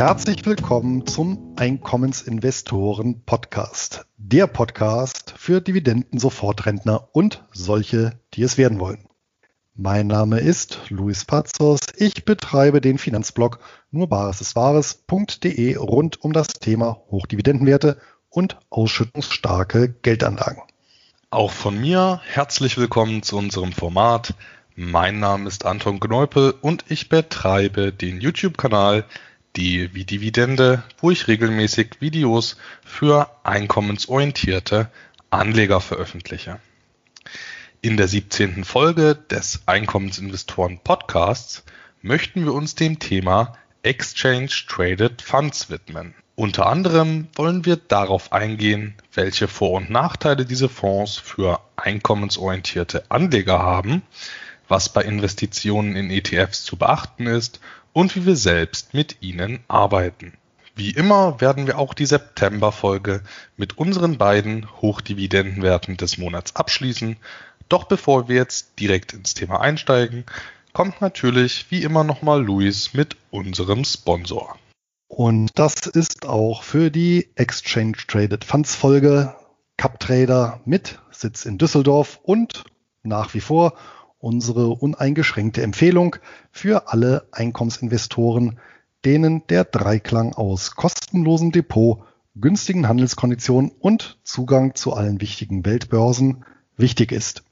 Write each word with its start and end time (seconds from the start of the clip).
Herzlich 0.00 0.46
willkommen 0.46 1.06
zum 1.06 1.54
Einkommensinvestoren 1.58 3.22
Podcast. 3.26 4.06
Der 4.16 4.46
Podcast 4.46 5.34
für 5.36 5.60
Dividenden-Sofortrentner 5.60 7.10
und 7.12 7.44
solche, 7.52 8.18
die 8.32 8.42
es 8.42 8.56
werden 8.56 8.80
wollen. 8.80 9.04
Mein 9.74 10.06
Name 10.06 10.40
ist 10.40 10.78
Luis 10.88 11.26
Pazos. 11.26 11.80
Ich 11.98 12.24
betreibe 12.24 12.80
den 12.80 12.96
Finanzblog 12.96 13.58
nurbaresiswahres.de 13.90 15.76
rund 15.76 16.24
um 16.24 16.32
das 16.32 16.46
Thema 16.54 17.02
Hochdividendenwerte 17.10 17.98
und 18.30 18.56
ausschüttungsstarke 18.70 19.90
Geldanlagen. 20.00 20.62
Auch 21.28 21.50
von 21.50 21.78
mir 21.78 22.22
herzlich 22.24 22.78
willkommen 22.78 23.22
zu 23.22 23.36
unserem 23.36 23.72
Format. 23.72 24.32
Mein 24.74 25.20
Name 25.20 25.46
ist 25.46 25.66
Anton 25.66 26.00
Gneupel 26.00 26.54
und 26.62 26.86
ich 26.88 27.10
betreibe 27.10 27.92
den 27.92 28.18
YouTube-Kanal 28.18 29.04
Die 29.56 29.94
wie 29.94 30.04
Dividende, 30.04 30.84
wo 30.98 31.10
ich 31.10 31.26
regelmäßig 31.26 32.00
Videos 32.00 32.56
für 32.84 33.28
einkommensorientierte 33.42 34.90
Anleger 35.30 35.80
veröffentliche. 35.80 36.60
In 37.80 37.96
der 37.96 38.06
17. 38.06 38.62
Folge 38.64 39.16
des 39.16 39.62
Einkommensinvestoren 39.66 40.78
Podcasts 40.78 41.64
möchten 42.00 42.44
wir 42.44 42.54
uns 42.54 42.76
dem 42.76 43.00
Thema 43.00 43.54
Exchange 43.82 44.50
Traded 44.68 45.20
Funds 45.20 45.68
widmen. 45.68 46.14
Unter 46.36 46.66
anderem 46.66 47.26
wollen 47.34 47.64
wir 47.64 47.76
darauf 47.76 48.32
eingehen, 48.32 48.94
welche 49.12 49.48
Vor- 49.48 49.72
und 49.72 49.90
Nachteile 49.90 50.46
diese 50.46 50.68
Fonds 50.68 51.16
für 51.16 51.60
einkommensorientierte 51.76 53.10
Anleger 53.10 53.58
haben, 53.58 54.02
was 54.68 54.92
bei 54.92 55.02
Investitionen 55.02 55.96
in 55.96 56.10
ETFs 56.10 56.62
zu 56.64 56.76
beachten 56.76 57.26
ist 57.26 57.60
und 57.92 58.16
wie 58.16 58.26
wir 58.26 58.36
selbst 58.36 58.94
mit 58.94 59.18
ihnen 59.20 59.60
arbeiten. 59.68 60.34
Wie 60.76 60.90
immer 60.90 61.40
werden 61.40 61.66
wir 61.66 61.78
auch 61.78 61.94
die 61.94 62.06
September-Folge 62.06 63.22
mit 63.56 63.76
unseren 63.76 64.18
beiden 64.18 64.66
Hochdividendenwerten 64.80 65.96
des 65.96 66.16
Monats 66.16 66.56
abschließen. 66.56 67.16
Doch 67.68 67.84
bevor 67.84 68.28
wir 68.28 68.36
jetzt 68.36 68.78
direkt 68.78 69.12
ins 69.12 69.34
Thema 69.34 69.60
einsteigen, 69.60 70.24
kommt 70.72 71.00
natürlich 71.00 71.66
wie 71.70 71.82
immer 71.82 72.04
nochmal 72.04 72.42
Luis 72.42 72.94
mit 72.94 73.16
unserem 73.30 73.84
Sponsor. 73.84 74.56
Und 75.08 75.50
das 75.56 75.86
ist 75.86 76.26
auch 76.26 76.62
für 76.62 76.90
die 76.90 77.28
Exchange 77.34 77.96
Traded 78.06 78.44
Funds 78.44 78.74
Folge 78.74 79.34
CupTrader 79.76 80.60
mit 80.64 80.98
Sitz 81.10 81.44
in 81.44 81.58
Düsseldorf 81.58 82.20
und 82.22 82.64
nach 83.02 83.34
wie 83.34 83.40
vor 83.40 83.74
unsere 84.20 84.68
uneingeschränkte 84.68 85.62
Empfehlung 85.62 86.16
für 86.52 86.92
alle 86.92 87.26
Einkommensinvestoren, 87.32 88.58
denen 89.04 89.46
der 89.48 89.64
Dreiklang 89.64 90.34
aus 90.34 90.76
kostenlosem 90.76 91.52
Depot, 91.52 92.04
günstigen 92.36 92.86
Handelskonditionen 92.86 93.72
und 93.80 94.18
Zugang 94.22 94.74
zu 94.74 94.92
allen 94.92 95.20
wichtigen 95.20 95.64
Weltbörsen 95.64 96.44
wichtig 96.76 97.12
ist. 97.12 97.42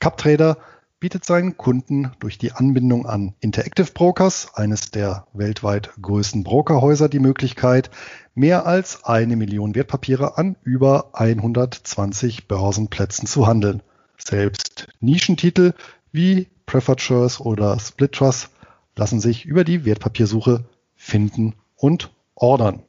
CupTrader 0.00 0.58
bietet 0.98 1.24
seinen 1.24 1.56
Kunden 1.56 2.10
durch 2.20 2.38
die 2.38 2.52
Anbindung 2.52 3.06
an 3.06 3.34
Interactive 3.40 3.92
Brokers, 3.92 4.54
eines 4.54 4.90
der 4.90 5.26
weltweit 5.34 5.90
größten 6.00 6.42
Brokerhäuser, 6.42 7.08
die 7.08 7.18
Möglichkeit, 7.18 7.90
mehr 8.34 8.66
als 8.66 9.04
eine 9.04 9.36
Million 9.36 9.74
Wertpapiere 9.74 10.38
an 10.38 10.56
über 10.64 11.10
120 11.12 12.48
Börsenplätzen 12.48 13.26
zu 13.26 13.46
handeln. 13.46 13.82
Selbst 14.18 14.88
Nischentitel 15.00 15.74
wie 16.12 16.48
Preferred 16.66 17.00
Shares 17.00 17.40
oder 17.40 17.78
Split 17.78 18.12
Trust 18.12 18.50
lassen 18.96 19.20
sich 19.20 19.44
über 19.44 19.64
die 19.64 19.84
Wertpapiersuche 19.84 20.64
finden 20.94 21.54
und 21.76 22.10
ordern. 22.34 22.82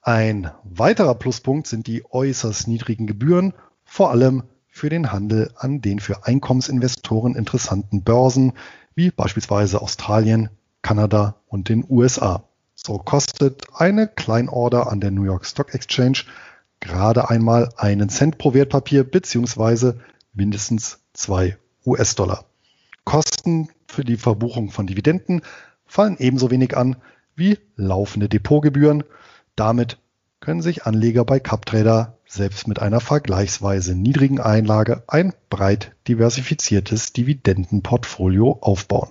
Ein 0.00 0.50
weiterer 0.64 1.14
Pluspunkt 1.14 1.66
sind 1.66 1.86
die 1.86 2.04
äußerst 2.10 2.68
niedrigen 2.68 3.06
Gebühren, 3.06 3.52
vor 3.84 4.10
allem 4.10 4.44
für 4.68 4.88
den 4.88 5.12
Handel 5.12 5.52
an 5.56 5.82
den 5.82 5.98
für 5.98 6.24
Einkommensinvestoren 6.24 7.34
interessanten 7.34 8.02
Börsen 8.04 8.52
wie 8.94 9.10
beispielsweise 9.10 9.82
Australien, 9.82 10.50
Kanada 10.82 11.36
und 11.46 11.68
den 11.68 11.84
USA. 11.88 12.44
So 12.74 12.98
kostet 12.98 13.66
eine 13.74 14.06
Kleinorder 14.06 14.90
an 14.90 15.00
der 15.00 15.10
New 15.10 15.24
York 15.24 15.44
Stock 15.44 15.74
Exchange 15.74 16.20
gerade 16.80 17.30
einmal 17.30 17.70
einen 17.76 18.08
Cent 18.08 18.38
pro 18.38 18.54
Wertpapier 18.54 19.04
beziehungsweise 19.04 20.00
mindestens 20.32 21.00
zwei 21.12 21.56
US-Dollar. 21.84 22.44
Kosten 23.04 23.68
für 23.86 24.04
die 24.04 24.16
Verbuchung 24.16 24.70
von 24.70 24.86
Dividenden 24.86 25.42
fallen 25.86 26.16
ebenso 26.18 26.50
wenig 26.50 26.76
an 26.76 26.96
wie 27.34 27.58
laufende 27.76 28.28
Depotgebühren. 28.28 29.04
Damit 29.56 29.98
können 30.40 30.62
sich 30.62 30.84
Anleger 30.84 31.24
bei 31.24 31.40
CupTrader 31.40 32.18
selbst 32.26 32.68
mit 32.68 32.80
einer 32.80 33.00
vergleichsweise 33.00 33.94
niedrigen 33.94 34.40
Einlage 34.40 35.02
ein 35.08 35.32
breit 35.48 35.96
diversifiziertes 36.06 37.12
Dividendenportfolio 37.14 38.58
aufbauen. 38.60 39.10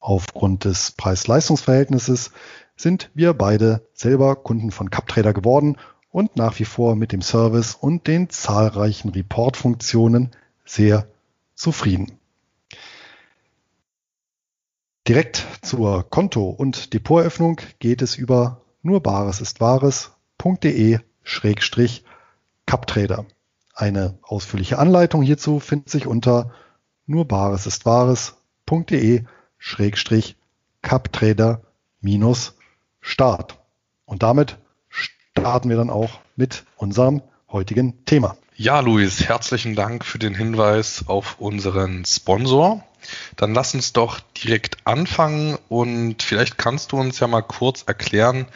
Aufgrund 0.00 0.64
des 0.64 0.92
Preis-Leistungs-Verhältnisses 0.92 2.30
sind 2.76 3.10
wir 3.14 3.32
beide 3.34 3.82
selber 3.94 4.36
Kunden 4.36 4.70
von 4.70 4.90
CupTrader 4.90 5.32
geworden 5.32 5.76
und 6.10 6.36
nach 6.36 6.58
wie 6.58 6.64
vor 6.64 6.96
mit 6.96 7.12
dem 7.12 7.22
Service 7.22 7.74
und 7.74 8.06
den 8.06 8.30
zahlreichen 8.30 9.10
Report-Funktionen 9.10 10.30
sehr 10.64 11.06
zufrieden. 11.54 12.18
Direkt 15.06 15.46
zur 15.62 16.08
Konto- 16.08 16.50
und 16.50 16.92
Depoteröffnung 16.92 17.60
geht 17.78 18.02
es 18.02 18.16
über 18.16 18.60
nur 18.82 19.02
Bares 19.02 19.40
ist 19.40 19.60
Wahres.de 19.60 21.00
Schrägstrich 21.22 22.04
CupTrader. 22.66 23.24
Eine 23.74 24.18
ausführliche 24.22 24.78
Anleitung 24.78 25.22
hierzu 25.22 25.60
findet 25.60 25.88
sich 25.88 26.06
unter 26.06 26.52
nur 27.06 27.26
Bares 27.26 27.66
ist 27.66 27.86
Wahres.de 27.86 29.24
Schrägstrich 29.56 30.36
CupTrader 30.82 31.62
minus 32.00 32.56
Start. 33.00 33.58
Und 34.04 34.22
damit 34.22 34.58
starten 35.40 35.68
wir 35.68 35.76
dann 35.76 35.90
auch 35.90 36.20
mit 36.36 36.64
unserem 36.76 37.22
heutigen 37.50 38.04
Thema. 38.04 38.36
Ja, 38.56 38.80
Luis, 38.80 39.28
herzlichen 39.28 39.76
Dank 39.76 40.04
für 40.04 40.18
den 40.18 40.34
Hinweis 40.34 41.04
auf 41.06 41.36
unseren 41.38 42.04
Sponsor. 42.04 42.84
Dann 43.36 43.54
lass 43.54 43.74
uns 43.74 43.92
doch 43.92 44.18
direkt 44.20 44.78
anfangen 44.84 45.56
und 45.68 46.22
vielleicht 46.22 46.58
kannst 46.58 46.92
du 46.92 46.98
uns 46.98 47.20
ja 47.20 47.28
mal 47.28 47.42
kurz 47.42 47.84
erklären, 47.86 48.46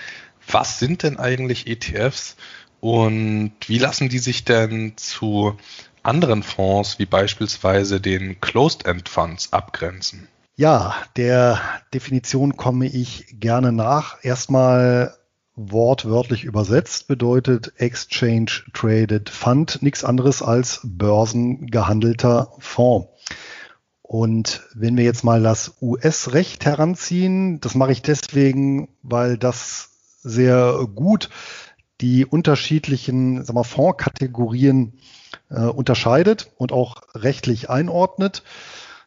was 0.51 0.81
sind 0.81 1.05
denn 1.05 1.19
eigentlich 1.19 1.69
ETFs 1.69 2.37
und 2.81 3.53
wie 3.67 3.79
lassen 3.79 4.09
die 4.09 4.19
sich 4.19 4.45
denn 4.45 4.95
zu 4.97 5.57
anderen 6.03 6.43
Fonds 6.43 6.99
wie 6.99 7.07
beispielsweise 7.07 8.01
den 8.01 8.41
Closed-End 8.41 9.09
Funds 9.09 9.53
abgrenzen? 9.53 10.27
Ja, 10.57 10.97
der 11.17 11.61
Definition 11.95 12.57
komme 12.57 12.87
ich 12.87 13.27
gerne 13.39 13.71
nach. 13.71 14.17
Erstmal 14.23 15.17
wortwörtlich 15.55 16.45
übersetzt 16.45 17.09
bedeutet 17.09 17.73
Exchange 17.77 18.63
Traded 18.73 19.29
Fund 19.29 19.83
nichts 19.83 20.05
anderes 20.05 20.43
als 20.43 20.81
börsengehandelter 20.85 22.53
Fonds. 22.59 23.09
Und 24.03 24.63
wenn 24.75 24.97
wir 24.97 25.05
jetzt 25.05 25.25
mal 25.25 25.43
das 25.43 25.77
US-Recht 25.81 26.65
heranziehen, 26.65 27.61
das 27.61 27.75
mache 27.75 27.93
ich 27.93 28.03
deswegen, 28.03 28.89
weil 29.03 29.39
das 29.39 29.91
sehr 30.23 30.87
gut 30.95 31.31
die 32.03 32.27
unterschiedlichen 32.27 33.45
sagen 33.45 33.59
wir, 33.59 33.65
Fondskategorien 33.65 34.99
äh, 35.51 35.63
unterscheidet 35.63 36.51
und 36.59 36.73
auch 36.73 37.03
rechtlich 37.15 37.71
einordnet. 37.71 38.43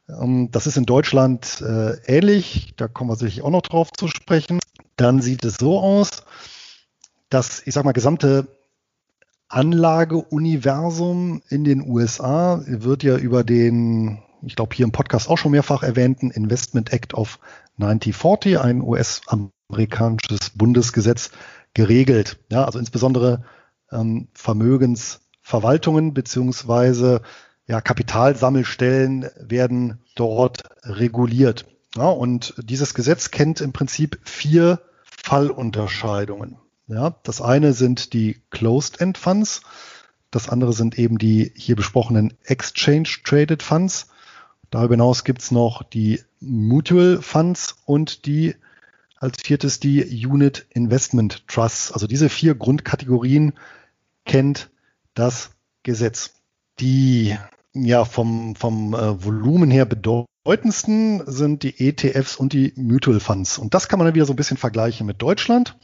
Ähm, 0.10 0.50
das 0.52 0.66
ist 0.66 0.78
in 0.78 0.86
Deutschland 0.86 1.62
äh, 1.62 1.98
ähnlich, 2.06 2.74
da 2.78 2.88
kommen 2.88 3.10
wir 3.10 3.16
sicherlich 3.16 3.44
auch 3.44 3.50
noch 3.50 3.62
drauf 3.62 3.92
zu 3.92 4.08
sprechen. 4.08 4.60
Dann 4.96 5.22
sieht 5.22 5.44
es 5.44 5.56
so 5.56 5.80
aus, 5.80 6.24
dass, 7.30 7.66
ich 7.66 7.74
sag 7.74 7.86
mal, 7.86 7.92
gesamte 7.92 8.48
Anlageuniversum 9.48 11.42
in 11.50 11.64
den 11.64 11.88
USA 11.88 12.62
wird 12.66 13.04
ja 13.04 13.18
über 13.18 13.44
den, 13.44 14.24
ich 14.42 14.56
glaube 14.56 14.76
hier 14.76 14.86
im 14.86 14.92
Podcast 14.92 15.30
auch 15.30 15.38
schon 15.38 15.52
mehrfach 15.52 15.84
erwähnten 15.84 16.32
Investment 16.32 16.92
Act 16.92 17.14
of 17.14 17.40
1940, 17.78 18.60
ein 18.60 18.82
US-amerikanisches 18.82 20.52
Bundesgesetz, 20.56 21.32
geregelt. 21.74 22.40
Ja, 22.50 22.66
also 22.66 22.80
insbesondere 22.80 23.44
ähm, 23.92 24.30
Vermögensverwaltungen 24.34 26.14
beziehungsweise 26.14 27.22
ja, 27.68 27.82
Kapitalsammelstellen 27.82 29.30
werden 29.38 30.00
dort 30.16 30.64
reguliert. 30.84 31.66
Ja, 31.98 32.10
und 32.10 32.54
dieses 32.58 32.94
Gesetz 32.94 33.32
kennt 33.32 33.62
im 33.62 33.72
Prinzip 33.72 34.20
vier 34.24 34.82
Fallunterscheidungen. 35.04 36.58
Ja, 36.88 37.16
das 37.24 37.42
eine 37.42 37.74
sind 37.74 38.14
die 38.14 38.42
Closed-End 38.52 39.18
Funds, 39.18 39.62
das 40.36 40.50
andere 40.50 40.74
sind 40.74 41.00
eben 41.00 41.18
die 41.18 41.54
hier 41.56 41.78
besprochenen 41.78 42.34
Exchange 42.44 43.08
Traded 43.24 43.64
Funds. 43.64 44.08
Darüber 44.70 44.96
hinaus 44.96 45.24
gibt 45.24 45.42
es 45.42 45.52
noch 45.52 45.82
die 45.84 46.22
Mutual 46.42 47.22
Funds 47.22 47.78
und 47.86 48.26
die 48.26 48.56
als 49.18 49.42
viertes 49.42 49.80
die 49.80 50.26
Unit 50.28 50.66
Investment 50.72 51.48
Trusts. 51.48 51.92
Also 51.92 52.06
diese 52.06 52.28
vier 52.28 52.54
Grundkategorien 52.54 53.54
kennt 54.26 54.70
das 55.14 55.52
Gesetz. 55.84 56.34
Die 56.80 57.38
ja 57.74 58.04
vom, 58.04 58.56
vom 58.56 58.94
äh, 58.94 59.24
Volumen 59.24 59.72
her 59.72 59.86
bedeutendsten 60.46 61.24
sind 61.26 61.64
die 61.64 61.90
ETFs 61.90 62.36
und 62.36 62.54
die 62.54 62.72
Mutual 62.76 63.20
Funds. 63.20 63.58
Und 63.58 63.74
das 63.74 63.88
kann 63.88 63.98
man 63.98 64.06
dann 64.06 64.14
wieder 64.14 64.28
so 64.28 64.34
ein 64.34 64.36
bisschen 64.36 64.58
vergleichen 64.58 65.08
mit 65.08 65.20
Deutschland. 65.20 65.76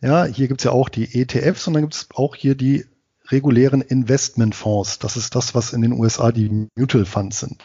Ja, 0.00 0.24
hier 0.24 0.46
gibt's 0.46 0.62
ja 0.62 0.70
auch 0.70 0.88
die 0.88 1.20
ETFs 1.20 1.66
und 1.66 1.74
dann 1.74 1.82
gibt's 1.82 2.06
auch 2.14 2.36
hier 2.36 2.54
die 2.54 2.86
regulären 3.32 3.80
Investmentfonds. 3.80 5.00
Das 5.00 5.16
ist 5.16 5.34
das, 5.34 5.56
was 5.56 5.72
in 5.72 5.82
den 5.82 5.92
USA 5.92 6.30
die 6.30 6.68
Mutual 6.76 7.04
Funds 7.04 7.40
sind. 7.40 7.60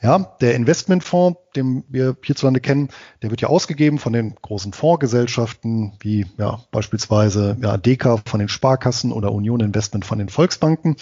Ja, 0.00 0.18
der 0.40 0.54
Investmentfonds, 0.54 1.38
den 1.54 1.84
wir 1.90 2.16
hierzulande 2.24 2.60
kennen, 2.60 2.88
der 3.20 3.30
wird 3.30 3.42
ja 3.42 3.48
ausgegeben 3.48 3.98
von 3.98 4.14
den 4.14 4.34
großen 4.40 4.72
Fondsgesellschaften, 4.72 5.92
wie 6.00 6.24
ja, 6.38 6.58
beispielsweise 6.70 7.58
ja, 7.60 7.76
Deka 7.76 8.22
von 8.24 8.40
den 8.40 8.48
Sparkassen 8.48 9.12
oder 9.12 9.30
Union 9.30 9.60
Investment 9.60 10.06
von 10.06 10.18
den 10.18 10.30
Volksbanken. 10.30 10.96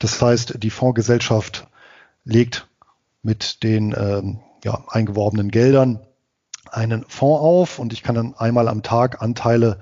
Das 0.00 0.20
heißt, 0.20 0.60
die 0.60 0.70
Fondsgesellschaft 0.70 1.68
legt 2.24 2.66
mit 3.22 3.62
den 3.62 3.94
ähm, 3.96 4.40
ja, 4.64 4.84
eingeworbenen 4.88 5.50
Geldern 5.50 6.00
einen 6.70 7.04
Fonds 7.08 7.42
auf 7.42 7.78
und 7.78 7.92
ich 7.92 8.02
kann 8.02 8.14
dann 8.14 8.34
einmal 8.34 8.68
am 8.68 8.82
Tag 8.82 9.22
Anteile 9.22 9.80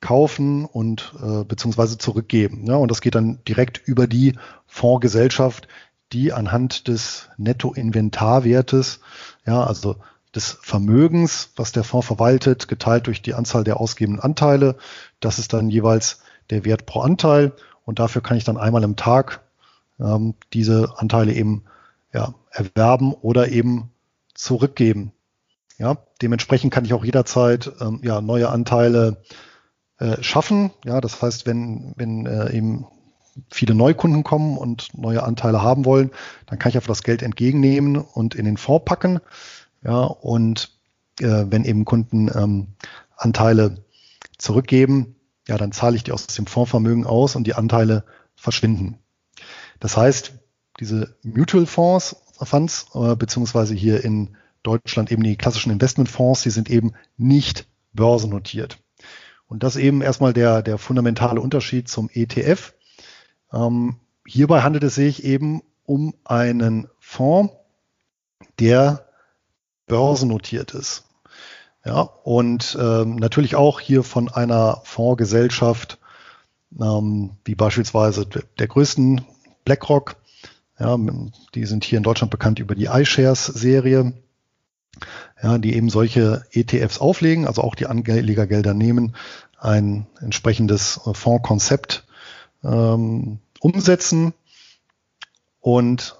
kaufen 0.00 0.64
und 0.64 1.14
äh, 1.20 1.44
beziehungsweise 1.44 1.98
zurückgeben. 1.98 2.66
Ja, 2.66 2.76
und 2.76 2.90
das 2.90 3.00
geht 3.00 3.14
dann 3.14 3.40
direkt 3.46 3.78
über 3.78 4.06
die 4.06 4.38
Fondsgesellschaft, 4.66 5.66
die 6.12 6.32
anhand 6.32 6.88
des 6.88 7.28
Nettoinventarwertes, 7.36 9.00
ja, 9.44 9.64
also 9.64 9.96
des 10.34 10.58
Vermögens, 10.62 11.50
was 11.56 11.72
der 11.72 11.84
Fonds 11.84 12.06
verwaltet, 12.06 12.68
geteilt 12.68 13.06
durch 13.06 13.22
die 13.22 13.34
Anzahl 13.34 13.64
der 13.64 13.80
ausgebenden 13.80 14.22
Anteile, 14.22 14.76
das 15.20 15.38
ist 15.38 15.52
dann 15.52 15.70
jeweils 15.70 16.20
der 16.50 16.64
Wert 16.64 16.86
pro 16.86 17.00
Anteil 17.00 17.52
und 17.84 17.98
dafür 17.98 18.22
kann 18.22 18.36
ich 18.36 18.44
dann 18.44 18.56
einmal 18.56 18.84
im 18.84 18.96
Tag 18.96 19.40
ähm, 19.98 20.34
diese 20.52 20.94
Anteile 20.96 21.32
eben 21.32 21.64
ja, 22.12 22.34
erwerben 22.50 23.12
oder 23.12 23.48
eben 23.48 23.90
zurückgeben. 24.34 25.12
Ja, 25.78 25.98
dementsprechend 26.22 26.72
kann 26.72 26.84
ich 26.84 26.92
auch 26.92 27.04
jederzeit 27.04 27.70
ähm, 27.80 28.00
ja, 28.02 28.20
neue 28.20 28.48
Anteile 28.48 29.22
äh, 29.98 30.22
schaffen. 30.22 30.70
Ja, 30.84 31.00
das 31.00 31.22
heißt, 31.22 31.46
wenn, 31.46 31.92
wenn 31.96 32.26
äh, 32.26 32.52
eben 32.52 32.86
viele 33.50 33.74
Neukunden 33.74 34.24
kommen 34.24 34.58
und 34.58 34.96
neue 34.96 35.22
Anteile 35.22 35.62
haben 35.62 35.84
wollen, 35.84 36.10
dann 36.46 36.58
kann 36.58 36.70
ich 36.70 36.76
einfach 36.76 36.88
das 36.88 37.04
Geld 37.04 37.22
entgegennehmen 37.22 37.96
und 37.96 38.34
in 38.34 38.44
den 38.44 38.56
Fonds 38.56 38.84
packen. 38.84 39.20
Ja, 39.84 40.02
und 40.02 40.72
äh, 41.20 41.46
wenn 41.48 41.64
eben 41.64 41.84
Kunden 41.84 42.28
ähm, 42.34 42.68
Anteile 43.16 43.84
zurückgeben, 44.38 45.16
ja, 45.46 45.56
dann 45.56 45.72
zahle 45.72 45.96
ich 45.96 46.04
die 46.04 46.12
aus 46.12 46.26
dem 46.26 46.46
Fondsvermögen 46.46 47.06
aus 47.06 47.36
und 47.36 47.44
die 47.46 47.54
Anteile 47.54 48.04
verschwinden. 48.36 48.98
Das 49.80 49.96
heißt, 49.96 50.32
diese 50.80 51.16
Mutual 51.22 51.66
Fonds, 51.66 52.16
Funds, 52.44 52.86
äh, 52.94 53.16
beziehungsweise 53.16 53.74
hier 53.74 54.04
in 54.04 54.36
Deutschland 54.62 55.10
eben 55.12 55.22
die 55.22 55.36
klassischen 55.36 55.72
Investmentfonds, 55.72 56.42
die 56.42 56.50
sind 56.50 56.70
eben 56.70 56.92
nicht 57.16 57.66
börsennotiert. 57.92 58.78
Und 59.46 59.62
das 59.62 59.76
eben 59.76 60.02
erstmal 60.02 60.32
der, 60.32 60.62
der 60.62 60.78
fundamentale 60.78 61.40
Unterschied 61.40 61.88
zum 61.88 62.10
ETF. 62.12 62.74
Ähm, 63.52 63.96
hierbei 64.26 64.62
handelt 64.62 64.84
es 64.84 64.94
sich 64.94 65.24
eben 65.24 65.62
um 65.84 66.14
einen 66.24 66.88
Fonds, 67.00 67.54
der 68.58 69.08
börsennotiert 69.86 70.74
ist. 70.74 71.04
Ja, 71.84 72.02
und 72.02 72.76
ähm, 72.78 73.16
natürlich 73.16 73.56
auch 73.56 73.80
hier 73.80 74.02
von 74.02 74.28
einer 74.28 74.82
Fondsgesellschaft, 74.84 75.98
ähm, 76.78 77.38
wie 77.44 77.54
beispielsweise 77.54 78.26
der 78.26 78.66
größten 78.66 79.24
BlackRock. 79.64 80.16
Ja, 80.78 80.96
die 81.54 81.66
sind 81.66 81.84
hier 81.84 81.98
in 81.98 82.04
Deutschland 82.04 82.30
bekannt 82.30 82.60
über 82.60 82.74
die 82.74 82.86
iShares-Serie 82.86 84.12
ja, 85.42 85.58
die 85.58 85.74
eben 85.74 85.90
solche 85.90 86.44
ETFs 86.52 86.98
auflegen, 86.98 87.46
also 87.46 87.62
auch 87.62 87.74
die 87.74 87.86
Anlegergelder 87.86 88.74
nehmen, 88.74 89.14
ein 89.58 90.06
entsprechendes 90.20 91.00
äh, 91.06 91.14
Fondskonzept 91.14 92.06
ähm, 92.64 93.38
umsetzen 93.60 94.34
und 95.60 96.16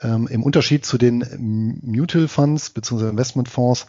ähm, 0.00 0.28
im 0.28 0.42
Unterschied 0.42 0.84
zu 0.84 0.98
den 0.98 1.78
Mutual 1.82 2.28
Funds 2.28 2.70
bzw. 2.70 3.08
Investmentfonds 3.08 3.86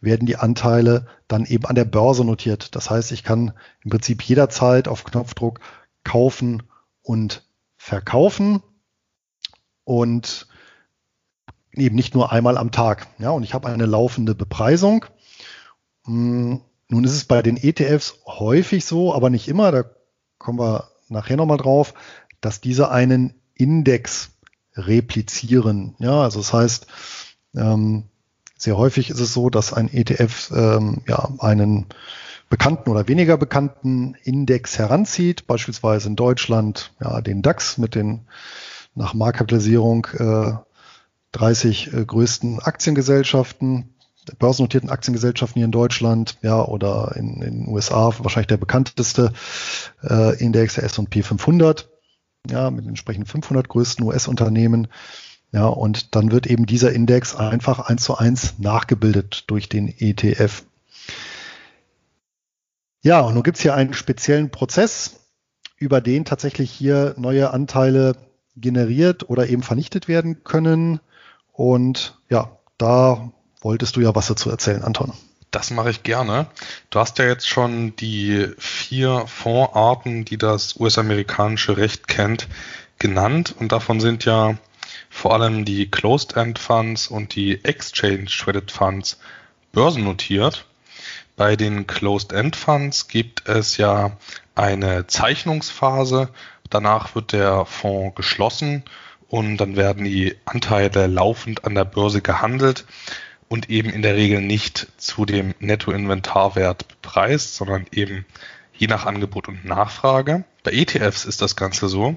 werden 0.00 0.26
die 0.26 0.36
Anteile 0.36 1.06
dann 1.28 1.44
eben 1.44 1.66
an 1.66 1.74
der 1.74 1.84
Börse 1.84 2.24
notiert. 2.24 2.74
Das 2.74 2.88
heißt, 2.88 3.12
ich 3.12 3.22
kann 3.22 3.52
im 3.84 3.90
Prinzip 3.90 4.22
jederzeit 4.22 4.88
auf 4.88 5.04
Knopfdruck 5.04 5.60
kaufen 6.04 6.62
und 7.02 7.44
verkaufen. 7.76 8.62
Und 9.90 10.46
eben 11.72 11.96
nicht 11.96 12.14
nur 12.14 12.30
einmal 12.30 12.56
am 12.56 12.70
Tag. 12.70 13.08
Ja, 13.18 13.30
und 13.30 13.42
ich 13.42 13.54
habe 13.54 13.68
eine 13.68 13.86
laufende 13.86 14.36
Bepreisung. 14.36 15.04
Hm, 16.04 16.60
nun 16.88 17.04
ist 17.04 17.14
es 17.14 17.24
bei 17.24 17.42
den 17.42 17.56
ETFs 17.56 18.20
häufig 18.24 18.84
so, 18.84 19.12
aber 19.12 19.30
nicht 19.30 19.48
immer, 19.48 19.72
da 19.72 19.84
kommen 20.38 20.60
wir 20.60 20.90
nachher 21.08 21.36
nochmal 21.36 21.56
drauf, 21.56 21.94
dass 22.40 22.60
diese 22.60 22.92
einen 22.92 23.34
Index 23.54 24.30
replizieren. 24.76 25.96
Ja, 25.98 26.22
also 26.22 26.38
das 26.38 26.52
heißt, 26.52 26.86
ähm, 27.56 28.04
sehr 28.56 28.76
häufig 28.76 29.10
ist 29.10 29.18
es 29.18 29.34
so, 29.34 29.50
dass 29.50 29.72
ein 29.72 29.92
ETF 29.92 30.52
ähm, 30.54 31.02
ja, 31.08 31.30
einen 31.40 31.86
bekannten 32.48 32.90
oder 32.90 33.08
weniger 33.08 33.36
bekannten 33.36 34.14
Index 34.22 34.78
heranzieht, 34.78 35.48
beispielsweise 35.48 36.06
in 36.06 36.14
Deutschland 36.14 36.92
ja, 37.00 37.20
den 37.20 37.42
DAX 37.42 37.76
mit 37.76 37.96
den 37.96 38.28
nach 38.94 39.14
Marktkapitalisierung 39.14 40.06
äh, 40.18 40.52
30 41.32 41.92
äh, 41.92 42.04
größten 42.04 42.60
Aktiengesellschaften, 42.60 43.94
börsennotierten 44.38 44.90
Aktiengesellschaften 44.90 45.60
hier 45.60 45.64
in 45.64 45.72
Deutschland, 45.72 46.38
ja, 46.42 46.62
oder 46.64 47.14
in, 47.16 47.40
den 47.40 47.68
USA 47.68 48.12
wahrscheinlich 48.18 48.48
der 48.48 48.56
bekannteste 48.56 49.32
äh, 50.02 50.38
Index, 50.38 50.74
der 50.74 50.84
S&P 50.84 51.22
500, 51.22 51.88
ja, 52.48 52.70
mit 52.70 52.86
entsprechend 52.86 53.28
500 53.28 53.68
größten 53.68 54.04
US-Unternehmen. 54.04 54.88
Ja, 55.52 55.66
und 55.66 56.14
dann 56.14 56.30
wird 56.30 56.46
eben 56.46 56.66
dieser 56.66 56.92
Index 56.92 57.34
einfach 57.34 57.80
eins 57.80 58.04
zu 58.04 58.16
eins 58.16 58.54
nachgebildet 58.58 59.44
durch 59.48 59.68
den 59.68 59.88
ETF. 59.88 60.62
Ja, 63.02 63.20
und 63.20 63.34
nun 63.34 63.42
gibt 63.42 63.56
es 63.56 63.62
hier 63.62 63.74
einen 63.74 63.94
speziellen 63.94 64.50
Prozess, 64.50 65.20
über 65.76 66.00
den 66.00 66.24
tatsächlich 66.24 66.70
hier 66.70 67.14
neue 67.16 67.50
Anteile 67.50 68.14
generiert 68.56 69.28
oder 69.28 69.48
eben 69.48 69.62
vernichtet 69.62 70.08
werden 70.08 70.44
können. 70.44 71.00
Und 71.52 72.18
ja, 72.28 72.56
da 72.78 73.30
wolltest 73.60 73.96
du 73.96 74.00
ja 74.00 74.14
was 74.14 74.28
dazu 74.28 74.50
erzählen, 74.50 74.82
Anton. 74.82 75.12
Das 75.50 75.70
mache 75.70 75.90
ich 75.90 76.02
gerne. 76.04 76.46
Du 76.90 77.00
hast 77.00 77.18
ja 77.18 77.26
jetzt 77.26 77.48
schon 77.48 77.96
die 77.96 78.48
vier 78.58 79.26
Fondsarten, 79.26 80.24
die 80.24 80.38
das 80.38 80.78
US-amerikanische 80.78 81.76
Recht 81.76 82.06
kennt, 82.06 82.48
genannt. 82.98 83.54
Und 83.58 83.72
davon 83.72 84.00
sind 84.00 84.24
ja 84.24 84.56
vor 85.08 85.34
allem 85.34 85.64
die 85.64 85.90
Closed-End 85.90 86.58
Funds 86.58 87.08
und 87.08 87.34
die 87.34 87.64
Exchange 87.64 88.26
Traded 88.26 88.70
Funds 88.70 89.18
börsennotiert. 89.72 90.66
Bei 91.36 91.56
den 91.56 91.86
Closed-End 91.86 92.54
Funds 92.54 93.08
gibt 93.08 93.48
es 93.48 93.76
ja 93.76 94.16
eine 94.54 95.08
Zeichnungsphase. 95.08 96.28
Danach 96.70 97.14
wird 97.14 97.32
der 97.32 97.66
Fonds 97.66 98.14
geschlossen 98.14 98.84
und 99.28 99.58
dann 99.58 99.76
werden 99.76 100.04
die 100.04 100.36
Anteile 100.44 101.06
laufend 101.06 101.64
an 101.64 101.74
der 101.74 101.84
Börse 101.84 102.22
gehandelt 102.22 102.86
und 103.48 103.68
eben 103.68 103.90
in 103.90 104.02
der 104.02 104.16
Regel 104.16 104.40
nicht 104.40 104.86
zu 104.96 105.26
dem 105.26 105.54
Nettoinventarwert 105.58 106.86
bepreist, 106.88 107.56
sondern 107.56 107.86
eben 107.92 108.24
je 108.72 108.86
nach 108.86 109.06
Angebot 109.06 109.48
und 109.48 109.64
Nachfrage. 109.64 110.44
Bei 110.62 110.70
ETFs 110.72 111.24
ist 111.24 111.42
das 111.42 111.56
Ganze 111.56 111.88
so, 111.88 112.16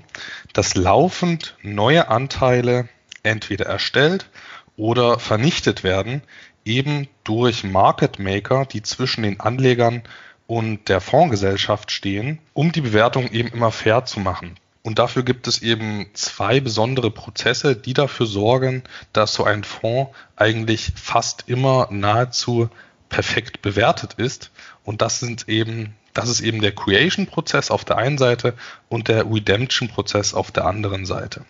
dass 0.54 0.76
laufend 0.76 1.58
neue 1.62 2.10
Anteile 2.10 2.88
entweder 3.24 3.66
erstellt 3.66 4.30
oder 4.78 5.20
vernichtet 5.20 5.84
werden, 5.84 6.22
eben 6.66 7.08
durch 7.24 7.64
Market 7.64 8.20
Maker, 8.20 8.66
die 8.66 8.82
zwischen 8.82 9.24
den 9.24 9.40
Anlegern 9.40 10.04
und 10.48 10.90
der 10.90 11.02
Fondsgesellschaft 11.02 11.92
stehen, 11.92 12.40
um 12.54 12.72
die 12.72 12.82
Bewertung 12.82 13.30
eben 13.32 13.50
immer 13.50 13.72
fair 13.72 14.06
zu 14.06 14.20
machen. 14.20 14.56
Und 14.84 15.00
dafür 15.00 15.24
gibt 15.24 15.48
es 15.48 15.62
eben 15.62 16.08
zwei 16.14 16.60
besondere 16.60 17.10
Prozesse, 17.10 17.76
die 17.76 17.94
dafür 17.94 18.26
sorgen, 18.26 18.84
dass 19.14 19.34
so 19.34 19.46
ein 19.46 19.64
Fonds 19.64 20.12
eigentlich 20.36 20.92
fast 20.96 21.46
immer 21.48 21.88
nahezu 21.90 22.70
perfekt 23.08 23.62
bewertet 23.62 24.16
ist. 24.16 24.52
Und 24.84 25.02
das 25.02 25.22
sind 25.22 25.48
eben, 25.48 25.96
das 26.14 26.28
ist 26.28 26.42
eben 26.42 26.62
der 26.62 26.76
Creation-Prozess 26.76 27.72
auf 27.72 27.86
der 27.86 27.98
einen 27.98 28.18
Seite 28.18 28.56
und 28.90 29.08
der 29.08 29.26
Redemption-Prozess 29.26 30.34
auf 30.34 30.52
der 30.52 30.66
anderen 30.66 31.06
Seite. 31.06 31.46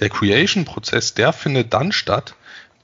Der 0.00 0.08
Creation-Prozess, 0.08 1.14
der 1.14 1.32
findet 1.32 1.72
dann 1.72 1.92
statt, 1.92 2.34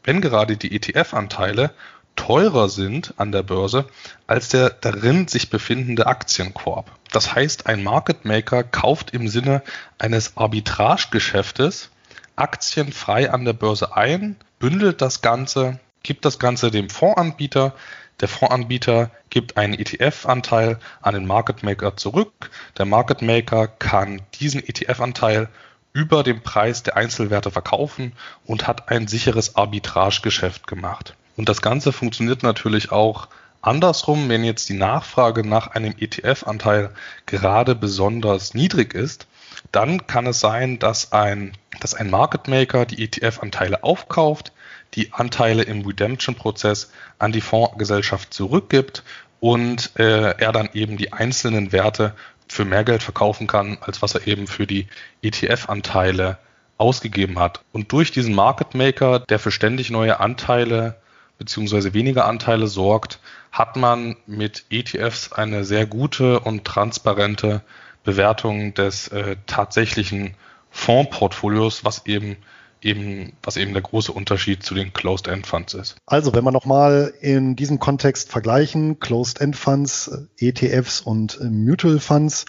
wenn 0.05 0.21
gerade 0.21 0.57
die 0.57 0.75
ETF-Anteile 0.75 1.73
teurer 2.21 2.69
sind 2.69 3.15
an 3.17 3.33
der 3.33 3.43
Börse 3.43 3.87
als 4.27 4.51
der 4.51 4.69
darin 4.69 5.27
sich 5.27 5.49
befindende 5.49 6.07
Aktienkorb. 6.07 6.91
Das 7.13 7.35
heißt, 7.35 7.67
ein 7.67 7.83
Market 7.83 8.27
Maker 8.27 8.63
kauft 8.63 9.13
im 9.13 9.27
Sinne 9.27 9.63
eines 9.99 10.37
Arbitragegeschäftes 10.37 11.89
Aktien 12.37 12.93
frei 12.93 13.31
an 13.31 13.47
der 13.47 13.55
Börse 13.55 13.97
ein, 13.97 14.37
bündelt 14.59 15.01
das 15.01 15.23
Ganze, 15.23 15.81
gibt 16.03 16.27
das 16.27 16.39
Ganze 16.39 16.71
dem 16.71 16.91
Fondsanbieter. 16.91 17.75
Der 18.21 18.29
Fondsanbieter 18.29 19.11
gibt 19.31 19.57
einen 19.57 19.73
ETF-Anteil 19.73 20.79
an 21.01 21.15
den 21.15 21.27
Market 21.27 21.63
Maker 21.63 21.97
zurück. 21.97 22.51
Der 22.77 22.85
Market 22.85 23.23
Maker 23.23 23.67
kann 23.67 24.21
diesen 24.35 24.63
ETF-Anteil 24.63 25.49
über 25.95 26.23
dem 26.23 26.43
Preis 26.43 26.83
der 26.83 26.99
Einzelwerte 26.99 27.51
verkaufen 27.51 28.13
und 28.45 28.67
hat 28.67 28.91
ein 28.91 29.09
sicheres 29.09 29.57
Arbitragegeschäft 29.57 30.67
gemacht. 30.67 31.15
Und 31.41 31.49
das 31.49 31.63
Ganze 31.63 31.91
funktioniert 31.91 32.43
natürlich 32.43 32.93
auch 32.93 33.29
andersrum, 33.63 34.29
wenn 34.29 34.45
jetzt 34.45 34.69
die 34.69 34.75
Nachfrage 34.75 35.43
nach 35.43 35.69
einem 35.69 35.95
ETF-Anteil 35.99 36.91
gerade 37.25 37.75
besonders 37.75 38.53
niedrig 38.53 38.93
ist, 38.93 39.27
dann 39.73 40.07
kann 40.07 40.27
es 40.27 40.39
sein, 40.39 40.79
dass 40.79 41.13
ein, 41.13 41.53
dass 41.81 41.95
ein 41.95 42.11
Market 42.11 42.47
Maker 42.47 42.85
die 42.85 43.03
ETF-Anteile 43.03 43.83
aufkauft, 43.83 44.53
die 44.93 45.15
Anteile 45.15 45.63
im 45.63 45.81
Redemption-Prozess 45.81 46.93
an 47.19 47.33
die 47.33 47.41
Fondsgesellschaft 47.41 48.35
zurückgibt 48.35 49.03
und 49.41 49.99
äh, 49.99 50.33
er 50.37 50.53
dann 50.53 50.69
eben 50.75 50.99
die 50.99 51.15
einzelnen 51.15 51.73
Werte 51.73 52.13
für 52.49 52.67
mehr 52.67 52.85
Geld 52.85 53.03
verkaufen 53.03 53.47
kann, 53.47 53.79
als 53.81 54.03
was 54.03 54.15
er 54.15 54.27
eben 54.27 54.47
für 54.47 54.67
die 54.67 54.89
ETF-Anteile 55.23 56.37
ausgegeben 56.77 57.39
hat. 57.39 57.63
Und 57.73 57.93
durch 57.93 58.11
diesen 58.11 58.35
Market 58.35 58.75
Maker, 58.75 59.21
der 59.21 59.39
für 59.39 59.51
ständig 59.51 59.89
neue 59.89 60.21
Anteile 60.21 60.97
beziehungsweise 61.41 61.95
weniger 61.95 62.27
Anteile 62.27 62.67
sorgt, 62.67 63.19
hat 63.51 63.75
man 63.75 64.17
mit 64.27 64.67
ETFs 64.69 65.33
eine 65.33 65.65
sehr 65.65 65.87
gute 65.87 66.39
und 66.39 66.67
transparente 66.67 67.63
Bewertung 68.05 68.75
des 68.75 69.09
äh, 69.09 69.37
tatsächlichen 69.47 70.35
Fondsportfolios, 70.71 71.83
was 71.83 72.05
eben 72.05 72.37
eben, 72.83 73.33
was 73.43 73.57
eben 73.57 73.73
der 73.73 73.83
große 73.83 74.13
Unterschied 74.13 74.63
zu 74.63 74.75
den 74.75 74.93
Closed-End 74.93 75.47
Funds 75.47 75.75
ist. 75.75 75.97
Also, 76.07 76.35
wenn 76.35 76.45
wir 76.45 76.53
nochmal 76.53 77.13
in 77.21 77.57
diesem 77.57 77.79
Kontext 77.79 78.31
vergleichen, 78.31 79.01
Closed-End 79.01 79.57
Funds, 79.57 80.11
ETFs 80.39 81.01
und 81.01 81.39
Mutual 81.43 82.01
Funds, 82.01 82.45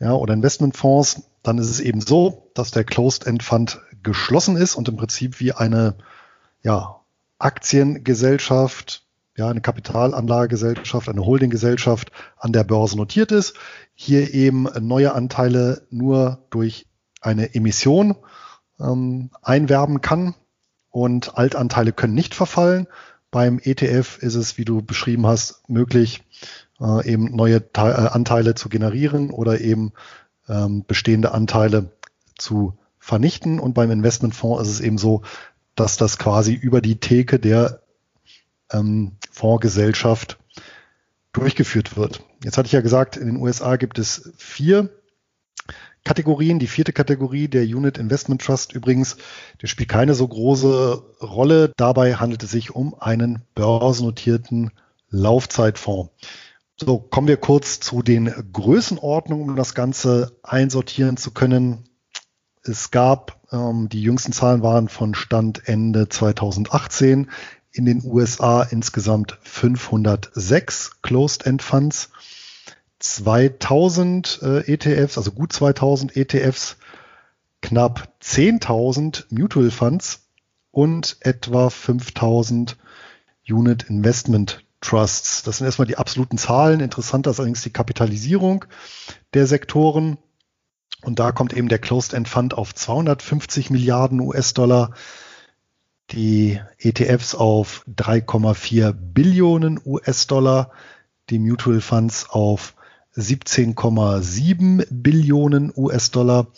ja, 0.00 0.12
oder 0.12 0.34
Investmentfonds, 0.34 1.22
dann 1.42 1.58
ist 1.58 1.70
es 1.70 1.80
eben 1.80 2.00
so, 2.00 2.50
dass 2.54 2.70
der 2.70 2.84
Closed-End 2.84 3.42
Fund 3.42 3.80
geschlossen 4.02 4.56
ist 4.56 4.74
und 4.74 4.88
im 4.88 4.96
Prinzip 4.96 5.40
wie 5.40 5.52
eine, 5.52 5.96
ja, 6.62 7.00
Aktiengesellschaft, 7.38 9.04
ja, 9.36 9.48
eine 9.48 9.60
Kapitalanlagegesellschaft, 9.60 11.08
eine 11.08 11.24
Holdinggesellschaft 11.24 12.12
an 12.36 12.52
der 12.52 12.64
Börse 12.64 12.96
notiert 12.96 13.32
ist. 13.32 13.54
Hier 13.94 14.32
eben 14.32 14.68
neue 14.80 15.14
Anteile 15.14 15.86
nur 15.90 16.44
durch 16.50 16.86
eine 17.20 17.54
Emission 17.54 18.16
ähm, 18.80 19.30
einwerben 19.42 20.00
kann 20.00 20.34
und 20.90 21.36
Altanteile 21.36 21.92
können 21.92 22.14
nicht 22.14 22.34
verfallen. 22.34 22.86
Beim 23.30 23.58
ETF 23.60 24.18
ist 24.18 24.36
es, 24.36 24.58
wie 24.58 24.64
du 24.64 24.82
beschrieben 24.82 25.26
hast, 25.26 25.68
möglich, 25.68 26.22
äh, 26.80 27.10
eben 27.10 27.34
neue 27.34 27.72
Te 27.72 27.80
äh, 27.80 28.08
Anteile 28.14 28.54
zu 28.54 28.68
generieren 28.68 29.30
oder 29.30 29.60
eben 29.60 29.92
ähm, 30.48 30.84
bestehende 30.86 31.32
Anteile 31.32 31.90
zu 32.38 32.78
vernichten. 32.98 33.58
Und 33.58 33.74
beim 33.74 33.90
Investmentfonds 33.90 34.62
ist 34.62 34.74
es 34.74 34.80
eben 34.80 34.98
so, 34.98 35.22
dass 35.74 35.96
das 35.96 36.18
quasi 36.18 36.54
über 36.54 36.80
die 36.80 36.96
Theke 36.96 37.38
der 37.38 37.80
ähm, 38.72 39.12
Fondsgesellschaft 39.30 40.38
durchgeführt 41.32 41.96
wird. 41.96 42.22
Jetzt 42.42 42.58
hatte 42.58 42.66
ich 42.66 42.72
ja 42.72 42.80
gesagt, 42.80 43.16
in 43.16 43.26
den 43.26 43.36
USA 43.36 43.76
gibt 43.76 43.98
es 43.98 44.32
vier 44.36 44.90
Kategorien. 46.04 46.58
Die 46.58 46.66
vierte 46.66 46.92
Kategorie, 46.92 47.48
der 47.48 47.62
Unit 47.64 47.98
Investment 47.98 48.42
Trust 48.42 48.72
übrigens, 48.72 49.16
der 49.62 49.66
spielt 49.66 49.88
keine 49.88 50.14
so 50.14 50.28
große 50.28 51.02
Rolle. 51.22 51.72
Dabei 51.76 52.14
handelt 52.16 52.42
es 52.42 52.50
sich 52.50 52.74
um 52.74 52.94
einen 53.00 53.42
börsennotierten 53.54 54.70
Laufzeitfonds. 55.10 56.12
So, 56.76 56.98
kommen 56.98 57.28
wir 57.28 57.36
kurz 57.36 57.80
zu 57.80 58.02
den 58.02 58.32
Größenordnungen, 58.52 59.50
um 59.50 59.56
das 59.56 59.74
Ganze 59.74 60.36
einsortieren 60.42 61.16
zu 61.16 61.30
können. 61.30 61.88
Es 62.66 62.90
gab, 62.90 63.38
ähm, 63.52 63.90
die 63.90 64.02
jüngsten 64.02 64.32
Zahlen 64.32 64.62
waren 64.62 64.88
von 64.88 65.14
Stand 65.14 65.68
Ende 65.68 66.08
2018 66.08 67.30
in 67.72 67.84
den 67.84 68.02
USA 68.04 68.62
insgesamt 68.62 69.38
506 69.42 71.02
Closed-End 71.02 71.62
Funds. 71.62 72.10
2000 73.00 74.40
äh, 74.42 74.72
ETFs, 74.72 75.18
also 75.18 75.32
gut 75.32 75.52
2000 75.52 76.16
ETFs, 76.16 76.78
knapp 77.60 78.08
10.000 78.22 79.24
Mutual 79.28 79.70
Funds 79.70 80.22
und 80.70 81.18
etwa 81.20 81.68
5000 81.68 82.78
Unit 83.46 83.90
Investment 83.90 84.64
Trusts. 84.80 85.42
Das 85.42 85.58
sind 85.58 85.66
erstmal 85.66 85.86
die 85.86 85.98
absoluten 85.98 86.38
Zahlen. 86.38 86.80
Interessanter 86.80 87.30
ist 87.30 87.40
allerdings 87.40 87.62
die 87.62 87.70
Kapitalisierung 87.70 88.64
der 89.34 89.46
Sektoren. 89.46 90.16
Und 91.04 91.18
da 91.18 91.32
kommt 91.32 91.52
eben 91.52 91.68
der 91.68 91.78
Closed-End 91.78 92.28
Fund 92.28 92.54
auf 92.54 92.74
250 92.74 93.70
Milliarden 93.70 94.20
US-Dollar, 94.20 94.94
die 96.10 96.60
ETFs 96.78 97.34
auf 97.34 97.84
3,4 97.96 98.92
Billionen 98.92 99.80
US-Dollar, 99.84 100.70
die 101.30 101.38
Mutual 101.38 101.80
Funds 101.80 102.28
auf 102.30 102.74
17,7 103.16 104.86
Billionen 104.90 105.72
US-Dollar 105.76 106.48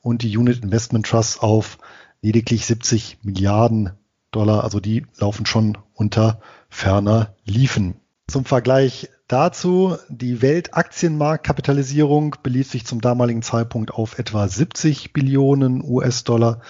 und 0.00 0.22
die 0.22 0.36
Unit 0.36 0.62
Investment 0.62 1.06
Trust 1.06 1.42
auf 1.42 1.78
lediglich 2.22 2.66
70 2.66 3.18
Milliarden 3.22 3.90
Dollar. 4.30 4.64
Also 4.64 4.80
die 4.80 5.06
laufen 5.18 5.46
schon 5.46 5.76
unter 5.94 6.40
ferner 6.68 7.34
Liefen. 7.44 7.96
Zum 8.26 8.44
Vergleich 8.44 9.10
dazu, 9.28 9.96
die 10.08 10.42
Weltaktienmarktkapitalisierung 10.42 12.36
belief 12.42 12.70
sich 12.70 12.84
zum 12.86 13.00
damaligen 13.00 13.42
Zeitpunkt 13.42 13.92
auf 13.92 14.18
etwa 14.18 14.48
70 14.48 15.12
Billionen 15.12 15.84
US-Dollar, 15.84 16.60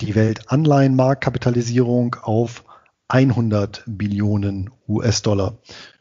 die 0.00 0.14
Weltanleihenmarktkapitalisierung 0.14 2.16
auf 2.22 2.64
100 3.08 3.82
Billionen 3.86 4.70
US-Dollar. 4.88 5.58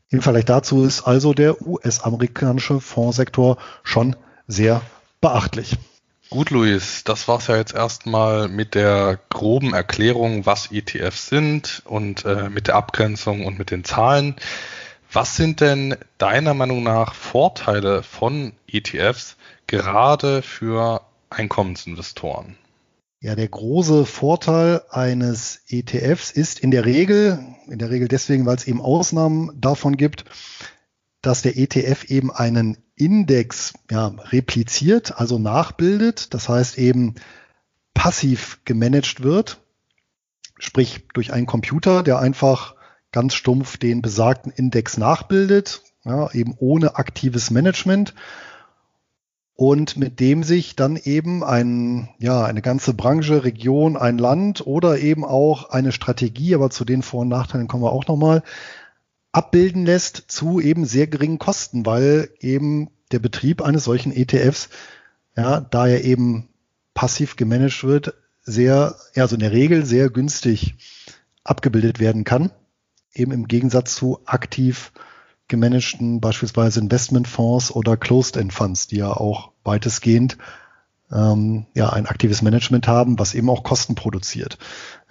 Im 0.10 0.22
Vergleich 0.22 0.46
dazu 0.46 0.86
ist 0.86 1.04
also 1.04 1.34
der 1.34 1.62
US-amerikanische 1.66 2.80
Fondssektor 2.80 3.58
schon 3.84 4.16
sehr 4.48 4.82
beachtlich. 5.22 5.76
Gut, 6.30 6.52
Luis, 6.52 7.04
das 7.04 7.28
war's 7.28 7.48
ja 7.48 7.58
jetzt 7.58 7.74
erstmal 7.74 8.48
mit 8.48 8.76
der 8.76 9.20
groben 9.30 9.74
Erklärung, 9.74 10.46
was 10.46 10.72
ETFs 10.72 11.28
sind 11.28 11.82
und 11.86 12.24
äh, 12.26 12.50
mit 12.50 12.68
der 12.68 12.76
Abgrenzung 12.76 13.46
und 13.46 13.58
mit 13.58 13.72
den 13.72 13.84
Zahlen. 13.84 14.36
Was 15.12 15.36
sind 15.36 15.60
denn 15.60 15.96
deiner 16.20 16.54
Meinung 16.54 16.84
nach 16.84 17.16
Vorteile 17.16 18.04
von 18.04 18.54
ETFs 18.68 19.38
gerade 19.66 20.44
für 20.44 21.02
Einkommensinvestoren? 21.32 22.58
Ja, 23.20 23.36
der 23.36 23.48
große 23.48 24.06
Vorteil 24.06 24.84
eines 24.92 25.62
ETFs 25.68 26.30
ist 26.30 26.60
in 26.60 26.70
der 26.70 26.86
Regel, 26.86 27.44
in 27.68 27.80
der 27.80 27.90
Regel 27.90 28.08
deswegen, 28.08 28.46
weil 28.46 28.56
es 28.56 28.68
eben 28.68 28.82
Ausnahmen 28.82 29.50
davon 29.60 29.98
gibt, 29.98 30.26
dass 31.24 31.42
der 31.42 31.58
ETF 31.58 32.06
eben 32.06 32.32
einen 32.32 32.78
Index 32.96 33.74
ja, 33.90 34.14
repliziert, 34.26 35.20
also 35.20 35.40
nachbildet, 35.40 36.36
das 36.36 36.48
heißt 36.48 36.78
eben 36.78 37.16
passiv 37.96 38.60
gemanagt 38.64 39.24
wird, 39.24 39.60
sprich 40.60 41.08
durch 41.14 41.34
einen 41.34 41.48
Computer, 41.48 42.04
der 42.04 42.20
einfach 42.20 42.76
ganz 43.12 43.34
stumpf 43.34 43.78
den 43.78 44.02
besagten 44.02 44.52
Index 44.52 44.98
nachbildet, 44.98 45.82
ja, 46.04 46.32
eben 46.32 46.56
ohne 46.58 46.96
aktives 46.96 47.52
Management 47.52 48.14
und 49.60 49.98
mit 49.98 50.22
dem 50.22 50.44
sich 50.44 50.78
dann 50.78 50.96
eben 50.96 51.44
ein, 51.44 52.08
ja, 52.18 52.46
eine 52.46 52.62
ganze 52.62 52.94
Branche, 52.94 53.44
Region, 53.44 53.98
ein 53.98 54.18
Land 54.18 54.66
oder 54.66 55.00
eben 55.00 55.26
auch 55.26 55.70
eine 55.72 55.92
Strategie, 55.92 56.56
aber 56.56 56.70
zu 56.70 56.86
den 56.86 57.02
Vor- 57.02 57.24
und 57.24 57.28
Nachteilen 57.28 57.68
kommen 57.68 57.84
wir 57.84 57.92
auch 57.92 58.08
nochmal, 58.08 58.42
abbilden 59.34 59.86
lässt 59.86 60.16
zu 60.30 60.62
eben 60.62 60.86
sehr 60.86 61.08
geringen 61.08 61.40
Kosten, 61.40 61.86
weil 61.86 62.30
eben 62.40 62.90
der 63.12 63.20
Betrieb 63.20 63.62
eines 63.62 63.84
solchen 63.84 64.16
ETFs, 64.16 64.70
ja, 65.36 65.60
da 65.60 65.88
er 65.88 66.06
eben 66.06 66.48
passiv 66.94 67.36
gemanagt 67.36 67.84
wird, 67.84 68.14
sehr, 68.44 68.96
also 69.16 69.36
in 69.36 69.42
der 69.42 69.52
Regel 69.52 69.86
sehr 69.86 70.10
günstig 70.10 70.76
abgebildet 71.44 72.00
werden 72.00 72.24
kann. 72.24 72.52
Eben 73.14 73.32
im 73.32 73.48
Gegensatz 73.48 73.96
zu 73.96 74.20
aktiv 74.26 74.92
gemanagten 75.48 76.22
beispielsweise 76.22 76.80
Investmentfonds 76.80 77.72
oder 77.72 77.98
Closed-End 77.98 78.54
Funds, 78.54 78.88
die 78.88 78.98
ja 78.98 79.12
auch 79.12 79.52
weitestgehend 79.64 80.38
ähm, 81.12 81.66
ja 81.74 81.90
ein 81.90 82.06
aktives 82.06 82.42
Management 82.42 82.88
haben, 82.88 83.20
was 83.20 83.34
eben 83.34 83.50
auch 83.50 83.64
Kosten 83.64 83.96
produziert. 83.96 84.58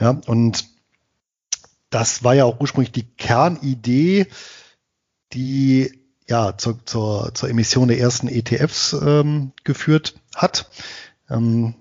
Ja, 0.01 0.21
und 0.27 0.67
das 1.91 2.23
war 2.23 2.35
ja 2.35 2.45
auch 2.45 2.61
ursprünglich 2.61 2.93
die 2.93 3.07
Kernidee, 3.17 4.27
die 5.33 6.01
ja 6.29 6.57
zur, 6.57 6.85
zur, 6.85 7.35
zur 7.35 7.49
Emission 7.49 7.89
der 7.89 7.99
ersten 7.99 8.29
ETFs 8.29 8.93
ähm, 8.93 9.53
geführt 9.65 10.15
hat. 10.35 10.71
Ähm, 11.31 11.75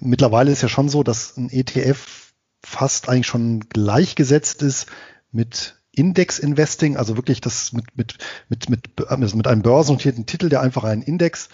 mittlerweile 0.00 0.50
ist 0.50 0.62
ja 0.62 0.68
schon 0.68 0.88
so, 0.88 1.02
dass 1.02 1.36
ein 1.36 1.50
ETF 1.50 2.32
fast 2.62 3.08
eigentlich 3.08 3.26
schon 3.26 3.60
gleichgesetzt 3.68 4.62
ist 4.62 4.86
mit 5.32 5.76
Index-Investing, 5.92 6.96
also 6.96 7.16
wirklich 7.16 7.40
das 7.40 7.72
mit, 7.72 7.96
mit, 7.96 8.18
mit, 8.48 8.70
mit, 8.70 9.08
also 9.08 9.36
mit 9.36 9.46
einem 9.46 9.62
börsennotierten 9.62 10.26
Titel, 10.26 10.48
der 10.48 10.60
einfach 10.60 10.84
einen 10.84 11.02
Index 11.02 11.48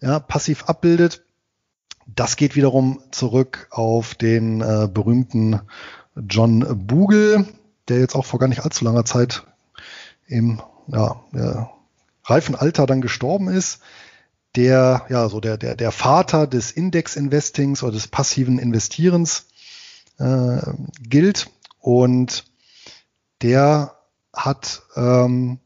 ja, 0.00 0.20
passiv 0.20 0.64
abbildet. 0.64 1.24
Das 2.06 2.36
geht 2.36 2.56
wiederum 2.56 3.02
zurück 3.10 3.68
auf 3.70 4.14
den 4.14 4.60
äh, 4.60 4.88
berühmten 4.92 5.60
John 6.16 6.86
Bogle, 6.86 7.46
der 7.88 7.98
jetzt 8.00 8.14
auch 8.14 8.24
vor 8.24 8.38
gar 8.38 8.48
nicht 8.48 8.64
allzu 8.64 8.84
langer 8.84 9.04
Zeit 9.04 9.44
im 10.26 10.60
ja, 10.88 11.22
ja, 11.32 11.70
reifen 12.24 12.54
Alter 12.54 12.86
dann 12.86 13.00
gestorben 13.00 13.48
ist, 13.48 13.80
der 14.56 15.06
ja 15.08 15.28
so 15.28 15.40
der, 15.40 15.56
der, 15.56 15.76
der 15.76 15.92
Vater 15.92 16.46
des 16.46 16.70
Index-Investings 16.70 17.82
oder 17.82 17.92
des 17.92 18.08
passiven 18.08 18.58
Investierens 18.58 19.46
äh, 20.18 20.60
gilt. 21.00 21.50
Und 21.80 22.44
der 23.42 23.96
hat 24.34 24.82
ähm, 24.96 25.58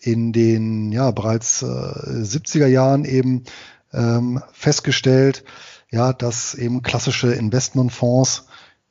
in 0.00 0.32
den 0.32 0.92
ja 0.92 1.10
bereits 1.10 1.62
äh, 1.62 1.66
70er 1.66 2.66
Jahren 2.66 3.04
eben 3.04 3.44
ähm, 3.92 4.42
festgestellt, 4.52 5.44
ja, 5.90 6.12
dass 6.12 6.54
eben 6.54 6.82
klassische 6.82 7.32
Investmentfonds 7.32 8.46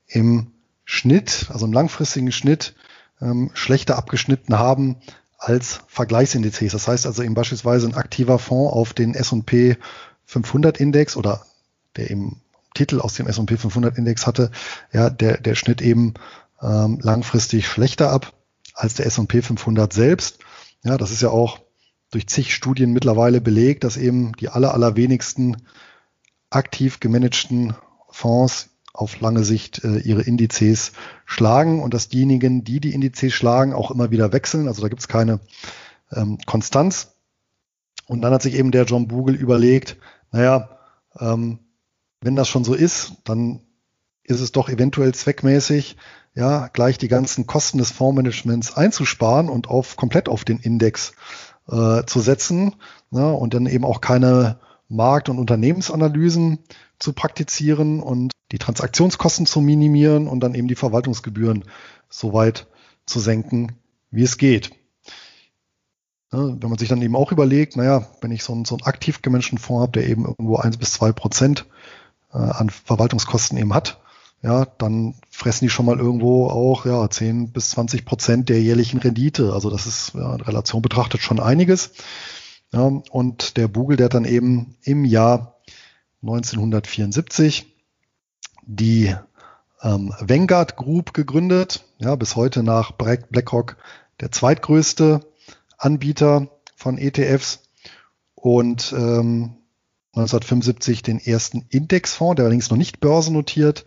im 0.08 0.52
Schnitt, 0.86 1.48
also 1.52 1.66
im 1.66 1.74
langfristigen 1.74 2.32
Schnitt, 2.32 2.75
ähm, 3.22 3.52
schlechter 3.54 3.98
abgeschnitten 3.98 4.58
haben 4.58 4.98
als 5.38 5.82
Vergleichsindizes. 5.88 6.72
Das 6.72 6.88
heißt 6.88 7.06
also 7.06 7.22
eben 7.22 7.34
beispielsweise 7.34 7.88
ein 7.88 7.96
aktiver 7.96 8.40
Fonds 8.40 8.74
auf 8.74 8.94
den 8.94 9.13
S&P 9.13 9.78
500 10.25 10.80
Index 10.80 11.18
oder 11.18 11.46
der 11.96 12.10
eben 12.10 12.42
Titel 12.74 13.00
aus 13.00 13.13
dem 13.13 13.28
S&P 13.28 13.58
500 13.58 13.98
Index 13.98 14.25
hatte, 14.25 14.52
ja, 14.92 15.10
der, 15.10 15.38
der 15.38 15.56
schnitt 15.56 15.82
eben 15.82 16.13
ähm, 16.63 17.00
langfristig 17.01 17.67
schlechter 17.67 18.12
ab 18.12 18.34
als 18.74 18.96
der 18.96 19.05
S&P 19.05 19.41
500 19.41 19.91
selbst. 19.93 20.39
Ja, 20.84 20.98
das 20.98 21.12
ist 21.12 21.22
ja 21.22 21.29
auch 21.29 21.60
durch 22.12 22.27
zig 22.27 22.53
Studien 22.53 22.93
mittlerweile 22.93 23.41
belegt, 23.41 23.84
dass 23.84 23.98
eben 23.98 24.34
die 24.34 24.50
aller, 24.50 24.74
allerwenigsten 24.74 25.67
aktiv 26.50 27.00
gemanagten 27.00 27.74
Fonds 28.10 28.70
auf 28.93 29.20
lange 29.20 29.43
Sicht 29.43 29.84
äh, 29.84 29.98
ihre 29.98 30.22
Indizes 30.22 30.91
schlagen 31.25 31.82
und 31.82 31.96
dass 31.96 32.10
diejenigen, 32.10 32.63
die 32.63 32.79
die 32.79 32.93
Indizes 32.93 33.34
schlagen, 33.34 33.74
auch 33.74 33.89
immer 33.89 34.12
wieder 34.12 34.32
wechseln. 34.32 34.67
Also 34.67 34.84
da 34.84 34.88
gibt 34.88 35.01
es 35.01 35.08
keine 35.08 35.39
ähm, 36.12 36.38
Konstanz. 36.46 37.15
Und 38.05 38.22
dann 38.22 38.34
hat 38.34 38.43
sich 38.43 38.53
eben 38.53 38.72
der 38.72 38.84
John 38.84 39.08
Bogle 39.08 39.36
überlegt, 39.36 39.98
naja, 40.32 40.77
ähm, 41.20 41.60
wenn 42.22 42.36
das 42.36 42.48
schon 42.48 42.63
so 42.63 42.75
ist, 42.75 43.13
dann 43.24 43.62
ist 44.24 44.39
es 44.39 44.51
doch 44.51 44.70
eventuell 44.70 45.13
zweckmäßig, 45.13 45.98
ja, 46.36 46.68
gleich 46.68 46.98
die 46.98 47.08
ganzen 47.08 47.46
Kosten 47.46 47.77
des 47.77 47.92
Fondsmanagements 47.92 48.75
einzusparen 48.75 49.50
und 49.50 49.68
auf 49.68 49.96
komplett 49.98 50.30
auf 50.30 50.44
den 50.46 50.60
Index 50.60 51.13
äh, 51.68 52.03
zu 52.06 52.20
setzen 52.20 52.75
ne, 53.12 53.32
und 53.32 53.53
dann 53.53 53.68
eben 53.68 53.86
auch 53.86 54.01
keine 54.01 54.60
Markt- 54.88 55.30
und 55.30 55.39
Unternehmensanalysen 55.39 56.60
zu 57.00 57.13
praktizieren 57.13 58.01
und 58.01 58.31
die 58.51 58.57
Transaktionskosten 58.57 59.46
zu 59.46 59.62
minimieren 59.62 60.27
und 60.27 60.40
dann 60.40 60.55
eben 60.55 60.68
die 60.68 60.75
Verwaltungsgebühren 60.75 61.66
so 62.09 62.33
weit 62.33 62.68
zu 63.05 63.20
senken, 63.20 63.74
wie 64.12 64.24
es 64.24 64.38
geht. 64.38 64.72
Ja, 66.31 66.40
wenn 66.40 66.70
man 66.70 66.77
sich 66.77 66.90
dann 66.90 67.01
eben 67.01 67.16
auch 67.16 67.31
überlegt, 67.31 67.75
naja, 67.75 68.07
wenn 68.22 68.31
ich 68.31 68.44
so 68.44 68.53
einen, 68.53 68.66
so 68.66 68.75
einen 68.75 68.86
aktiv 68.86 69.22
gemanagten 69.22 69.57
Fonds 69.57 69.81
habe, 69.81 69.92
der 69.92 70.07
eben 70.07 70.25
irgendwo 70.25 70.57
eins 70.57 70.77
bis 70.77 70.94
zwei 70.94 71.12
Prozent 71.12 71.66
äh, 72.31 72.38
an 72.38 72.70
Verwaltungskosten 72.70 73.57
eben 73.57 73.74
hat, 73.74 74.00
ja, 74.44 74.66
dann 74.66 75.16
fressen 75.32 75.66
die 75.66 75.70
schon 75.70 75.86
mal 75.86 75.98
irgendwo 75.98 76.48
auch 76.48 76.86
ja 76.86 77.10
10 77.10 77.53
bis 77.53 77.70
20 77.72 78.03
Prozent 78.03 78.50
der 78.50 78.62
jährlichen 78.62 79.00
Rendite. 79.00 79.53
Also 79.53 79.70
das 79.70 79.88
ist 79.88 80.14
ja, 80.16 80.36
in 80.36 80.42
Relation 80.42 80.82
betrachtet 80.82 81.22
schon 81.22 81.40
einiges. 81.40 81.92
Ja, 82.74 82.92
und 83.12 83.56
der 83.56 83.70
Bugel, 83.70 83.96
der 83.96 84.06
hat 84.06 84.16
dann 84.16 84.25
eben 84.25 84.75
im 84.84 85.06
Jahr 85.06 85.60
1974 86.24 87.74
die 88.66 89.16
ähm, 89.82 90.14
Vanguard 90.20 90.75
Group 90.75 91.14
gegründet. 91.14 91.86
Ja, 92.00 92.16
bis 92.16 92.36
heute 92.36 92.64
nach 92.64 92.92
BlackRock 92.92 93.77
der 94.20 94.32
zweitgrößte 94.34 95.22
Anbieter 95.77 96.50
von 96.75 96.98
ETFs 96.98 97.62
und 98.36 98.92
ähm, 98.92 99.56
1975 100.16 101.01
den 101.01 101.20
ersten 101.20 101.66
Indexfonds, 101.70 102.36
der 102.36 102.46
allerdings 102.46 102.70
noch 102.70 102.77
nicht 102.77 103.00
börsennotiert 103.00 103.86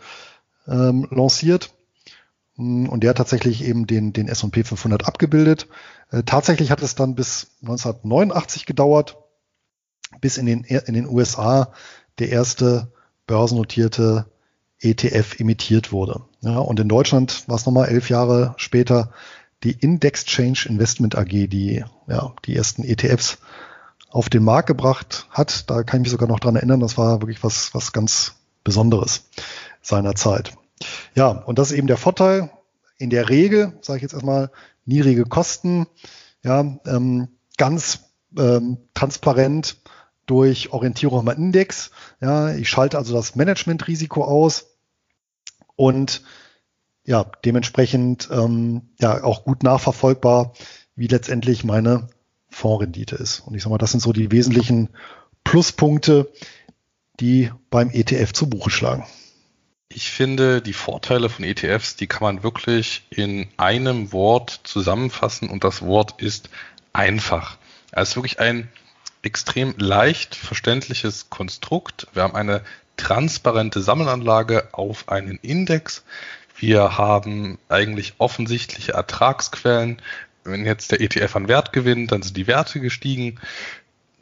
ähm, 0.69 1.07
lanciert. 1.11 1.73
Mm, 2.57 2.87
und 2.87 3.03
der 3.03 3.11
hat 3.11 3.19
tatsächlich 3.19 3.65
eben 3.65 3.87
den, 3.87 4.13
den 4.13 4.29
S&P 4.29 4.65
500 4.65 5.07
abgebildet. 5.07 5.69
Äh, 6.11 6.23
tatsächlich 6.25 6.71
hat 6.71 6.83
es 6.83 6.95
dann 6.95 7.15
bis 7.15 7.49
1989 7.63 8.67
gedauert, 8.67 9.17
bis 10.21 10.39
in 10.39 10.47
den, 10.47 10.65
in 10.65 10.95
den 10.95 11.09
USA 11.09 11.73
der 12.19 12.31
erste 12.31 12.93
börsennotierte 13.27 14.27
ETF 14.81 15.41
emittiert 15.41 15.93
wurde. 15.93 16.23
Ja, 16.41 16.59
und 16.59 16.79
in 16.81 16.89
Deutschland 16.89 17.49
war 17.49 17.57
es 17.57 17.67
nochmal 17.67 17.89
elf 17.89 18.11
Jahre 18.11 18.55
später 18.57 19.13
die 19.65 19.73
Index 19.73 20.25
Change 20.27 20.67
Investment 20.69 21.17
AG, 21.17 21.49
die 21.49 21.85
ja, 22.07 22.35
die 22.45 22.55
ersten 22.55 22.85
ETFs 22.85 23.39
auf 24.11 24.29
den 24.29 24.45
Markt 24.45 24.69
gebracht 24.69 25.27
hat. 25.31 25.69
Da 25.71 25.83
kann 25.83 26.01
ich 26.01 26.05
mich 26.05 26.13
sogar 26.13 26.29
noch 26.29 26.41
dran 26.41 26.57
erinnern, 26.57 26.81
das 26.81 26.99
war 26.99 27.21
wirklich 27.21 27.43
was, 27.43 27.75
was 27.75 27.93
ganz 27.93 28.35
Besonderes 28.67 29.31
seiner 29.81 30.17
Zeit. 30.17 30.53
Ja, 31.15 31.29
und 31.29 31.59
das 31.59 31.71
ist 31.71 31.79
eben 31.79 31.87
der 31.87 31.97
Vorteil. 31.97 32.51
In 32.99 33.11
der 33.11 33.29
Regel, 33.29 33.79
sage 33.81 33.99
ich 33.99 34.03
jetzt 34.03 34.13
erstmal, 34.13 34.51
niedrige 34.85 35.25
Kosten, 35.25 35.87
ja, 36.43 36.79
ähm, 36.87 37.29
ganz 37.57 38.01
ähm, 38.37 38.79
transparent 38.93 39.77
durch 40.27 40.73
Orientierung 40.73 41.21
am 41.21 41.37
Index. 41.37 41.93
Ja, 42.21 42.55
ich 42.55 42.69
schalte 42.69 42.99
also 42.99 43.15
das 43.15 43.37
Managementrisiko 43.37 44.25
aus 44.25 44.67
und 45.77 46.23
ja, 47.05 47.25
dementsprechend 47.45 48.29
ähm, 48.33 48.91
ja 48.99 49.23
auch 49.23 49.45
gut 49.45 49.63
nachverfolgbar, 49.63 50.55
wie 50.97 51.07
letztendlich 51.07 51.63
meine 51.63 52.09
Fondsrendite 52.49 53.15
ist. 53.15 53.41
Und 53.41 53.55
ich 53.55 53.63
sag 53.63 53.71
mal, 53.71 53.79
das 53.79 53.93
sind 53.93 54.01
so 54.01 54.13
die 54.13 54.33
wesentlichen 54.33 54.89
Pluspunkte, 55.45 56.33
die 57.21 57.51
beim 57.71 57.91
ETF 57.91 58.33
zu 58.33 58.49
Buche 58.49 58.71
schlagen. 58.71 59.05
Ich 59.89 60.11
finde, 60.11 60.61
die 60.61 60.73
Vorteile 60.73 61.29
von 61.29 61.45
ETFs, 61.45 61.97
die 61.97 62.07
kann 62.07 62.23
man 62.23 62.43
wirklich 62.43 63.07
in 63.11 63.49
einem 63.57 64.13
Wort 64.13 64.61
zusammenfassen 64.65 65.49
und 65.49 65.65
das 65.65 65.83
Wort 65.83 66.21
ist 66.21 66.51
einfach. 66.93 67.57
Es 67.93 68.11
ist 68.11 68.17
wirklich 68.17 68.41
ein 68.41 68.69
extrem 69.23 69.75
leicht 69.79 70.35
verständliches 70.35 71.31
Konstrukt. 71.31 72.09
Wir 72.13 72.25
haben 72.25 72.37
eine 72.37 72.63
transparente 72.97 73.81
Sammelanlage 73.81 74.69
auf 74.73 75.09
einen 75.09 75.39
Index. 75.43 76.05
Wir 76.57 76.97
haben 76.97 77.59
eigentlich 77.69 78.15
offensichtliche 78.19 78.93
Ertragsquellen. 78.93 80.01
Wenn 80.45 80.65
jetzt 80.65 80.93
der 80.93 81.01
ETF 81.01 81.37
an 81.37 81.49
Wert 81.49 81.73
gewinnt, 81.73 82.13
dann 82.13 82.23
sind 82.23 82.37
die 82.37 82.47
Werte 82.47 82.81
gestiegen. 82.81 83.41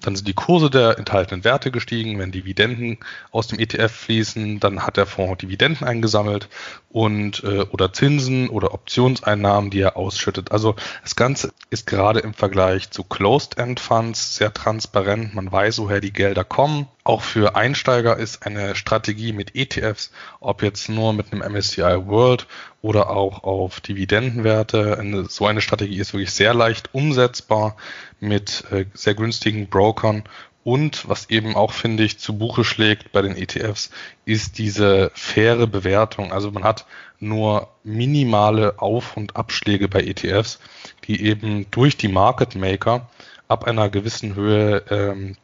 Dann 0.01 0.17
sind 0.17 0.29
die 0.29 0.35
Kurse 0.35 0.71
der 0.71 0.99
enthaltenen 0.99 1.45
Werte 1.45 1.71
gestiegen. 1.71 2.19
Wenn 2.19 2.31
Dividenden 2.31 2.99
aus 3.31 3.47
dem 3.47 3.59
ETF 3.59 3.91
fließen, 3.91 4.61
dann 4.61 4.83
hat 4.83 4.97
der 4.97 5.07
Fonds 5.07 5.39
Dividenden 5.41 5.87
eingesammelt 5.87 6.49
und 6.91 7.43
äh, 7.45 7.61
oder 7.71 7.93
Zinsen 7.93 8.49
oder 8.51 8.75
Optionseinnahmen, 8.75 9.71
die 9.71 9.81
er 9.81 9.97
ausschüttet. 9.97 10.53
Also 10.53 10.77
das 11.03 11.17
Ganze 11.17 11.53
ist 11.71 11.87
gerade 11.87 12.21
im 12.21 12.35
Vergleich 12.35 12.91
zu 12.91 13.03
Closed-End 13.03 13.81
Funds 13.81 14.37
sehr 14.37 14.53
transparent. 14.53 15.35
Man 15.35 15.51
weiß, 15.51 15.79
woher 15.79 16.01
die 16.01 16.13
Gelder 16.13 16.45
kommen. 16.45 16.87
Auch 17.07 17.21
für 17.21 17.55
Einsteiger 17.55 18.17
ist 18.17 18.47
eine 18.47 18.75
Strategie 18.75 19.35
mit 19.35 19.55
ETFs, 19.55 20.11
ob 20.41 20.63
jetzt 20.63 20.89
nur 20.89 21.13
mit 21.13 21.33
einem 21.33 21.43
MSCI 21.53 22.07
World 22.07 22.47
oder 22.81 23.11
auch 23.11 23.45
auf 23.45 23.83
Dividendenwerte. 23.83 24.99
Eine, 24.99 25.27
so 25.27 25.47
eine 25.47 25.61
Strategie 25.61 25.99
ist 25.99 26.15
wirklich 26.15 26.33
sehr 26.33 26.55
leicht 26.55 26.95
umsetzbar 26.95 27.77
mit 28.21 28.65
äh, 28.71 28.87
sehr 28.95 29.15
günstigen 29.15 29.69
Brokern. 29.69 30.25
Und 30.63 31.07
was 31.07 31.29
eben 31.29 31.57
auch, 31.57 31.73
finde 31.73 32.05
ich, 32.05 32.19
zu 32.19 32.39
Buche 32.39 32.65
schlägt 32.65 33.13
bei 33.13 33.21
den 33.21 33.37
ETFs, 33.37 33.91
ist 34.25 34.57
diese 34.57 35.11
faire 35.15 35.67
Bewertung. 35.67 36.33
Also 36.33 36.51
man 36.51 36.65
hat 36.65 36.87
nur 37.21 37.69
minimale 37.83 38.79
Auf- 38.79 39.19
und 39.19 39.37
Abschläge 39.37 39.89
bei 39.89 40.01
ETFs, 40.01 40.59
die 41.05 41.23
eben 41.23 41.71
durch 41.71 41.99
die 41.99 42.09
Market 42.09 42.55
Maker 42.55 43.11
ab 43.47 43.65
einer 43.65 43.91
gewissen 43.91 44.35
Höhe 44.35 44.83
ähm, 44.89 45.37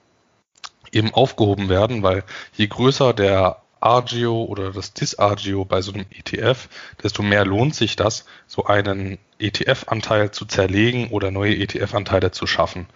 eben 0.92 1.12
aufgehoben 1.14 1.68
werden, 1.68 2.02
weil 2.02 2.24
je 2.56 2.66
größer 2.66 3.12
der 3.12 3.62
Argio 3.80 4.44
oder 4.44 4.72
das 4.72 4.92
Disargio 4.92 5.64
bei 5.64 5.80
so 5.80 5.92
einem 5.92 6.04
ETF, 6.10 6.68
desto 7.02 7.22
mehr 7.22 7.44
lohnt 7.44 7.74
sich 7.74 7.96
das, 7.96 8.26
so 8.46 8.64
einen 8.66 9.18
ETF-Anteil 9.38 10.30
zu 10.30 10.44
zerlegen 10.44 11.08
oder 11.08 11.30
neue 11.30 11.56
ETF-Anteile 11.56 12.30
zu 12.30 12.46
schaffen. 12.46 12.86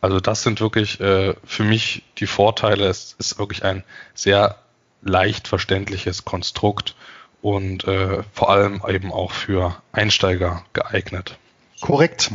Also 0.00 0.20
das 0.20 0.42
sind 0.42 0.60
wirklich 0.60 1.00
äh, 1.00 1.34
für 1.44 1.64
mich 1.64 2.02
die 2.18 2.26
Vorteile. 2.26 2.86
Es 2.86 3.16
ist 3.18 3.38
wirklich 3.38 3.64
ein 3.64 3.84
sehr 4.12 4.58
leicht 5.02 5.48
verständliches 5.48 6.24
Konstrukt 6.24 6.94
und 7.40 7.84
äh, 7.84 8.22
vor 8.32 8.50
allem 8.50 8.82
eben 8.88 9.12
auch 9.12 9.32
für 9.32 9.76
Einsteiger 9.92 10.64
geeignet. 10.72 11.38
Korrekt. 11.80 12.32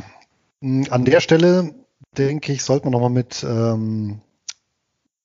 An 0.61 1.05
der 1.05 1.21
Stelle 1.21 1.73
denke 2.17 2.51
ich, 2.53 2.63
sollte 2.63 2.85
man 2.85 2.93
nochmal 2.93 3.09
mit 3.09 3.43
ähm, 3.43 4.21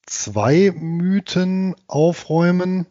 zwei 0.07 0.73
Mythen 0.75 1.75
aufräumen. 1.87 2.87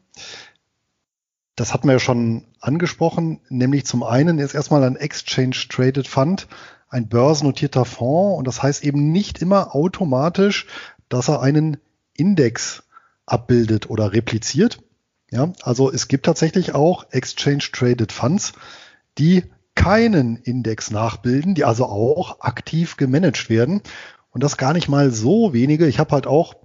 Das 1.55 1.73
hatten 1.73 1.87
wir 1.87 1.93
ja 1.93 1.99
schon 1.99 2.45
angesprochen, 2.59 3.41
nämlich 3.49 3.85
zum 3.85 4.03
einen 4.03 4.39
ist 4.39 4.55
erstmal 4.55 4.83
ein 4.83 4.95
Exchange 4.95 5.55
Traded 5.69 6.07
Fund, 6.07 6.47
ein 6.89 7.09
börsennotierter 7.09 7.85
Fonds 7.85 8.39
und 8.39 8.47
das 8.47 8.63
heißt 8.63 8.83
eben 8.83 9.11
nicht 9.11 9.41
immer 9.41 9.75
automatisch, 9.75 10.67
dass 11.09 11.27
er 11.27 11.41
einen 11.41 11.77
Index 12.13 12.83
abbildet 13.25 13.89
oder 13.89 14.13
repliziert. 14.13 14.81
Ja, 15.29 15.51
also 15.61 15.91
es 15.91 16.07
gibt 16.07 16.25
tatsächlich 16.25 16.75
auch 16.75 17.11
Exchange 17.11 17.63
Traded 17.71 18.11
Funds, 18.11 18.53
die 19.17 19.43
keinen 19.75 20.37
Index 20.37 20.91
nachbilden, 20.91 21.55
die 21.55 21.65
also 21.65 21.85
auch 21.85 22.41
aktiv 22.41 22.97
gemanagt 22.97 23.49
werden. 23.49 23.81
Und 24.29 24.43
das 24.43 24.57
gar 24.57 24.73
nicht 24.73 24.89
mal 24.89 25.11
so 25.11 25.53
wenige. 25.53 25.87
Ich 25.87 25.99
habe 25.99 26.11
halt 26.11 26.27
auch 26.27 26.55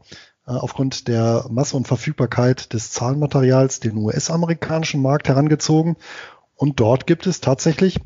aufgrund 0.54 1.08
der 1.08 1.46
Masse 1.50 1.76
und 1.76 1.88
Verfügbarkeit 1.88 2.72
des 2.72 2.90
Zahlenmaterials 2.90 3.80
den 3.80 3.96
US-amerikanischen 3.96 5.02
Markt 5.02 5.28
herangezogen. 5.28 5.96
Und 6.54 6.80
dort 6.80 7.06
gibt 7.06 7.26
es 7.26 7.40
tatsächlich 7.40 8.00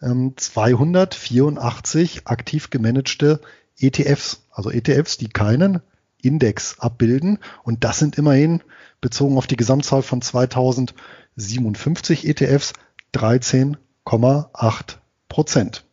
ähm, 0.00 0.34
284 0.36 2.26
aktiv 2.26 2.70
gemanagte 2.70 3.40
ETFs, 3.78 4.42
also 4.50 4.70
ETFs, 4.70 5.18
die 5.18 5.28
keinen 5.28 5.80
Index 6.20 6.78
abbilden. 6.78 7.38
Und 7.64 7.84
das 7.84 7.98
sind 7.98 8.16
immerhin 8.16 8.62
bezogen 9.00 9.36
auf 9.36 9.46
die 9.46 9.56
Gesamtzahl 9.56 10.02
von 10.02 10.22
2057 10.22 12.28
ETFs 12.28 12.72
13,8 13.14 14.96
Prozent. 15.28 15.84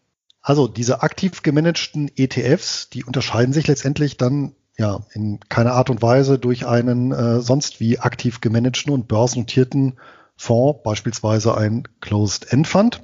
Also 0.41 0.67
diese 0.67 1.01
aktiv 1.01 1.43
gemanagten 1.43 2.11
ETFs, 2.15 2.89
die 2.89 3.03
unterscheiden 3.03 3.53
sich 3.53 3.67
letztendlich 3.67 4.17
dann 4.17 4.53
ja 4.79 5.05
in 5.13 5.39
keiner 5.49 5.73
Art 5.73 5.89
und 5.89 6.01
Weise 6.01 6.39
durch 6.39 6.65
einen 6.65 7.11
äh, 7.11 7.41
sonst 7.41 7.79
wie 7.79 7.99
aktiv 7.99 8.41
gemanagten 8.41 8.91
und 8.91 9.07
börsennotierten 9.07 9.99
Fonds, 10.35 10.81
beispielsweise 10.83 11.55
ein 11.55 11.83
Closed-End 11.99 12.67
Fund. 12.67 13.03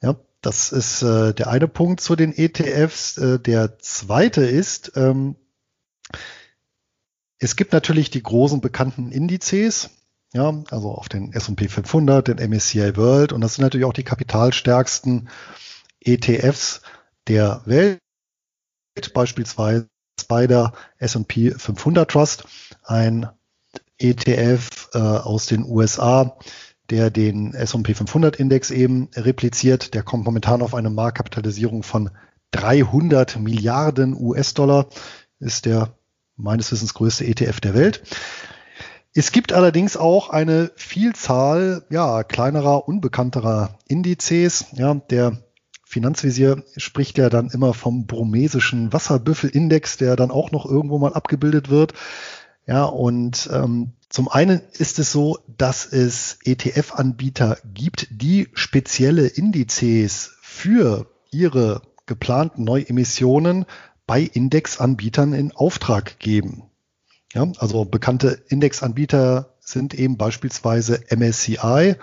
Ja, 0.00 0.16
das 0.40 0.72
ist 0.72 1.02
äh, 1.02 1.34
der 1.34 1.48
eine 1.48 1.68
Punkt 1.68 2.00
zu 2.00 2.14
den 2.14 2.32
ETFs. 2.32 3.18
Äh, 3.18 3.40
der 3.40 3.78
zweite 3.80 4.42
ist, 4.42 4.92
ähm, 4.94 5.34
es 7.38 7.56
gibt 7.56 7.72
natürlich 7.72 8.10
die 8.10 8.22
großen 8.22 8.60
bekannten 8.60 9.10
Indizes, 9.10 9.90
ja, 10.32 10.62
also 10.70 10.92
auf 10.92 11.08
den 11.08 11.32
S&P 11.32 11.68
500, 11.68 12.28
den 12.28 12.50
MSCI 12.50 12.96
World 12.96 13.32
und 13.32 13.40
das 13.40 13.54
sind 13.54 13.62
natürlich 13.62 13.86
auch 13.86 13.92
die 13.92 14.04
kapitalstärksten 14.04 15.28
ETFs 16.00 16.82
der 17.26 17.62
Welt, 17.64 17.98
beispielsweise 19.12 19.88
bei 20.24 20.46
der 20.46 20.72
S&P 20.98 21.52
500 21.52 22.10
Trust, 22.10 22.44
ein 22.84 23.28
ETF 23.98 24.90
äh, 24.94 24.98
aus 24.98 25.46
den 25.46 25.64
USA, 25.64 26.36
der 26.90 27.10
den 27.10 27.54
S&P 27.54 27.94
500 27.94 28.36
Index 28.36 28.70
eben 28.70 29.08
repliziert. 29.14 29.94
Der 29.94 30.02
kommt 30.02 30.24
momentan 30.24 30.62
auf 30.62 30.74
eine 30.74 30.90
Marktkapitalisierung 30.90 31.82
von 31.82 32.10
300 32.52 33.38
Milliarden 33.38 34.16
US-Dollar, 34.18 34.86
ist 35.38 35.66
der 35.66 35.94
meines 36.36 36.72
Wissens 36.72 36.94
größte 36.94 37.24
ETF 37.26 37.60
der 37.60 37.74
Welt. 37.74 38.02
Es 39.12 39.32
gibt 39.32 39.52
allerdings 39.52 39.96
auch 39.96 40.30
eine 40.30 40.70
Vielzahl 40.76 41.84
ja, 41.90 42.22
kleinerer, 42.22 42.86
unbekannterer 42.86 43.78
Indizes. 43.88 44.66
Ja, 44.72 44.94
der 44.94 45.42
Finanzvisier 45.90 46.62
spricht 46.76 47.18
ja 47.18 47.28
dann 47.28 47.50
immer 47.50 47.74
vom 47.74 48.06
bromesischen 48.06 48.92
Wasserbüffelindex, 48.92 49.96
der 49.96 50.14
dann 50.14 50.30
auch 50.30 50.52
noch 50.52 50.64
irgendwo 50.64 51.00
mal 51.00 51.14
abgebildet 51.14 51.68
wird. 51.68 51.94
Ja, 52.64 52.84
und 52.84 53.50
ähm, 53.52 53.94
zum 54.08 54.28
einen 54.28 54.60
ist 54.78 55.00
es 55.00 55.10
so, 55.10 55.38
dass 55.48 55.86
es 55.86 56.38
ETF-Anbieter 56.44 57.58
gibt, 57.74 58.06
die 58.12 58.48
spezielle 58.52 59.26
Indizes 59.26 60.30
für 60.40 61.06
ihre 61.32 61.82
geplanten 62.06 62.62
Neuemissionen 62.62 63.66
bei 64.06 64.20
Indexanbietern 64.20 65.32
in 65.32 65.50
Auftrag 65.50 66.20
geben. 66.20 66.70
Ja, 67.34 67.50
also 67.58 67.84
bekannte 67.84 68.40
Indexanbieter 68.48 69.54
sind 69.58 69.92
eben 69.94 70.16
beispielsweise 70.16 71.00
MSCI, 71.10 71.96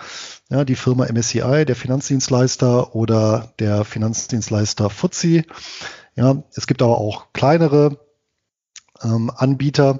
ja, 0.49 0.63
die 0.63 0.75
Firma 0.75 1.05
MSCI, 1.05 1.65
der 1.65 1.75
Finanzdienstleister 1.75 2.95
oder 2.95 3.53
der 3.59 3.83
Finanzdienstleister 3.83 4.89
FTSE. 4.89 5.43
Ja, 6.15 6.43
es 6.55 6.67
gibt 6.67 6.81
aber 6.81 6.97
auch 6.97 7.33
kleinere 7.33 7.99
ähm, 9.03 9.31
Anbieter 9.35 9.99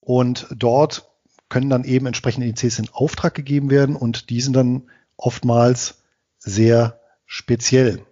und 0.00 0.46
dort 0.50 1.08
können 1.48 1.70
dann 1.70 1.84
eben 1.84 2.06
entsprechende 2.06 2.46
Indizes 2.46 2.78
in 2.78 2.88
Auftrag 2.92 3.34
gegeben 3.34 3.70
werden 3.70 3.96
und 3.96 4.30
die 4.30 4.40
sind 4.40 4.54
dann 4.54 4.90
oftmals 5.16 5.96
sehr 6.38 7.00
speziell. 7.26 8.04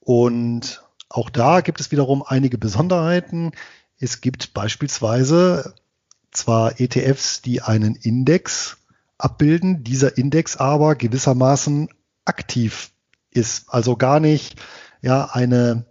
Und 0.00 0.82
auch 1.08 1.30
da 1.30 1.60
gibt 1.60 1.80
es 1.80 1.90
wiederum 1.90 2.22
einige 2.26 2.58
Besonderheiten. 2.58 3.52
Es 3.98 4.20
gibt 4.20 4.54
beispielsweise 4.54 5.74
zwar 6.30 6.80
ETFs, 6.80 7.42
die 7.42 7.62
einen 7.62 7.94
Index 7.96 8.76
abbilden, 9.18 9.84
dieser 9.84 10.16
Index 10.16 10.56
aber 10.56 10.94
gewissermaßen 10.94 11.88
aktiv 12.24 12.92
ist, 13.30 13.66
also 13.68 13.96
gar 13.96 14.20
nicht 14.20 14.56
ja 15.02 15.26
eine 15.26 15.86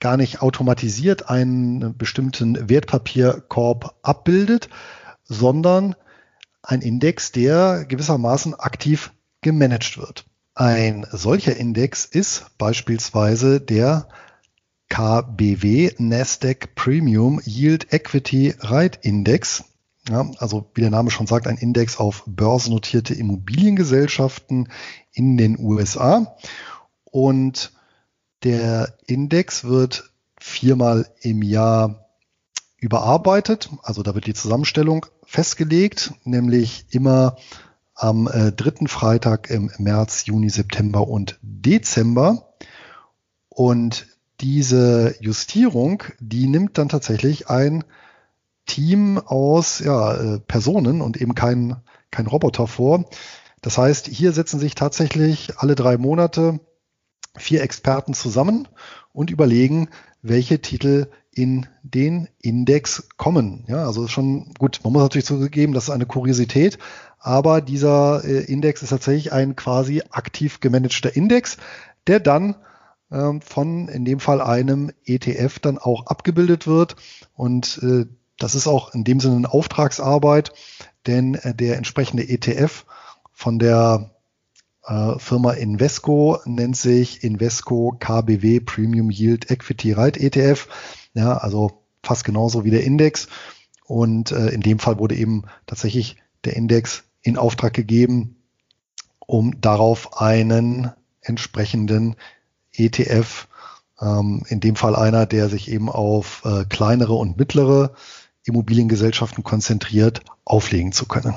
gar 0.00 0.16
nicht 0.16 0.42
automatisiert 0.42 1.30
einen 1.30 1.96
bestimmten 1.96 2.68
Wertpapierkorb 2.68 3.94
abbildet, 4.02 4.68
sondern 5.22 5.94
ein 6.62 6.82
Index, 6.82 7.30
der 7.30 7.84
gewissermaßen 7.84 8.54
aktiv 8.54 9.12
gemanagt 9.42 9.98
wird. 9.98 10.24
Ein 10.54 11.06
solcher 11.10 11.56
Index 11.56 12.04
ist 12.04 12.46
beispielsweise 12.58 13.60
der 13.60 14.08
KBW 14.88 15.92
Nasdaq 15.98 16.74
Premium 16.74 17.40
Yield 17.44 17.92
Equity 17.92 18.54
Rate 18.58 18.98
Index. 19.02 19.64
Ja, 20.08 20.28
also 20.38 20.68
wie 20.74 20.80
der 20.80 20.90
Name 20.90 21.10
schon 21.10 21.26
sagt, 21.28 21.46
ein 21.46 21.56
Index 21.56 21.98
auf 21.98 22.24
börsennotierte 22.26 23.14
Immobiliengesellschaften 23.14 24.68
in 25.12 25.36
den 25.36 25.58
USA. 25.58 26.36
Und 27.04 27.72
der 28.42 28.94
Index 29.06 29.64
wird 29.64 30.10
viermal 30.38 31.08
im 31.20 31.42
Jahr 31.42 32.08
überarbeitet. 32.78 33.70
Also 33.82 34.02
da 34.02 34.14
wird 34.14 34.26
die 34.26 34.34
Zusammenstellung 34.34 35.06
festgelegt, 35.24 36.14
nämlich 36.24 36.86
immer 36.90 37.36
am 37.94 38.26
äh, 38.26 38.50
dritten 38.50 38.88
Freitag 38.88 39.50
im 39.50 39.70
März, 39.78 40.26
Juni, 40.26 40.50
September 40.50 41.06
und 41.06 41.38
Dezember. 41.42 42.52
Und 43.48 44.08
diese 44.40 45.14
Justierung, 45.20 46.02
die 46.18 46.48
nimmt 46.48 46.76
dann 46.76 46.88
tatsächlich 46.88 47.48
ein 47.48 47.84
Team 48.66 49.18
aus 49.18 49.80
ja, 49.80 50.14
äh, 50.14 50.40
Personen 50.40 51.00
und 51.00 51.20
eben 51.20 51.34
kein, 51.34 51.76
kein 52.10 52.26
Roboter 52.26 52.66
vor. 52.66 53.04
Das 53.60 53.78
heißt, 53.78 54.08
hier 54.08 54.32
setzen 54.32 54.58
sich 54.58 54.74
tatsächlich 54.74 55.58
alle 55.58 55.74
drei 55.74 55.96
Monate 55.96 56.60
vier 57.36 57.62
Experten 57.62 58.14
zusammen 58.14 58.68
und 59.12 59.30
überlegen, 59.30 59.88
welche 60.20 60.60
Titel 60.60 61.08
in 61.32 61.66
den 61.82 62.28
Index 62.40 63.08
kommen. 63.16 63.64
Ja, 63.66 63.86
also 63.86 64.06
schon 64.06 64.52
gut. 64.58 64.80
Man 64.84 64.92
muss 64.92 65.02
natürlich 65.02 65.26
zugeben, 65.26 65.72
das 65.72 65.84
ist 65.84 65.90
eine 65.90 66.06
Kuriosität, 66.06 66.78
aber 67.18 67.60
dieser 67.60 68.22
äh, 68.24 68.44
Index 68.44 68.82
ist 68.82 68.90
tatsächlich 68.90 69.32
ein 69.32 69.56
quasi 69.56 70.02
aktiv 70.10 70.60
gemanagter 70.60 71.14
Index, 71.16 71.56
der 72.06 72.20
dann 72.20 72.56
ähm, 73.10 73.40
von 73.40 73.88
in 73.88 74.04
dem 74.04 74.20
Fall 74.20 74.40
einem 74.40 74.90
ETF 75.04 75.58
dann 75.60 75.78
auch 75.78 76.06
abgebildet 76.06 76.66
wird. 76.66 76.96
Und 77.34 77.80
äh, 77.82 78.06
das 78.38 78.54
ist 78.54 78.66
auch 78.66 78.94
in 78.94 79.04
dem 79.04 79.20
Sinne 79.20 79.36
eine 79.36 79.52
Auftragsarbeit, 79.52 80.52
denn 81.06 81.34
äh, 81.34 81.54
der 81.54 81.76
entsprechende 81.76 82.28
ETF 82.28 82.84
von 83.32 83.58
der 83.58 84.10
äh, 84.84 85.18
Firma 85.18 85.52
Invesco 85.52 86.38
nennt 86.44 86.76
sich 86.76 87.24
Invesco 87.24 87.96
KBW 87.98 88.60
Premium 88.60 89.10
Yield 89.10 89.50
Equity 89.50 89.92
Rate 89.92 90.20
ETF. 90.20 90.68
Ja, 91.14 91.36
also 91.36 91.82
fast 92.02 92.24
genauso 92.24 92.64
wie 92.64 92.70
der 92.70 92.84
Index. 92.84 93.28
Und 93.84 94.32
äh, 94.32 94.48
in 94.48 94.60
dem 94.60 94.78
Fall 94.78 94.98
wurde 94.98 95.16
eben 95.16 95.44
tatsächlich 95.66 96.16
der 96.44 96.56
Index 96.56 97.04
in 97.20 97.36
Auftrag 97.36 97.74
gegeben, 97.74 98.36
um 99.20 99.60
darauf 99.60 100.20
einen 100.20 100.90
entsprechenden 101.20 102.16
ETF, 102.72 103.46
ähm, 104.00 104.42
in 104.48 104.60
dem 104.60 104.74
Fall 104.74 104.96
einer, 104.96 105.26
der 105.26 105.48
sich 105.48 105.70
eben 105.70 105.88
auf 105.88 106.42
kleinere 106.68 107.12
und 107.12 107.36
mittlere 107.36 107.94
Immobiliengesellschaften 108.44 109.44
konzentriert, 109.44 110.22
auflegen 110.44 110.92
zu 110.92 111.06
können. 111.06 111.36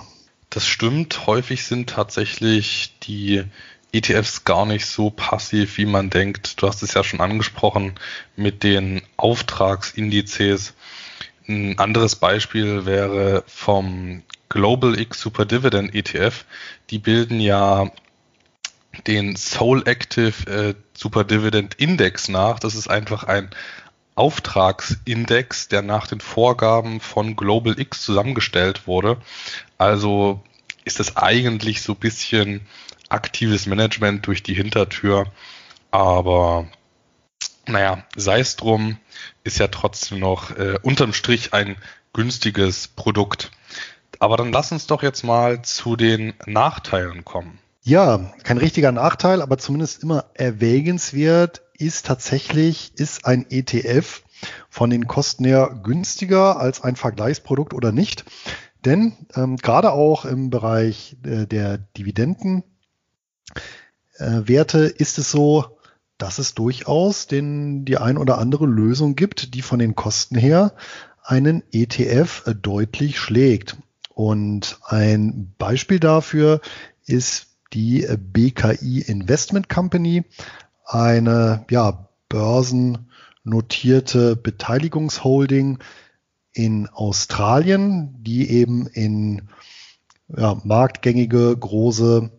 Das 0.50 0.68
stimmt. 0.68 1.28
Häufig 1.28 1.66
sind 1.66 1.90
tatsächlich 1.90 2.96
die 3.04 3.44
ETFs 3.92 4.44
gar 4.44 4.66
nicht 4.66 4.86
so 4.86 5.10
passiv, 5.10 5.78
wie 5.78 5.86
man 5.86 6.10
denkt. 6.10 6.62
Du 6.62 6.68
hast 6.68 6.84
es 6.84 6.94
ja 6.94 7.04
schon 7.04 7.22
angesprochen 7.22 7.94
mit 8.36 8.64
den 8.64 9.02
Auftragsindizes. 9.18 10.74
Ein 11.48 11.78
anderes 11.80 12.16
Beispiel 12.16 12.86
wäre 12.86 13.44
vom 13.48 14.24
Global 14.50 15.00
X 15.00 15.22
Super 15.22 15.46
Dividend 15.46 15.94
ETF. 15.94 16.46
Die 16.90 17.00
bilden 17.00 17.40
ja 17.40 17.92
den 19.08 19.36
Soul 19.36 19.84
Active 19.86 20.50
äh, 20.50 20.76
Super 20.94 21.24
Dividend 21.24 21.76
Index 21.76 22.30
nach. 22.30 22.60
Das 22.60 22.76
ist 22.76 22.90
einfach 22.90 23.24
ein 23.26 23.50
Auftragsindex, 24.16 25.68
der 25.68 25.82
nach 25.82 26.08
den 26.08 26.22
Vorgaben 26.22 27.00
von 27.02 27.36
Global 27.36 27.80
X 27.80 28.02
zusammengestellt 28.04 28.88
wurde. 28.88 29.18
Also 29.78 30.42
ist 30.86 31.00
das 31.00 31.18
eigentlich 31.18 31.82
so 31.82 31.94
ein 31.94 32.00
bisschen 32.00 32.62
aktives 33.10 33.66
Management 33.66 34.26
durch 34.28 34.42
die 34.42 34.54
Hintertür. 34.54 35.32
Aber 35.92 36.68
naja, 37.68 38.04
sei 38.16 38.40
es 38.40 38.56
drum, 38.56 38.98
ist 39.44 39.60
ja 39.60 39.68
trotzdem 39.68 40.20
noch 40.20 40.52
äh, 40.52 40.78
unterm 40.82 41.14
Strich 41.14 41.54
ein 41.54 41.76
günstiges 42.14 42.88
Produkt. 42.88 43.52
Aber 44.20 44.38
dann 44.38 44.52
lass 44.52 44.72
uns 44.72 44.88
doch 44.88 45.04
jetzt 45.04 45.24
mal 45.24 45.62
zu 45.62 45.96
den 45.96 46.34
Nachteilen 46.46 47.26
kommen. 47.26 47.60
Ja, 47.88 48.34
kein 48.42 48.58
richtiger 48.58 48.92
Nachteil, 48.92 49.44
aber 49.44 49.60
zumindest 49.60 50.02
immer 50.02 50.26
erwägenswert 50.34 51.62
ist 51.78 52.08
tatsächlich, 52.08 52.94
ist 52.96 53.28
ein 53.28 53.46
ETF 53.48 54.24
von 54.72 54.90
den 54.90 55.06
Kosten 55.06 55.46
her 55.46 55.80
günstiger 55.84 56.60
als 56.60 56.82
ein 56.82 56.96
Vergleichsprodukt 56.96 57.76
oder 57.76 57.92
nicht. 57.92 58.26
Denn 58.86 59.14
ähm, 59.36 59.58
gerade 59.58 59.92
auch 59.92 60.26
im 60.26 60.50
Bereich 60.50 61.18
äh, 61.26 61.46
der 61.46 61.78
Dividendenwerte 61.78 62.66
äh, 64.88 64.94
ist 64.98 65.20
es 65.20 65.30
so, 65.30 65.78
dass 66.18 66.40
es 66.40 66.56
durchaus 66.56 67.28
den, 67.28 67.86
die 67.86 68.00
ein 68.00 68.18
oder 68.18 68.40
andere 68.40 68.66
Lösung 68.66 69.16
gibt, 69.16 69.54
die 69.54 69.62
von 69.62 69.78
den 69.78 69.94
Kosten 69.94 70.40
her 70.40 70.74
einen 71.22 71.62
ETF 71.72 72.48
äh, 72.48 72.56
deutlich 72.56 73.20
schlägt. 73.20 73.78
Und 74.10 74.80
ein 74.86 75.54
Beispiel 75.60 76.00
dafür 76.00 76.62
ist 77.06 77.55
die 77.76 78.08
BKI 78.18 79.02
Investment 79.02 79.70
Company, 79.70 80.24
eine 80.86 81.66
ja, 81.70 82.10
börsennotierte 82.30 84.36
Beteiligungsholding 84.36 85.80
in 86.54 86.88
Australien, 86.88 88.16
die 88.24 88.50
eben 88.50 88.88
in 88.88 89.50
ja, 90.36 90.60
marktgängige 90.64 91.56
große 91.56 92.32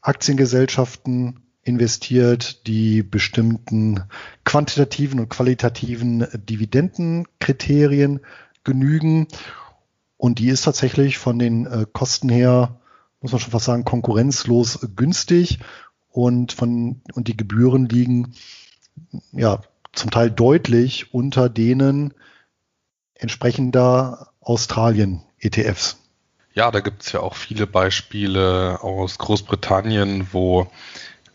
Aktiengesellschaften 0.00 1.40
investiert, 1.62 2.66
die 2.66 3.02
bestimmten 3.02 4.04
quantitativen 4.44 5.20
und 5.20 5.28
qualitativen 5.28 6.26
Dividendenkriterien 6.32 8.20
genügen. 8.64 9.28
Und 10.16 10.38
die 10.38 10.48
ist 10.48 10.62
tatsächlich 10.62 11.18
von 11.18 11.38
den 11.38 11.66
äh, 11.66 11.84
Kosten 11.92 12.30
her 12.30 12.80
muss 13.20 13.32
man 13.32 13.40
schon 13.40 13.52
fast 13.52 13.66
sagen, 13.66 13.84
konkurrenzlos 13.84 14.80
günstig 14.96 15.58
und 16.10 16.52
von, 16.52 17.02
und 17.14 17.28
die 17.28 17.36
Gebühren 17.36 17.88
liegen 17.88 18.34
ja 19.32 19.60
zum 19.92 20.10
Teil 20.10 20.30
deutlich 20.30 21.12
unter 21.12 21.48
denen 21.48 22.14
entsprechender 23.14 24.28
Australien-ETFs. 24.40 25.98
Ja, 26.54 26.70
da 26.70 26.80
gibt 26.80 27.02
es 27.02 27.12
ja 27.12 27.20
auch 27.20 27.36
viele 27.36 27.66
Beispiele 27.66 28.82
aus 28.82 29.18
Großbritannien, 29.18 30.28
wo 30.32 30.66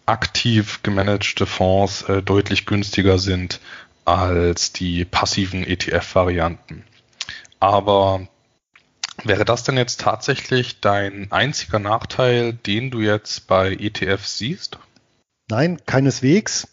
aktiv 0.05 0.81
gemanagte 0.83 1.45
Fonds 1.45 2.03
äh, 2.03 2.21
deutlich 2.21 2.65
günstiger 2.65 3.17
sind 3.17 3.59
als 4.03 4.71
die 4.71 5.05
passiven 5.05 5.63
ETF-Varianten. 5.63 6.83
Aber 7.59 8.27
Wäre 9.23 9.45
das 9.45 9.63
denn 9.63 9.77
jetzt 9.77 10.01
tatsächlich 10.01 10.81
dein 10.81 11.31
einziger 11.31 11.79
Nachteil, 11.79 12.53
den 12.53 12.91
du 12.91 12.99
jetzt 12.99 13.47
bei 13.47 13.73
ETFs 13.73 14.37
siehst? 14.37 14.77
Nein, 15.49 15.79
keineswegs. 15.85 16.67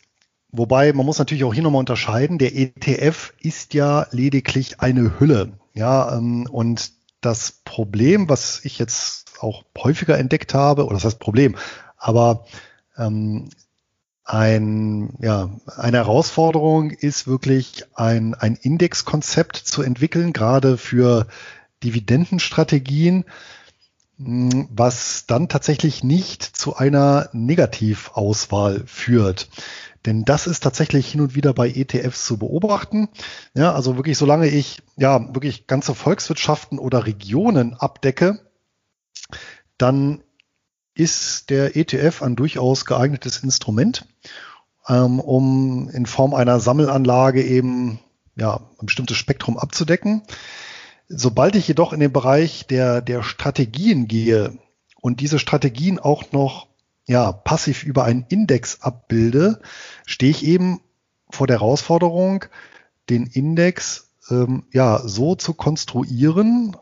Wobei 0.51 0.93
man 0.93 1.07
muss 1.07 1.19
natürlich 1.19 1.45
auch 1.45 1.55
hier 1.55 1.63
nochmal 1.63 1.81
unterscheiden. 1.81 2.39
Der 2.39 2.55
ETF 2.55 3.33
ist 3.41 3.75
ja 3.75 4.07
lediglich 4.11 4.81
eine 4.81 5.19
Hülle. 5.19 5.53
Ja, 5.73 6.17
ähm, 6.17 6.47
und 6.51 6.93
das 7.23 7.61
Problem, 7.65 8.29
was 8.29 8.65
ich 8.65 8.79
jetzt 8.79 9.41
auch 9.41 9.65
häufiger 9.79 10.19
entdeckt 10.19 10.53
habe, 10.53 10.85
oder 10.85 10.95
das 10.95 11.05
heißt 11.05 11.19
Problem, 11.19 11.57
aber 11.97 12.45
ähm, 12.99 13.49
ein, 14.25 15.15
ja, 15.21 15.51
eine 15.77 15.99
Herausforderung 15.99 16.91
ist 16.91 17.27
wirklich 17.27 17.85
ein, 17.95 18.35
ein 18.35 18.57
Indexkonzept 18.57 19.57
zu 19.57 19.83
entwickeln, 19.83 20.33
gerade 20.33 20.77
für 20.77 21.27
Dividendenstrategien, 21.83 23.25
hm, 24.19 24.69
was 24.71 25.27
dann 25.27 25.49
tatsächlich 25.49 26.05
nicht 26.05 26.43
zu 26.43 26.77
einer 26.77 27.29
Negativauswahl 27.33 28.85
führt. 28.87 29.49
Denn 30.05 30.25
das 30.25 30.47
ist 30.47 30.63
tatsächlich 30.63 31.11
hin 31.11 31.21
und 31.21 31.35
wieder 31.35 31.55
bei 31.55 31.69
ETFs 31.69 32.27
zu 32.27 32.37
beobachten. 32.37 33.09
Ja, 33.55 33.73
also 33.73 33.97
wirklich, 33.97 34.19
solange 34.19 34.49
ich 34.49 34.83
ja 34.97 35.33
wirklich 35.35 35.67
ganze 35.67 35.95
Volkswirtschaften 35.95 36.79
oder 36.79 37.07
Regionen 37.07 37.75
abdecke, 37.75 38.41
dann 39.79 40.23
ist 40.95 41.51
der 41.51 41.77
ETF 41.77 42.23
ein 42.23 42.37
durchaus 42.37 42.85
geeignetes 42.85 43.39
Instrument, 43.39 44.07
ähm, 44.89 45.21
um 45.21 45.89
in 45.89 46.07
Form 46.07 46.35
einer 46.35 46.61
Sammelanlage 46.61 47.43
eben 47.43 48.01
ja, 48.37 48.61
ein 48.81 48.87
bestimmtes 48.87 49.17
Spektrum 49.17 49.59
abzudecken. 49.59 50.23
Sobald 51.15 51.57
ich 51.57 51.69
jedoch 51.69 51.93
in 51.93 52.01
den 52.01 52.13
Bereich 52.13 52.67
der, 52.67 53.03
der 53.03 53.23
Strategien 53.23 54.09
gehe 54.09 54.59
und 55.01 55.21
diese 55.21 55.39
Strategien 55.39 55.99
auch 55.99 56.33
noch 56.33 56.69
ja, 57.07 57.33
passiv 57.33 57.85
über 57.85 58.05
einen 58.05 58.25
Index 58.29 58.81
abbilde, 58.81 59.61
stehe 60.07 60.31
ich 60.31 60.45
eben 60.45 60.81
vor 61.31 61.47
der 61.47 61.61
Herausforderung, 61.61 62.45
den 63.11 63.27
Index 63.27 64.09
ähm, 64.31 64.65
ja 64.73 65.01
so 65.05 65.35
zu 65.35 65.55
konstruieren, 65.55 66.77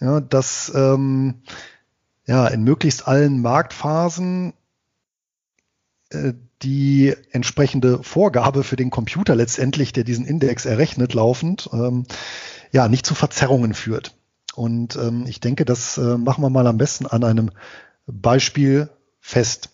ja, 0.00 0.20
dass 0.20 0.70
ähm, 0.74 1.42
ja 2.26 2.48
in 2.48 2.64
möglichst 2.64 3.06
allen 3.06 3.40
Marktphasen 3.40 4.52
die 6.62 7.14
entsprechende 7.30 8.02
Vorgabe 8.02 8.64
für 8.64 8.76
den 8.76 8.90
Computer 8.90 9.34
letztendlich, 9.36 9.92
der 9.92 10.04
diesen 10.04 10.26
Index 10.26 10.66
errechnet, 10.66 11.14
laufend, 11.14 11.70
ähm, 11.72 12.04
ja, 12.72 12.88
nicht 12.88 13.06
zu 13.06 13.14
Verzerrungen 13.14 13.74
führt. 13.74 14.16
Und 14.54 14.96
ähm, 14.96 15.24
ich 15.26 15.40
denke, 15.40 15.64
das 15.64 15.98
äh, 15.98 16.18
machen 16.18 16.42
wir 16.42 16.50
mal 16.50 16.66
am 16.66 16.78
besten 16.78 17.06
an 17.06 17.24
einem 17.24 17.50
Beispiel 18.06 18.90
fest. 19.20 19.70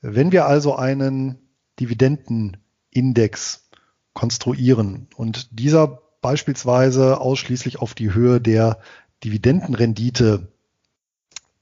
Wenn 0.00 0.32
wir 0.32 0.46
also 0.46 0.74
einen 0.74 1.38
Dividendenindex 1.78 3.68
konstruieren 4.12 5.06
und 5.16 5.48
dieser 5.58 6.02
beispielsweise 6.20 7.20
ausschließlich 7.20 7.78
auf 7.78 7.94
die 7.94 8.12
Höhe 8.12 8.40
der 8.40 8.78
Dividendenrendite 9.24 10.48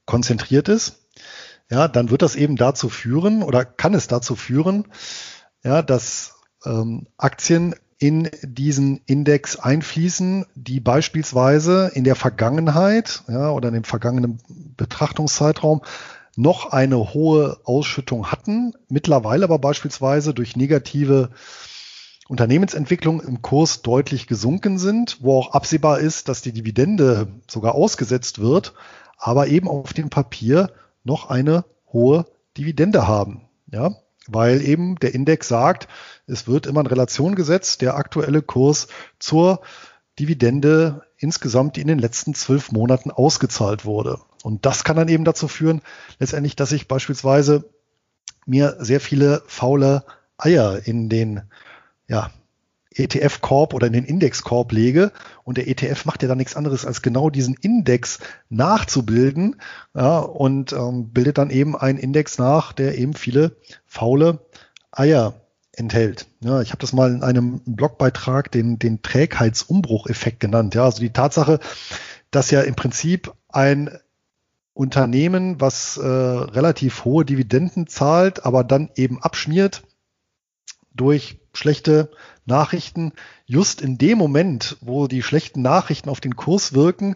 konzentriert 0.05 0.67
ist, 0.67 1.00
ja, 1.71 1.87
dann 1.87 2.11
wird 2.11 2.21
das 2.21 2.35
eben 2.35 2.57
dazu 2.57 2.89
führen 2.89 3.41
oder 3.41 3.63
kann 3.63 3.93
es 3.93 4.07
dazu 4.07 4.35
führen, 4.35 4.85
ja, 5.63 5.81
dass 5.81 6.35
ähm, 6.65 7.07
Aktien 7.17 7.75
in 7.97 8.29
diesen 8.43 9.01
Index 9.05 9.57
einfließen, 9.57 10.45
die 10.55 10.79
beispielsweise 10.79 11.91
in 11.93 12.03
der 12.03 12.15
Vergangenheit 12.15 13.23
ja, 13.27 13.51
oder 13.51 13.69
in 13.69 13.75
dem 13.75 13.83
vergangenen 13.85 14.39
Betrachtungszeitraum 14.75 15.81
noch 16.35 16.71
eine 16.71 17.13
hohe 17.13 17.57
Ausschüttung 17.63 18.31
hatten, 18.31 18.73
mittlerweile 18.89 19.45
aber 19.45 19.59
beispielsweise 19.59 20.33
durch 20.33 20.55
negative 20.55 21.29
Unternehmensentwicklung 22.27 23.21
im 23.21 23.41
Kurs 23.41 23.81
deutlich 23.81 24.27
gesunken 24.27 24.77
sind, 24.77 25.19
wo 25.21 25.37
auch 25.37 25.53
absehbar 25.53 25.99
ist, 25.99 26.27
dass 26.27 26.41
die 26.41 26.53
Dividende 26.53 27.27
sogar 27.47 27.75
ausgesetzt 27.75 28.39
wird, 28.39 28.73
aber 29.17 29.47
eben 29.47 29.67
auf 29.67 29.93
dem 29.93 30.09
Papier 30.09 30.71
noch 31.03 31.29
eine 31.29 31.65
hohe 31.91 32.25
Dividende 32.57 33.07
haben. 33.07 33.47
Ja, 33.71 33.95
weil 34.27 34.61
eben 34.61 34.95
der 34.97 35.13
Index 35.13 35.47
sagt, 35.47 35.87
es 36.27 36.47
wird 36.47 36.65
immer 36.67 36.81
in 36.81 36.87
Relation 36.87 37.35
gesetzt, 37.35 37.81
der 37.81 37.95
aktuelle 37.95 38.41
Kurs 38.41 38.87
zur 39.19 39.61
Dividende 40.19 41.03
insgesamt, 41.17 41.75
die 41.75 41.81
in 41.81 41.87
den 41.87 41.99
letzten 41.99 42.33
zwölf 42.33 42.71
Monaten 42.71 43.11
ausgezahlt 43.11 43.85
wurde. 43.85 44.19
Und 44.43 44.65
das 44.65 44.83
kann 44.83 44.97
dann 44.97 45.07
eben 45.07 45.25
dazu 45.25 45.47
führen, 45.47 45.81
letztendlich, 46.19 46.55
dass 46.55 46.71
ich 46.71 46.87
beispielsweise 46.87 47.69
mir 48.45 48.77
sehr 48.79 48.99
viele 48.99 49.43
faule 49.47 50.03
Eier 50.37 50.85
in 50.85 51.09
den 51.09 51.43
ja, 52.07 52.31
ETF-Korb 52.93 53.73
oder 53.73 53.87
in 53.87 53.93
den 53.93 54.05
Index-Korb 54.05 54.71
lege 54.71 55.11
und 55.43 55.57
der 55.57 55.67
ETF 55.67 56.05
macht 56.05 56.21
ja 56.21 56.27
dann 56.27 56.37
nichts 56.37 56.55
anderes, 56.55 56.85
als 56.85 57.01
genau 57.01 57.29
diesen 57.29 57.55
Index 57.55 58.19
nachzubilden 58.49 59.55
ja, 59.95 60.19
und 60.19 60.73
ähm, 60.73 61.09
bildet 61.11 61.37
dann 61.37 61.49
eben 61.49 61.77
einen 61.77 61.97
Index 61.97 62.37
nach, 62.37 62.73
der 62.73 62.97
eben 62.97 63.13
viele 63.13 63.55
faule 63.85 64.39
Eier 64.91 65.41
enthält. 65.73 66.27
Ja, 66.41 66.61
ich 66.61 66.71
habe 66.71 66.81
das 66.81 66.93
mal 66.93 67.11
in 67.11 67.23
einem 67.23 67.61
Blogbeitrag 67.65 68.51
den, 68.51 68.77
den 68.77 69.01
Trägheitsumbrucheffekt 69.01 70.39
genannt. 70.39 70.75
Ja, 70.75 70.85
also 70.85 70.99
die 70.99 71.13
Tatsache, 71.13 71.59
dass 72.29 72.51
ja 72.51 72.61
im 72.61 72.75
Prinzip 72.75 73.33
ein 73.47 73.89
Unternehmen, 74.73 75.59
was 75.59 75.97
äh, 75.97 76.05
relativ 76.05 77.05
hohe 77.05 77.25
Dividenden 77.25 77.87
zahlt, 77.87 78.45
aber 78.45 78.63
dann 78.63 78.89
eben 78.95 79.21
abschmiert 79.21 79.83
durch 80.93 81.40
schlechte 81.53 82.11
Nachrichten, 82.45 83.13
just 83.45 83.81
in 83.81 83.97
dem 83.97 84.17
Moment, 84.17 84.77
wo 84.81 85.07
die 85.07 85.23
schlechten 85.23 85.61
Nachrichten 85.61 86.09
auf 86.09 86.21
den 86.21 86.35
Kurs 86.35 86.73
wirken, 86.73 87.15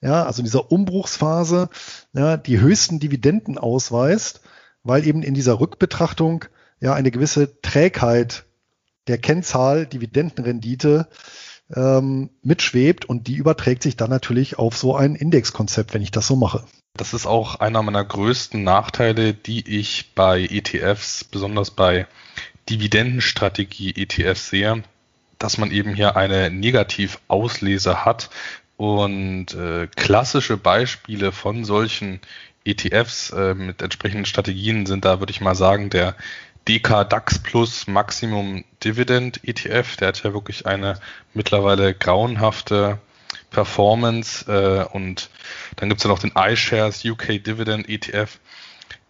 ja, 0.00 0.24
also 0.24 0.40
in 0.40 0.44
dieser 0.44 0.70
Umbruchsphase, 0.70 1.68
ja, 2.12 2.36
die 2.36 2.60
höchsten 2.60 3.00
Dividenden 3.00 3.58
ausweist, 3.58 4.40
weil 4.82 5.06
eben 5.06 5.22
in 5.22 5.34
dieser 5.34 5.58
Rückbetrachtung 5.58 6.44
ja 6.80 6.94
eine 6.94 7.10
gewisse 7.10 7.60
Trägheit 7.60 8.44
der 9.06 9.18
Kennzahl 9.18 9.86
Dividendenrendite 9.86 11.08
ähm, 11.74 12.30
mitschwebt 12.42 13.04
und 13.04 13.26
die 13.26 13.36
überträgt 13.36 13.82
sich 13.82 13.96
dann 13.96 14.10
natürlich 14.10 14.58
auf 14.58 14.76
so 14.76 14.94
ein 14.94 15.14
Indexkonzept, 15.14 15.94
wenn 15.94 16.02
ich 16.02 16.10
das 16.10 16.26
so 16.26 16.36
mache. 16.36 16.64
Das 16.94 17.12
ist 17.12 17.26
auch 17.26 17.56
einer 17.56 17.82
meiner 17.82 18.04
größten 18.04 18.62
Nachteile, 18.62 19.34
die 19.34 19.78
ich 19.78 20.14
bei 20.14 20.42
ETFs, 20.42 21.24
besonders 21.24 21.70
bei 21.70 22.06
Dividendenstrategie-ETFs 22.68 24.50
sehe, 24.50 24.82
dass 25.38 25.58
man 25.58 25.70
eben 25.70 25.94
hier 25.94 26.16
eine 26.16 26.50
Negativauslese 26.50 28.04
hat 28.04 28.30
und 28.76 29.54
äh, 29.54 29.88
klassische 29.94 30.56
Beispiele 30.56 31.32
von 31.32 31.64
solchen 31.64 32.20
ETFs 32.64 33.30
äh, 33.30 33.54
mit 33.54 33.80
entsprechenden 33.80 34.26
Strategien 34.26 34.86
sind 34.86 35.04
da, 35.04 35.20
würde 35.20 35.30
ich 35.30 35.40
mal 35.40 35.54
sagen, 35.54 35.88
der 35.88 36.16
DK 36.68 37.04
DAX 37.04 37.38
Plus 37.38 37.86
Maximum 37.86 38.64
Dividend 38.82 39.40
ETF. 39.44 39.96
Der 39.96 40.08
hat 40.08 40.22
ja 40.24 40.34
wirklich 40.34 40.66
eine 40.66 40.98
mittlerweile 41.32 41.94
grauenhafte 41.94 42.98
Performance. 43.50 44.50
Äh, 44.50 44.84
und 44.92 45.30
dann 45.76 45.88
gibt 45.88 46.00
es 46.00 46.04
ja 46.04 46.10
noch 46.10 46.18
den 46.18 46.32
iShares 46.34 47.04
UK 47.04 47.42
Dividend 47.42 47.88
ETF, 47.88 48.40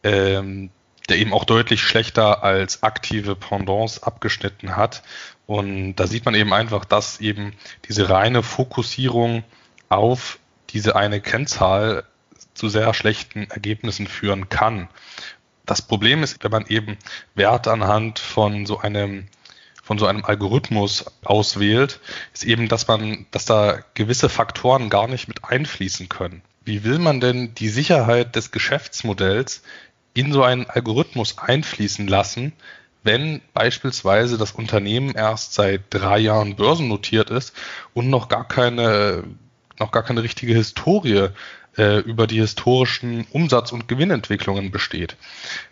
ähm, 0.02 0.70
der 1.08 1.18
eben 1.18 1.32
auch 1.32 1.44
deutlich 1.44 1.82
schlechter 1.82 2.42
als 2.42 2.82
aktive 2.82 3.36
Pendants 3.36 4.02
abgeschnitten 4.02 4.76
hat. 4.76 5.02
Und 5.46 5.96
da 5.96 6.06
sieht 6.06 6.24
man 6.24 6.34
eben 6.34 6.52
einfach, 6.52 6.84
dass 6.84 7.20
eben 7.20 7.52
diese 7.88 8.10
reine 8.10 8.42
Fokussierung 8.42 9.44
auf 9.88 10.38
diese 10.70 10.96
eine 10.96 11.20
Kennzahl 11.20 12.04
zu 12.54 12.68
sehr 12.68 12.92
schlechten 12.94 13.48
Ergebnissen 13.50 14.06
führen 14.06 14.48
kann. 14.48 14.88
Das 15.64 15.82
Problem 15.82 16.22
ist, 16.22 16.42
wenn 16.42 16.50
man 16.50 16.66
eben 16.66 16.96
Wert 17.34 17.68
anhand 17.68 18.18
von 18.18 18.66
so 18.66 18.78
einem 18.78 19.28
von 19.82 19.98
so 20.00 20.06
einem 20.06 20.24
Algorithmus 20.24 21.04
auswählt, 21.24 22.00
ist 22.34 22.42
eben, 22.42 22.66
dass 22.66 22.88
man, 22.88 23.24
dass 23.30 23.44
da 23.44 23.78
gewisse 23.94 24.28
Faktoren 24.28 24.90
gar 24.90 25.06
nicht 25.06 25.28
mit 25.28 25.44
einfließen 25.44 26.08
können. 26.08 26.42
Wie 26.64 26.82
will 26.82 26.98
man 26.98 27.20
denn 27.20 27.54
die 27.54 27.68
Sicherheit 27.68 28.34
des 28.34 28.50
Geschäftsmodells 28.50 29.62
in 30.16 30.32
so 30.32 30.42
einen 30.42 30.66
Algorithmus 30.66 31.38
einfließen 31.38 32.08
lassen, 32.08 32.52
wenn 33.02 33.42
beispielsweise 33.52 34.38
das 34.38 34.52
Unternehmen 34.52 35.14
erst 35.14 35.52
seit 35.52 35.82
drei 35.90 36.18
Jahren 36.18 36.56
börsennotiert 36.56 37.30
ist 37.30 37.54
und 37.94 38.08
noch 38.08 38.28
gar 38.28 38.48
keine, 38.48 39.24
noch 39.78 39.92
gar 39.92 40.02
keine 40.02 40.22
richtige 40.22 40.54
Historie 40.54 41.28
äh, 41.76 41.98
über 41.98 42.26
die 42.26 42.40
historischen 42.40 43.26
Umsatz- 43.30 43.72
und 43.72 43.88
Gewinnentwicklungen 43.88 44.70
besteht. 44.70 45.16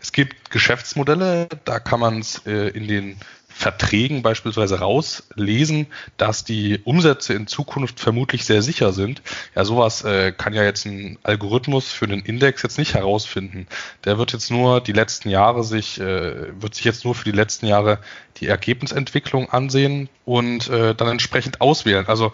Es 0.00 0.12
gibt 0.12 0.50
Geschäftsmodelle, 0.50 1.48
da 1.64 1.80
kann 1.80 2.00
man 2.00 2.18
es 2.18 2.46
äh, 2.46 2.68
in 2.68 2.86
den 2.86 3.16
Verträgen 3.56 4.22
beispielsweise 4.22 4.80
rauslesen, 4.80 5.86
dass 6.16 6.44
die 6.44 6.80
Umsätze 6.82 7.34
in 7.34 7.46
Zukunft 7.46 8.00
vermutlich 8.00 8.44
sehr 8.44 8.62
sicher 8.62 8.92
sind. 8.92 9.22
Ja, 9.54 9.64
sowas 9.64 10.02
äh, 10.02 10.32
kann 10.32 10.54
ja 10.54 10.64
jetzt 10.64 10.84
ein 10.86 11.18
Algorithmus 11.22 11.92
für 11.92 12.04
einen 12.04 12.22
Index 12.22 12.64
jetzt 12.64 12.78
nicht 12.78 12.94
herausfinden. 12.94 13.68
Der 14.04 14.18
wird 14.18 14.32
jetzt 14.32 14.50
nur 14.50 14.80
die 14.80 14.92
letzten 14.92 15.30
Jahre 15.30 15.62
sich, 15.62 16.00
äh, 16.00 16.60
wird 16.60 16.74
sich 16.74 16.84
jetzt 16.84 17.04
nur 17.04 17.14
für 17.14 17.24
die 17.24 17.30
letzten 17.30 17.66
Jahre 17.66 18.00
die 18.38 18.48
Ergebnisentwicklung 18.48 19.48
ansehen 19.50 20.08
und 20.24 20.68
äh, 20.68 20.96
dann 20.96 21.08
entsprechend 21.08 21.60
auswählen. 21.60 22.08
Also 22.08 22.32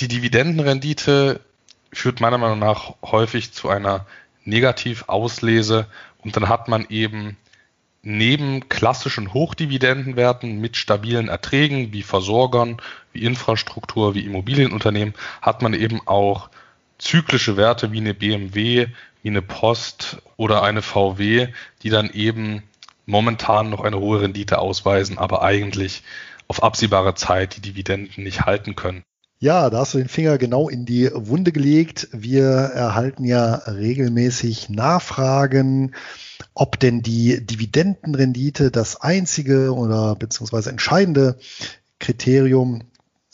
die 0.00 0.08
Dividendenrendite 0.08 1.40
führt 1.94 2.20
meiner 2.20 2.38
Meinung 2.38 2.58
nach 2.58 2.94
häufig 3.02 3.52
zu 3.52 3.70
einer 3.70 4.06
Negativauslese 4.44 5.86
und 6.18 6.36
dann 6.36 6.50
hat 6.50 6.68
man 6.68 6.84
eben 6.90 7.38
neben 8.02 8.68
klassischen 8.68 9.34
Hochdividendenwerten 9.34 10.60
mit 10.60 10.76
stabilen 10.76 11.28
Erträgen 11.28 11.92
wie 11.92 12.02
Versorgern, 12.02 12.80
wie 13.12 13.24
Infrastruktur, 13.24 14.14
wie 14.14 14.24
Immobilienunternehmen, 14.24 15.14
hat 15.42 15.62
man 15.62 15.74
eben 15.74 16.00
auch 16.06 16.48
zyklische 16.98 17.56
Werte 17.56 17.92
wie 17.92 18.00
eine 18.00 18.14
BMW, 18.14 18.88
wie 19.22 19.28
eine 19.28 19.42
Post 19.42 20.18
oder 20.36 20.62
eine 20.62 20.82
VW, 20.82 21.48
die 21.82 21.90
dann 21.90 22.10
eben 22.10 22.62
momentan 23.06 23.70
noch 23.70 23.82
eine 23.82 23.98
hohe 23.98 24.22
Rendite 24.22 24.58
ausweisen, 24.58 25.18
aber 25.18 25.42
eigentlich 25.42 26.02
auf 26.48 26.62
absehbare 26.62 27.14
Zeit 27.14 27.56
die 27.56 27.60
Dividenden 27.60 28.24
nicht 28.24 28.42
halten 28.42 28.76
können. 28.76 29.02
Ja, 29.42 29.70
da 29.70 29.78
hast 29.78 29.94
du 29.94 29.98
den 29.98 30.08
Finger 30.08 30.36
genau 30.36 30.68
in 30.68 30.84
die 30.84 31.10
Wunde 31.14 31.50
gelegt. 31.50 32.08
Wir 32.12 32.44
erhalten 32.44 33.24
ja 33.24 33.54
regelmäßig 33.54 34.68
Nachfragen, 34.68 35.94
ob 36.54 36.78
denn 36.78 37.02
die 37.02 37.44
Dividendenrendite 37.44 38.70
das 38.70 39.00
einzige 39.00 39.74
oder 39.74 40.16
beziehungsweise 40.16 40.70
entscheidende 40.70 41.38
Kriterium 41.98 42.82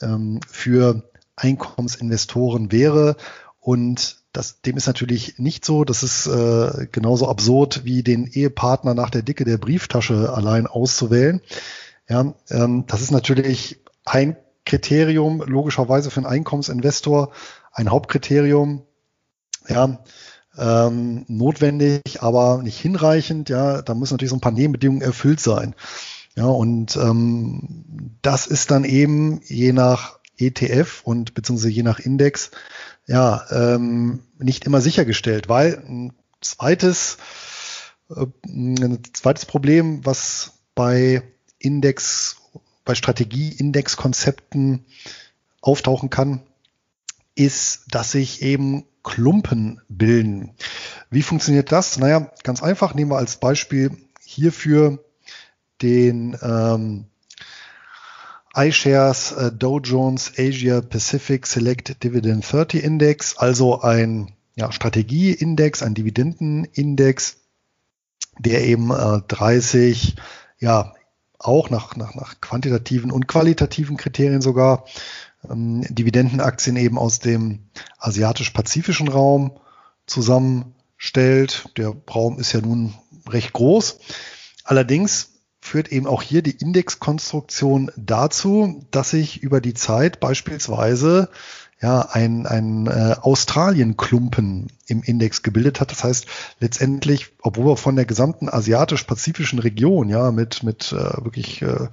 ähm, 0.01 0.41
für 0.49 1.03
Einkommensinvestoren 1.37 2.73
wäre. 2.73 3.17
Und 3.61 4.19
das, 4.33 4.61
dem 4.61 4.77
ist 4.77 4.87
natürlich 4.87 5.39
nicht 5.39 5.65
so. 5.65 5.85
Das 5.85 6.03
ist 6.03 6.27
äh, 6.27 6.87
genauso 6.93 7.29
absurd 7.29 7.85
wie 7.85 8.03
den 8.03 8.27
Ehepartner 8.27 8.95
nach 8.95 9.11
der 9.11 9.23
Dicke 9.23 9.45
der 9.45 9.59
Brieftasche 9.59 10.33
allein 10.33 10.67
auszuwählen. 10.67 11.41
Ja, 12.09 12.35
ähm, 12.51 12.85
das 12.87 13.01
ist 13.01 13.11
natürlich 13.11 13.81
ein 14.05 14.37
Kriterium, 14.65 15.43
logischerweise 15.47 16.11
für 16.11 16.19
einen 16.19 16.27
Einkommensinvestor, 16.27 17.33
ein 17.73 17.91
Hauptkriterium, 17.91 18.83
ja, 19.69 20.01
ähm, 20.59 21.25
notwendig, 21.29 22.23
aber 22.23 22.63
nicht 22.63 22.79
hinreichend. 22.79 23.49
Ja, 23.49 23.83
da 23.83 23.95
müssen 23.95 24.15
natürlich 24.15 24.31
so 24.31 24.37
ein 24.37 24.41
paar 24.41 24.53
Nebenbedingungen 24.53 25.03
erfüllt 25.03 25.41
sein. 25.41 25.75
Ja, 26.35 26.47
und 26.47 26.97
ähm, 26.97 28.19
das 28.23 28.47
ist 28.47 28.71
dann 28.71 28.85
eben 28.85 29.41
je 29.45 29.73
nach 29.73 30.19
ETF 30.39 31.03
und 31.05 31.35
beziehungsweise 31.35 31.71
je 31.71 31.83
nach 31.83 31.99
Index 31.99 32.51
ja 33.07 33.45
ähm, 33.51 34.21
nicht 34.39 34.67
immer 34.67 34.81
sichergestellt, 34.81 35.49
weil 35.49 35.83
ein 35.89 36.13
zweites, 36.43 37.17
äh, 38.11 38.27
ein 38.47 39.01
zweites 39.15 39.47
Problem, 39.47 40.05
was 40.05 40.53
bei 40.75 41.23
Index 41.59 42.37
bei 42.87 42.95
Strategie-Index-Konzepten 42.95 44.87
auftauchen 45.61 46.09
kann, 46.09 46.41
ist, 47.37 47.85
dass 47.91 48.11
sich 48.11 48.43
eben 48.43 48.85
Klumpen 49.05 49.81
bilden. 49.89 50.51
Wie 51.11 51.23
funktioniert 51.23 51.71
das? 51.71 51.99
Naja, 51.99 52.33
ganz 52.43 52.63
einfach. 52.63 52.95
Nehmen 52.95 53.13
wir 53.13 53.19
als 53.19 53.37
Beispiel 53.37 53.93
hierfür 54.21 55.05
den 55.81 56.37
ähm, 56.43 57.07
iShares 58.57 59.33
äh, 59.33 59.53
Dow 59.53 59.79
Jones 59.79 60.33
Asia 60.37 60.81
Pacific 60.81 61.47
Select 61.47 62.03
Dividend 62.03 62.51
30 62.51 62.83
Index, 62.83 63.37
also 63.37 63.81
ein 63.83 64.33
ja, 64.57 64.73
Strategieindex, 64.73 65.83
ein 65.83 65.95
Dividendenindex, 65.95 67.37
der 68.39 68.65
eben 68.65 68.91
äh, 68.91 69.21
30 69.29 70.17
ja, 70.59 70.95
auch 71.39 71.71
nach, 71.71 71.97
nach, 71.97 72.15
nach 72.15 72.41
quantitativen 72.41 73.13
und 73.13 73.29
qualitativen 73.29 73.99
Kriterien 73.99 74.41
sogar 74.41 74.87
ähm, 75.51 75.83
Dividendenaktien 75.89 76.77
eben 76.77 76.99
aus 76.99 77.19
dem 77.19 77.61
asiatisch-pazifischen 77.99 79.09
Raum 79.09 79.59
zusammenstellt. 80.07 81.69
Der 81.77 81.95
Raum 82.13 82.39
ist 82.39 82.53
ja 82.53 82.61
nun 82.61 82.95
recht 83.29 83.53
groß. 83.53 83.99
Allerdings 84.65 85.33
führt 85.61 85.89
eben 85.91 86.07
auch 86.07 86.23
hier 86.23 86.43
die 86.43 86.57
Indexkonstruktion 86.57 87.91
dazu, 87.97 88.87
dass 88.91 89.11
sich 89.11 89.43
über 89.43 89.61
die 89.61 89.75
Zeit 89.75 90.21
beispielsweise 90.21 91.29
ja, 91.81 92.01
ein, 92.01 92.47
ein 92.47 92.87
äh, 92.87 93.17
Australien-Klumpen 93.21 94.69
im 94.87 95.03
Index 95.03 95.43
gebildet 95.43 95.81
hat. 95.81 95.91
Das 95.91 96.05
heißt, 96.05 96.27
letztendlich, 96.59 97.33
obwohl 97.43 97.67
wir 97.67 97.77
von 97.77 97.97
der 97.97 98.07
gesamten 98.07 98.49
asiatisch-pazifischen 98.49 99.59
Region, 99.59 100.09
ja, 100.09 100.31
mit, 100.31 100.63
mit 100.63 100.93
äh, 100.93 101.25
wirklich 101.25 101.61
äh, 101.61 101.89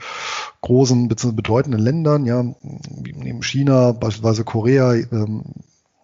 großen 0.62 1.10
bzw. 1.10 1.34
bedeutenden 1.34 1.82
Ländern, 1.82 2.26
ja, 2.26 2.44
neben 2.62 3.44
China, 3.44 3.92
beispielsweise 3.92 4.46
Korea, 4.46 4.94
ähm, 4.94 5.44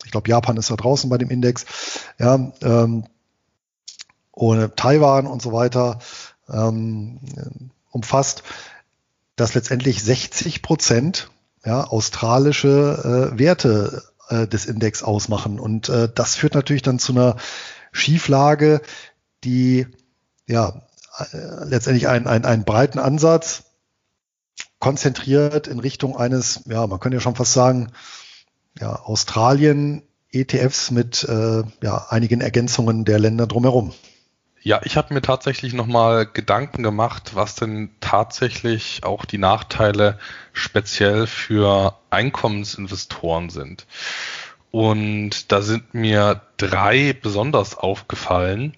ich 0.04 0.12
glaube, 0.12 0.30
Japan 0.30 0.58
ist 0.58 0.72
da 0.72 0.76
draußen 0.76 1.10
bei 1.10 1.18
dem 1.18 1.30
Index, 1.30 1.66
ja, 2.18 2.52
ähm, 2.62 3.06
ohne 4.34 4.76
Taiwan 4.76 5.26
und 5.26 5.42
so 5.42 5.54
weiter, 5.54 6.00
ähm, 6.50 7.20
umfasst, 7.92 8.44
dass 9.38 9.54
letztendlich 9.54 10.04
60 10.04 10.62
Prozent 10.62 11.30
ja, 11.66 11.84
australische 11.84 13.32
äh, 13.34 13.40
Werte 13.40 14.04
äh, 14.30 14.48
des 14.48 14.66
Index 14.66 15.04
ausmachen. 15.04 15.60
Und 15.60 15.90
äh, 15.90 16.10
das 16.14 16.36
führt 16.36 16.56
natürlich 16.56 16.82
dann 16.82 17.00
zu 17.00 17.12
einer 17.14 17.36
Schieflage, 17.92 18.82
die 19.44 19.88
ja 20.48 20.82
äh, 21.18 21.66
letztendlich 21.66 22.08
einen, 22.08 22.28
einen, 22.28 22.46
einen 22.46 22.64
breiten 22.64 23.00
Ansatz 23.00 23.64
konzentriert 24.80 25.68
in 25.68 25.80
Richtung 25.80 26.18
eines, 26.18 26.62
ja, 26.66 26.88
man 26.88 27.00
könnte 27.00 27.18
ja 27.18 27.22
schon 27.22 27.36
fast 27.36 27.54
sagen, 27.54 27.92
ja, 28.80 28.96
Australien 28.96 30.04
ETFs 30.32 30.92
mit 30.92 31.24
äh, 31.24 31.64
ja, 31.82 32.06
einigen 32.10 32.42
Ergänzungen 32.42 33.04
der 33.04 33.20
Länder 33.20 33.48
drumherum. 33.48 33.94
Ja, 34.62 34.82
ich 34.84 34.98
habe 34.98 35.14
mir 35.14 35.22
tatsächlich 35.22 35.74
nochmal 35.74 36.26
Gedanken 36.26 36.84
gemacht, 36.84 37.32
was 37.34 37.56
denn 37.56 37.92
tatsächlich 38.02 39.04
auch 39.04 39.24
die 39.24 39.38
Nachteile 39.38 40.20
speziell 40.52 41.28
für 41.28 41.98
Einkommensinvestoren 42.10 43.50
sind. 43.50 43.86
Und 44.72 45.52
da 45.52 45.62
sind 45.62 45.94
mir 45.94 46.42
drei 46.58 47.14
besonders 47.14 47.78
aufgefallen. 47.78 48.76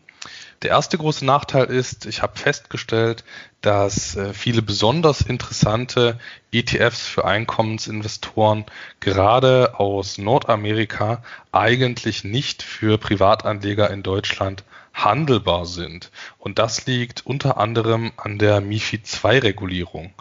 Der 0.62 0.70
erste 0.70 1.00
große 1.00 1.26
Nachteil 1.26 1.66
ist, 1.66 2.06
ich 2.06 2.22
habe 2.22 2.38
festgestellt, 2.38 3.24
dass 3.62 4.16
äh, 4.16 4.36
viele 4.36 4.62
besonders 4.62 5.22
interessante 5.22 6.20
ETFs 6.52 7.08
für 7.08 7.26
Einkommensinvestoren 7.26 8.66
gerade 9.00 9.80
aus 9.80 10.20
Nordamerika 10.20 11.24
eigentlich 11.52 12.24
nicht 12.24 12.62
für 12.62 13.00
Privatanleger 13.00 13.90
in 13.90 14.04
Deutschland 14.04 14.64
handelbar 14.94 15.66
sind. 15.66 16.12
Und 16.38 16.60
das 16.60 16.86
liegt 16.86 17.26
unter 17.26 17.58
anderem 17.58 18.12
an 18.18 18.38
der 18.38 18.62
MIFID 18.62 19.08
II-Regulierung. 19.24 20.14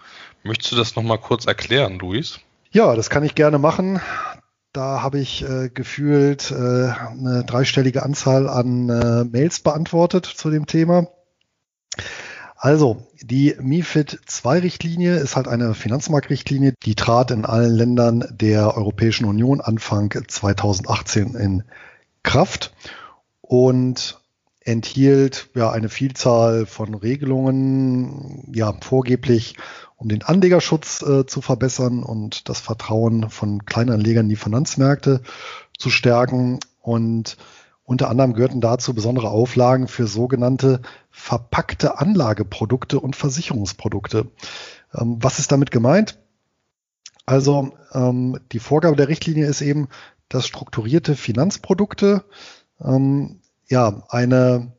Möchtest 0.42 0.72
du 0.72 0.76
das 0.76 0.96
nochmal 0.96 1.18
kurz 1.18 1.46
erklären, 1.46 1.98
Luis? 1.98 2.40
Ja, 2.70 2.94
das 2.94 3.10
kann 3.10 3.24
ich 3.24 3.34
gerne 3.34 3.58
machen. 3.58 4.00
Da 4.72 5.02
habe 5.02 5.18
ich 5.18 5.42
äh, 5.42 5.68
gefühlt 5.68 6.52
äh, 6.52 6.54
eine 6.54 7.44
dreistellige 7.44 8.04
Anzahl 8.04 8.48
an 8.48 8.88
äh, 8.88 9.24
Mails 9.24 9.60
beantwortet 9.60 10.26
zu 10.26 10.48
dem 10.50 10.66
Thema. 10.66 11.08
Also, 12.56 13.08
die 13.20 13.56
MIFID 13.58 14.20
II-Richtlinie 14.44 15.16
ist 15.16 15.34
halt 15.34 15.48
eine 15.48 15.74
Finanzmarktrichtlinie, 15.74 16.74
die 16.84 16.94
trat 16.94 17.30
in 17.30 17.46
allen 17.46 17.74
Ländern 17.74 18.24
der 18.30 18.76
Europäischen 18.76 19.24
Union 19.24 19.60
Anfang 19.60 20.12
2018 20.28 21.34
in 21.34 21.64
Kraft. 22.22 22.72
Und 23.40 24.19
enthielt 24.60 25.48
ja 25.54 25.70
eine 25.70 25.88
Vielzahl 25.88 26.66
von 26.66 26.94
Regelungen, 26.94 28.52
ja 28.54 28.74
vorgeblich 28.80 29.56
um 29.96 30.08
den 30.08 30.22
Anlegerschutz 30.22 31.02
äh, 31.02 31.26
zu 31.26 31.42
verbessern 31.42 32.02
und 32.02 32.48
das 32.48 32.60
Vertrauen 32.60 33.30
von 33.30 33.64
Kleinanlegern 33.66 34.26
in 34.26 34.30
die 34.30 34.36
Finanzmärkte 34.36 35.22
zu 35.78 35.90
stärken. 35.90 36.60
Und 36.80 37.36
unter 37.84 38.08
anderem 38.08 38.34
gehörten 38.34 38.60
dazu 38.60 38.94
besondere 38.94 39.28
Auflagen 39.30 39.88
für 39.88 40.06
sogenannte 40.06 40.80
verpackte 41.10 41.98
Anlageprodukte 41.98 43.00
und 43.00 43.16
Versicherungsprodukte. 43.16 44.28
Ähm, 44.94 45.18
was 45.20 45.38
ist 45.38 45.52
damit 45.52 45.70
gemeint? 45.70 46.18
Also 47.26 47.72
ähm, 47.92 48.40
die 48.52 48.58
Vorgabe 48.58 48.96
der 48.96 49.08
Richtlinie 49.08 49.46
ist 49.46 49.60
eben, 49.60 49.88
dass 50.28 50.46
strukturierte 50.46 51.16
Finanzprodukte 51.16 52.24
ähm, 52.80 53.40
ja, 53.70 54.02
eine 54.08 54.72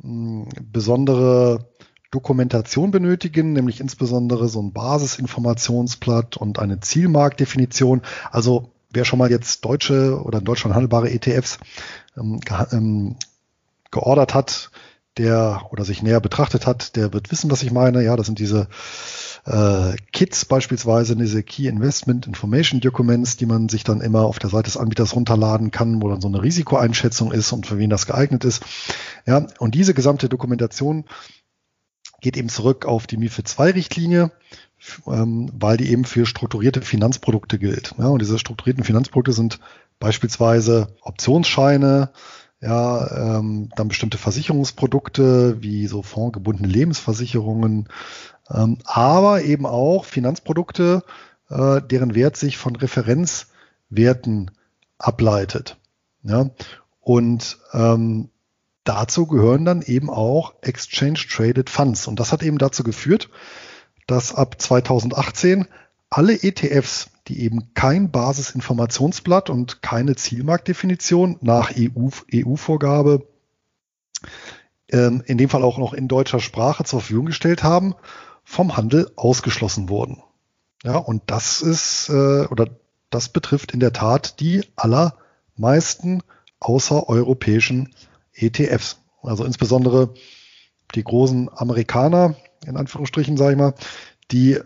hm, 0.00 0.48
besondere 0.62 1.68
Dokumentation 2.10 2.92
benötigen, 2.92 3.52
nämlich 3.52 3.80
insbesondere 3.80 4.48
so 4.48 4.62
ein 4.62 4.72
Basisinformationsblatt 4.72 6.36
und 6.36 6.58
eine 6.58 6.80
Zielmarktdefinition. 6.80 8.02
Also 8.30 8.70
wer 8.90 9.04
schon 9.04 9.18
mal 9.18 9.30
jetzt 9.30 9.64
deutsche 9.64 10.22
oder 10.22 10.38
in 10.38 10.44
Deutschland 10.44 10.74
handelbare 10.74 11.10
ETFs 11.10 11.58
ähm, 12.16 12.40
ge 12.40 12.56
ähm, 12.72 13.16
geordert 13.90 14.34
hat, 14.34 14.70
der 15.18 15.66
oder 15.70 15.84
sich 15.84 16.02
näher 16.02 16.20
betrachtet 16.20 16.66
hat, 16.66 16.96
der 16.96 17.12
wird 17.12 17.30
wissen, 17.30 17.50
was 17.50 17.62
ich 17.62 17.72
meine. 17.72 18.02
Ja, 18.04 18.16
das 18.16 18.26
sind 18.26 18.38
diese 18.38 18.68
äh, 19.46 19.94
Kits 20.12 20.44
beispielsweise, 20.44 21.16
diese 21.16 21.42
Key 21.42 21.68
Investment 21.68 22.26
Information 22.26 22.80
Documents, 22.80 23.36
die 23.36 23.46
man 23.46 23.68
sich 23.68 23.84
dann 23.84 24.00
immer 24.00 24.22
auf 24.22 24.38
der 24.38 24.50
Seite 24.50 24.64
des 24.64 24.76
Anbieters 24.76 25.14
runterladen 25.14 25.70
kann, 25.70 26.02
wo 26.02 26.08
dann 26.08 26.20
so 26.20 26.28
eine 26.28 26.42
Risikoeinschätzung 26.42 27.32
ist 27.32 27.52
und 27.52 27.66
für 27.66 27.78
wen 27.78 27.90
das 27.90 28.06
geeignet 28.06 28.44
ist. 28.44 28.64
Ja, 29.24 29.46
und 29.58 29.74
diese 29.74 29.94
gesamte 29.94 30.28
Dokumentation 30.28 31.04
geht 32.20 32.36
eben 32.36 32.48
zurück 32.48 32.86
auf 32.86 33.06
die 33.06 33.18
MIFID 33.18 33.46
2 33.46 33.70
Richtlinie, 33.70 34.32
ähm, 35.06 35.48
weil 35.52 35.76
die 35.76 35.90
eben 35.90 36.04
für 36.04 36.26
strukturierte 36.26 36.82
Finanzprodukte 36.82 37.58
gilt. 37.58 37.94
Ja, 37.98 38.08
und 38.08 38.20
diese 38.20 38.38
strukturierten 38.38 38.84
Finanzprodukte 38.84 39.32
sind 39.32 39.60
beispielsweise 40.00 40.88
Optionsscheine, 41.02 42.10
ja, 42.60 43.38
ähm, 43.38 43.68
dann 43.76 43.88
bestimmte 43.88 44.18
Versicherungsprodukte 44.18 45.62
wie 45.62 45.86
so 45.86 46.02
fondgebundene 46.02 46.68
Lebensversicherungen, 46.68 47.88
ähm, 48.50 48.78
aber 48.84 49.42
eben 49.42 49.66
auch 49.66 50.04
Finanzprodukte, 50.04 51.02
äh, 51.50 51.80
deren 51.82 52.14
Wert 52.14 52.36
sich 52.36 52.56
von 52.56 52.76
Referenzwerten 52.76 54.50
ableitet. 54.98 55.76
Ja? 56.22 56.50
Und 57.00 57.58
ähm, 57.72 58.30
dazu 58.84 59.26
gehören 59.26 59.64
dann 59.64 59.82
eben 59.82 60.10
auch 60.10 60.54
Exchange 60.62 61.20
Traded 61.28 61.70
Funds. 61.70 62.06
Und 62.06 62.20
das 62.20 62.32
hat 62.32 62.42
eben 62.42 62.58
dazu 62.58 62.82
geführt, 62.82 63.30
dass 64.06 64.34
ab 64.34 64.60
2018 64.60 65.66
alle 66.08 66.42
ETFs, 66.42 67.10
die 67.26 67.40
eben 67.42 67.74
kein 67.74 68.10
Basisinformationsblatt 68.10 69.50
und 69.50 69.82
keine 69.82 70.14
Zielmarktdefinition 70.14 71.38
nach 71.40 71.72
EU-Vorgabe, 71.76 73.26
EU 74.92 74.96
ähm, 74.96 75.22
in 75.26 75.38
dem 75.38 75.48
Fall 75.48 75.64
auch 75.64 75.78
noch 75.78 75.92
in 75.92 76.06
deutscher 76.06 76.40
Sprache 76.40 76.84
zur 76.84 77.00
Verfügung 77.00 77.26
gestellt 77.26 77.64
haben, 77.64 77.94
vom 78.46 78.76
Handel 78.76 79.10
ausgeschlossen 79.16 79.88
wurden. 79.88 80.22
Ja, 80.84 80.96
und 80.96 81.24
das 81.26 81.60
ist 81.60 82.08
äh, 82.08 82.46
oder 82.46 82.68
das 83.10 83.28
betrifft 83.28 83.72
in 83.72 83.80
der 83.80 83.92
Tat 83.92 84.40
die 84.40 84.64
allermeisten 84.76 86.22
außereuropäischen 86.60 87.92
ETFs. 88.32 88.98
Also 89.20 89.44
insbesondere 89.44 90.14
die 90.94 91.02
großen 91.02 91.50
Amerikaner, 91.52 92.36
in 92.64 92.76
Anführungsstrichen, 92.76 93.36
sage 93.36 93.52
ich 93.52 93.58
mal, 93.58 93.74
die 94.30 94.60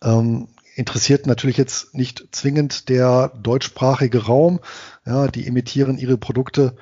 ähm, 0.00 0.48
interessiert 0.74 1.26
natürlich 1.26 1.58
jetzt 1.58 1.94
nicht 1.94 2.28
zwingend 2.32 2.88
der 2.88 3.28
deutschsprachige 3.42 4.24
Raum. 4.24 4.60
Ja, 5.04 5.28
die 5.28 5.46
emittieren 5.46 5.98
ihre 5.98 6.16
Produkte 6.16 6.74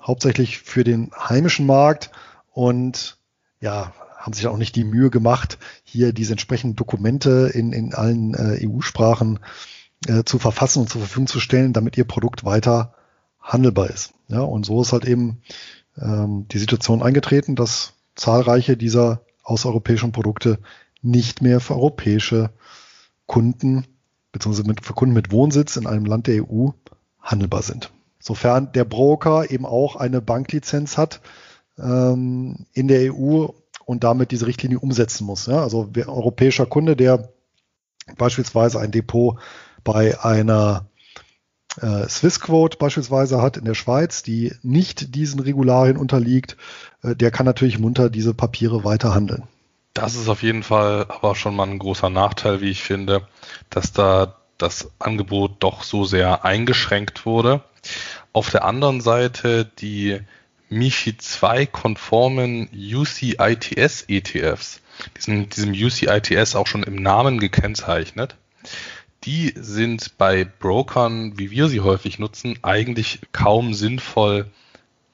hauptsächlich 0.00 0.58
für 0.58 0.84
den 0.84 1.10
heimischen 1.16 1.64
Markt 1.64 2.10
und 2.50 3.16
ja, 3.60 3.94
haben 4.22 4.32
sich 4.32 4.46
auch 4.46 4.56
nicht 4.56 4.76
die 4.76 4.84
Mühe 4.84 5.10
gemacht, 5.10 5.58
hier 5.82 6.12
diese 6.12 6.32
entsprechenden 6.32 6.76
Dokumente 6.76 7.50
in, 7.52 7.72
in 7.72 7.92
allen 7.92 8.34
äh, 8.34 8.64
EU-Sprachen 8.66 9.40
äh, 10.06 10.22
zu 10.24 10.38
verfassen 10.38 10.80
und 10.80 10.88
zur 10.88 11.00
Verfügung 11.00 11.26
zu 11.26 11.40
stellen, 11.40 11.72
damit 11.72 11.98
ihr 11.98 12.04
Produkt 12.04 12.44
weiter 12.44 12.94
handelbar 13.40 13.90
ist. 13.90 14.14
Ja, 14.28 14.40
und 14.40 14.64
so 14.64 14.80
ist 14.80 14.92
halt 14.92 15.04
eben 15.04 15.42
ähm, 16.00 16.46
die 16.48 16.58
Situation 16.58 17.02
eingetreten, 17.02 17.56
dass 17.56 17.94
zahlreiche 18.14 18.76
dieser 18.76 19.22
außereuropäischen 19.42 20.12
Produkte 20.12 20.60
nicht 21.02 21.42
mehr 21.42 21.58
für 21.58 21.74
europäische 21.74 22.50
Kunden 23.26 23.86
beziehungsweise 24.30 24.72
für 24.82 24.94
Kunden 24.94 25.14
mit 25.14 25.32
Wohnsitz 25.32 25.76
in 25.76 25.86
einem 25.86 26.04
Land 26.04 26.28
der 26.28 26.44
EU 26.44 26.68
handelbar 27.20 27.62
sind. 27.62 27.90
Sofern 28.20 28.70
der 28.72 28.84
Broker 28.84 29.50
eben 29.50 29.66
auch 29.66 29.96
eine 29.96 30.20
Banklizenz 30.22 30.96
hat 30.96 31.20
ähm, 31.76 32.66
in 32.72 32.86
der 32.86 33.12
EU 33.12 33.48
und 33.84 34.04
damit 34.04 34.30
diese 34.30 34.46
Richtlinie 34.46 34.78
umsetzen 34.78 35.24
muss. 35.24 35.46
Ja? 35.46 35.62
Also 35.62 35.88
wer, 35.92 36.08
europäischer 36.08 36.66
Kunde, 36.66 36.96
der 36.96 37.30
beispielsweise 38.16 38.80
ein 38.80 38.90
Depot 38.90 39.38
bei 39.84 40.18
einer 40.22 40.86
äh, 41.80 42.08
Swissquote 42.08 42.76
beispielsweise 42.78 43.40
hat 43.40 43.56
in 43.56 43.64
der 43.64 43.74
Schweiz, 43.74 44.22
die 44.22 44.52
nicht 44.62 45.14
diesen 45.14 45.40
Regularien 45.40 45.96
unterliegt, 45.96 46.56
äh, 47.02 47.16
der 47.16 47.30
kann 47.30 47.46
natürlich 47.46 47.78
munter 47.78 48.10
diese 48.10 48.34
Papiere 48.34 48.84
weiter 48.84 49.14
handeln. 49.14 49.44
Das 49.94 50.14
ist 50.14 50.28
auf 50.28 50.42
jeden 50.42 50.62
Fall 50.62 51.06
aber 51.08 51.34
schon 51.34 51.54
mal 51.54 51.68
ein 51.68 51.78
großer 51.78 52.08
Nachteil, 52.08 52.60
wie 52.60 52.70
ich 52.70 52.82
finde, 52.82 53.26
dass 53.68 53.92
da 53.92 54.36
das 54.58 54.90
Angebot 54.98 55.56
doch 55.58 55.82
so 55.82 56.04
sehr 56.04 56.44
eingeschränkt 56.44 57.26
wurde. 57.26 57.62
Auf 58.32 58.50
der 58.50 58.64
anderen 58.64 59.00
Seite 59.00 59.64
die 59.64 60.20
MIFI 60.72 61.18
2 61.18 61.66
konformen 61.66 62.66
UCITS 62.72 64.04
ETFs, 64.08 64.80
die 65.14 65.20
sind 65.20 65.54
diesem 65.54 65.72
UCITS 65.72 66.56
auch 66.56 66.66
schon 66.66 66.82
im 66.82 66.96
Namen 66.96 67.38
gekennzeichnet. 67.38 68.36
Die 69.24 69.52
sind 69.54 70.16
bei 70.16 70.44
Brokern, 70.44 71.38
wie 71.38 71.50
wir 71.50 71.68
sie 71.68 71.80
häufig 71.80 72.18
nutzen, 72.18 72.58
eigentlich 72.62 73.20
kaum 73.32 73.74
sinnvoll 73.74 74.46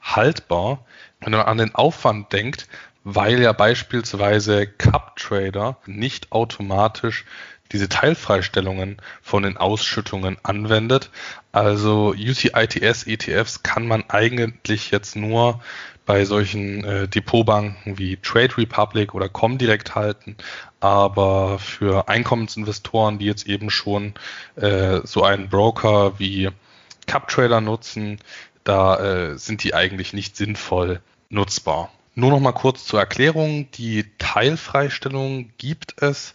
haltbar. 0.01 0.87
Wenn 1.19 1.33
man 1.33 1.41
an 1.41 1.59
den 1.59 1.75
Aufwand 1.75 2.33
denkt, 2.33 2.69
weil 3.03 3.43
ja 3.43 3.53
beispielsweise 3.53 4.69
Cup 4.69 5.17
Trader 5.17 5.79
nicht 5.87 6.31
automatisch 6.31 7.25
diese 7.73 7.89
Teilfreistellungen 7.89 8.97
von 9.23 9.43
den 9.43 9.57
Ausschüttungen 9.57 10.37
anwendet. 10.43 11.11
Also 11.53 12.15
UCITS 12.17 13.07
ETFs 13.07 13.63
kann 13.63 13.87
man 13.87 14.05
eigentlich 14.09 14.91
jetzt 14.91 15.17
nur 15.17 15.61
bei 16.07 16.25
solchen 16.25 16.85
äh, 16.85 17.07
Depotbanken 17.07 17.99
wie 17.99 18.17
Trade 18.17 18.57
Republic 18.57 19.15
oder 19.15 19.29
Comdirect 19.29 19.95
halten, 19.95 20.37
aber 20.81 21.59
für 21.59 22.09
Einkommensinvestoren, 22.09 23.19
die 23.19 23.27
jetzt 23.27 23.47
eben 23.47 23.69
schon 23.69 24.15
äh, 24.57 25.01
so 25.05 25.23
einen 25.23 25.51
Broker 25.51 26.19
wie 26.19 26.49
CupTrader 27.07 27.61
nutzen, 27.61 28.21
da 28.65 28.97
äh, 29.33 29.39
sind 29.39 29.65
die 29.65 29.75
eigentlich 29.75 30.15
nicht 30.15 30.35
sinnvoll 30.35 31.03
nutzbar. 31.29 31.93
Nur 32.15 32.31
noch 32.31 32.41
mal 32.41 32.53
kurz 32.53 32.85
zur 32.85 33.01
Erklärung. 33.01 33.71
Die 33.73 34.07
Teilfreistellung 34.19 35.53
gibt 35.59 36.03
es 36.03 36.35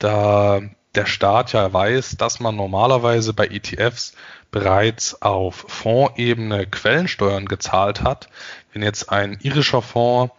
da 0.00 0.60
der 0.94 1.06
Staat 1.06 1.52
ja 1.52 1.72
weiß, 1.72 2.16
dass 2.16 2.40
man 2.40 2.56
normalerweise 2.56 3.32
bei 3.32 3.46
ETFs 3.46 4.14
bereits 4.50 5.22
auf 5.22 5.64
Fondsebene 5.68 6.66
Quellensteuern 6.66 7.46
gezahlt 7.46 8.02
hat. 8.02 8.28
Wenn 8.72 8.82
jetzt 8.82 9.10
ein 9.10 9.38
irischer 9.40 9.82
Fonds 9.82 10.34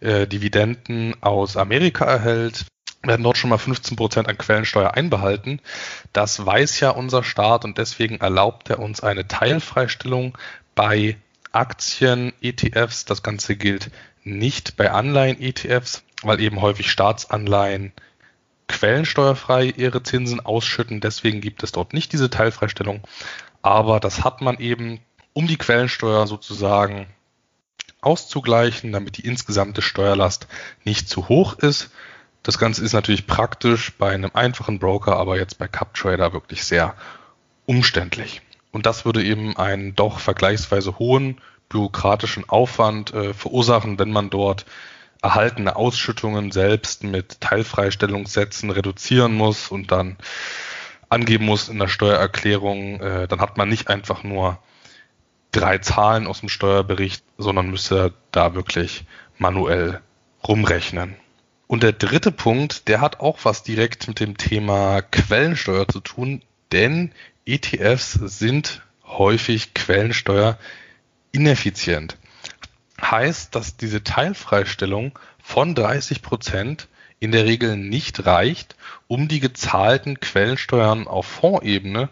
äh, 0.00 0.26
Dividenden 0.26 1.14
aus 1.22 1.58
Amerika 1.58 2.06
erhält, 2.06 2.64
werden 3.02 3.22
dort 3.22 3.36
schon 3.36 3.50
mal 3.50 3.58
15 3.58 3.96
Prozent 3.96 4.28
an 4.28 4.38
Quellensteuer 4.38 4.94
einbehalten. 4.94 5.60
Das 6.12 6.44
weiß 6.44 6.80
ja 6.80 6.90
unser 6.90 7.22
Staat 7.22 7.64
und 7.64 7.78
deswegen 7.78 8.16
erlaubt 8.18 8.70
er 8.70 8.78
uns 8.78 9.02
eine 9.02 9.28
Teilfreistellung 9.28 10.36
bei 10.74 11.16
Aktien, 11.52 12.32
ETFs. 12.40 13.04
Das 13.04 13.22
Ganze 13.22 13.56
gilt 13.56 13.90
nicht 14.22 14.76
bei 14.76 14.90
Anleihen-ETFs, 14.90 16.02
weil 16.22 16.40
eben 16.40 16.60
häufig 16.60 16.90
Staatsanleihen 16.90 17.92
quellensteuerfrei 18.70 19.64
ihre 19.76 20.02
Zinsen 20.02 20.40
ausschütten. 20.40 21.00
Deswegen 21.00 21.40
gibt 21.40 21.62
es 21.62 21.72
dort 21.72 21.92
nicht 21.92 22.12
diese 22.12 22.30
Teilfreistellung. 22.30 23.02
Aber 23.62 24.00
das 24.00 24.24
hat 24.24 24.40
man 24.40 24.58
eben, 24.58 25.00
um 25.32 25.46
die 25.46 25.58
Quellensteuer 25.58 26.26
sozusagen 26.26 27.06
auszugleichen, 28.00 28.92
damit 28.92 29.18
die 29.18 29.26
insgesamte 29.26 29.82
Steuerlast 29.82 30.46
nicht 30.84 31.08
zu 31.08 31.28
hoch 31.28 31.58
ist. 31.58 31.90
Das 32.42 32.58
Ganze 32.58 32.82
ist 32.82 32.94
natürlich 32.94 33.26
praktisch 33.26 33.92
bei 33.98 34.12
einem 34.12 34.30
einfachen 34.32 34.78
Broker, 34.78 35.16
aber 35.16 35.36
jetzt 35.36 35.58
bei 35.58 35.68
CupTrader 35.68 36.32
wirklich 36.32 36.64
sehr 36.64 36.94
umständlich. 37.66 38.40
Und 38.72 38.86
das 38.86 39.04
würde 39.04 39.22
eben 39.22 39.56
einen 39.56 39.94
doch 39.94 40.20
vergleichsweise 40.20 40.98
hohen 40.98 41.40
bürokratischen 41.68 42.48
Aufwand 42.48 43.12
äh, 43.12 43.34
verursachen, 43.34 43.98
wenn 43.98 44.10
man 44.10 44.30
dort 44.30 44.64
erhaltene 45.22 45.76
Ausschüttungen 45.76 46.50
selbst 46.50 47.04
mit 47.04 47.40
Teilfreistellungssätzen 47.40 48.70
reduzieren 48.70 49.34
muss 49.34 49.68
und 49.68 49.92
dann 49.92 50.16
angeben 51.08 51.44
muss 51.44 51.68
in 51.68 51.78
der 51.78 51.88
Steuererklärung, 51.88 53.00
äh, 53.00 53.28
dann 53.28 53.40
hat 53.40 53.56
man 53.56 53.68
nicht 53.68 53.88
einfach 53.88 54.22
nur 54.22 54.58
drei 55.50 55.78
Zahlen 55.78 56.26
aus 56.26 56.40
dem 56.40 56.48
Steuerbericht, 56.48 57.24
sondern 57.36 57.70
müsste 57.70 58.14
da 58.30 58.54
wirklich 58.54 59.04
manuell 59.36 60.00
rumrechnen. 60.46 61.16
Und 61.66 61.82
der 61.82 61.92
dritte 61.92 62.32
Punkt, 62.32 62.88
der 62.88 63.00
hat 63.00 63.20
auch 63.20 63.38
was 63.42 63.62
direkt 63.62 64.08
mit 64.08 64.20
dem 64.20 64.36
Thema 64.36 65.02
Quellensteuer 65.02 65.86
zu 65.86 66.00
tun, 66.00 66.42
denn 66.72 67.12
ETFs 67.46 68.12
sind 68.12 68.82
häufig 69.04 69.74
Quellensteuer 69.74 70.58
ineffizient 71.32 72.16
heißt, 73.02 73.54
dass 73.54 73.76
diese 73.76 74.04
Teilfreistellung 74.04 75.18
von 75.42 75.74
30 75.74 76.22
Prozent 76.22 76.88
in 77.18 77.32
der 77.32 77.44
Regel 77.44 77.76
nicht 77.76 78.26
reicht, 78.26 78.76
um 79.06 79.28
die 79.28 79.40
gezahlten 79.40 80.20
Quellensteuern 80.20 81.06
auf 81.06 81.26
Fondsebene 81.26 82.08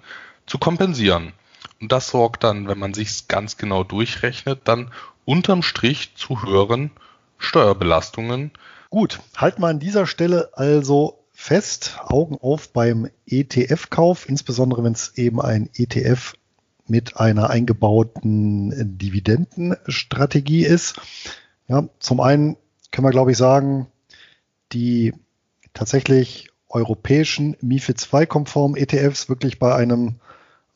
zu 0.47 0.59
kompensieren. 0.59 1.33
Und 1.81 1.93
das 1.93 2.09
sorgt 2.09 2.45
dann, 2.45 2.69
wenn 2.69 2.79
man 2.79 2.95
sich 2.95 3.29
ganz 3.29 3.57
genau 3.57 3.85
durchrechnet, 3.85 4.63
dann 4.65 4.91
unterm 5.25 5.63
Strich 5.63 6.15
zu 6.15 6.43
höheren 6.43 6.91
Steuerbelastungen. 7.39 8.51
Gut, 8.91 9.21
halten 9.37 9.63
wir 9.63 9.69
an 9.69 9.79
dieser 9.79 10.07
Stelle 10.07 10.51
also 10.55 11.25
fest, 11.33 11.99
Augen 12.03 12.37
auf 12.41 12.73
beim 12.73 13.09
ETF-Kauf, 13.27 14.29
insbesondere 14.29 14.83
wenn 14.83 14.93
es 14.93 15.17
eben 15.17 15.41
ein 15.41 15.71
ETF 15.75 16.35
mit 16.89 17.17
einer 17.19 17.51
eingebauten 17.51 18.99
Dividendenstrategie 18.99 20.65
ist. 20.65 21.01
Ja, 21.69 21.89
zum 21.99 22.21
einen 22.21 22.57
können 22.91 23.07
wir, 23.07 23.11
glaube 23.11 23.33
ich, 23.33 23.37
sagen, 23.37 23.89
die 24.73 25.15
tatsächlich 25.75 26.51
europäischen 26.69 27.57
MIFID 27.61 27.99
2 27.99 28.27
konform 28.27 28.77
ETFs 28.77 29.29
wirklich 29.29 29.59
bei 29.59 29.75
einem 29.75 30.17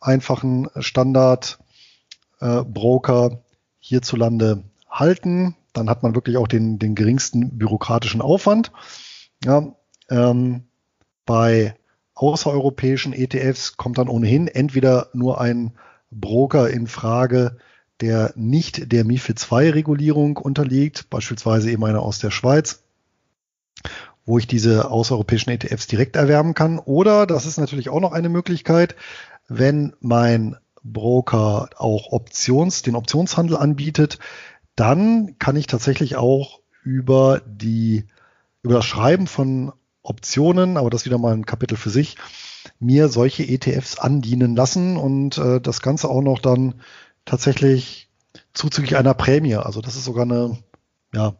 einfachen 0.01 0.69
Standard 0.79 1.59
äh, 2.41 2.63
hierzulande 3.79 4.65
halten. 4.91 5.57
Dann 5.73 5.89
hat 5.89 6.03
man 6.03 6.15
wirklich 6.15 6.37
auch 6.37 6.49
den, 6.49 6.79
den 6.79 6.95
geringsten 6.95 7.59
bürokratischen 7.59 8.21
Aufwand. 8.21 8.73
Ja, 9.45 9.75
ähm, 10.11 10.65
bei 11.25 11.75
außereuropäischen 12.15 13.13
ETFs 13.13 13.77
kommt 13.77 13.99
dann 13.99 14.09
ohnehin 14.09 14.49
entweder 14.49 15.09
nur 15.13 15.41
ein 15.41 15.73
Broker 16.13 16.71
in 16.71 16.87
Frage, 16.87 17.57
der 18.01 18.33
nicht 18.37 18.93
der 18.93 19.05
MIFID 19.05 19.47
II-Regulierung 19.51 20.37
unterliegt, 20.37 21.11
beispielsweise 21.11 21.71
eben 21.71 21.85
einer 21.85 22.03
aus 22.03 22.19
der 22.19 22.31
Schweiz, 22.31 22.83
wo 24.25 24.39
ich 24.39 24.47
diese 24.47 24.91
außereuropäischen 24.91 25.53
ETFs 25.53 25.87
direkt 25.87 26.17
erwerben 26.17 26.55
kann. 26.55 26.79
Oder, 26.79 27.27
das 27.27 27.47
ist 27.47 27.59
natürlich 27.59 27.89
auch 27.89 28.01
noch 28.01 28.13
eine 28.13 28.29
Möglichkeit, 28.29 28.97
wenn 29.49 29.95
mein 30.01 30.57
Broker 30.85 31.71
auch 31.77 32.13
Options, 32.13 32.83
den 32.83 32.97
Optionshandel 32.97 33.57
anbietet, 33.57 34.19
dann 34.75 35.39
kann 35.39 35.57
ich 35.57 35.67
tatsächlich 35.67 36.17
auch 36.17 36.61
über 36.83 37.41
die, 37.47 38.07
über 38.63 38.75
das 38.75 38.85
Schreiben 38.85 39.27
von 39.27 39.73
Optionen, 40.03 40.77
aber 40.77 40.91
das 40.91 41.05
wieder 41.05 41.19
mal 41.19 41.33
ein 41.33 41.47
Kapitel 41.47 41.77
für 41.77 41.91
sich, 41.91 42.17
mir 42.79 43.09
solche 43.09 43.45
ETFs 43.45 43.99
andienen 43.99 44.57
lassen 44.57 44.97
und 44.97 45.39
äh, 45.39 45.61
das 45.61 45.81
Ganze 45.83 46.09
auch 46.09 46.23
noch 46.23 46.39
dann 46.39 46.75
tatsächlich 47.25 48.09
zuzüglich 48.55 48.97
einer 48.97 49.15
Prämie. 49.15 49.57
Also 49.57 49.81
das 49.81 49.97
ist 49.97 50.05
sogar 50.05 50.25
eine 50.25 50.59
ja, 51.15 51.35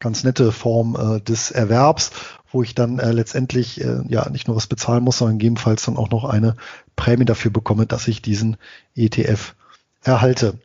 ganz 0.00 0.24
nette 0.24 0.52
Form 0.52 0.96
äh, 0.96 1.20
des 1.20 1.50
Erwerbs, 1.50 2.10
wo 2.50 2.62
ich 2.62 2.74
dann 2.74 2.98
äh, 2.98 3.12
letztendlich 3.12 3.80
äh, 3.80 4.02
ja 4.08 4.28
nicht 4.28 4.48
nur 4.48 4.56
was 4.56 4.66
bezahlen 4.66 5.04
muss, 5.04 5.18
sondern 5.18 5.38
gegebenenfalls 5.38 5.84
dann 5.84 5.96
auch 5.96 6.10
noch 6.10 6.24
eine 6.24 6.56
Prämie 6.96 7.24
dafür 7.24 7.50
bekomme, 7.50 7.86
dass 7.86 8.08
ich 8.08 8.22
diesen 8.22 8.56
ETF 8.94 9.54
erhalte. 10.02 10.58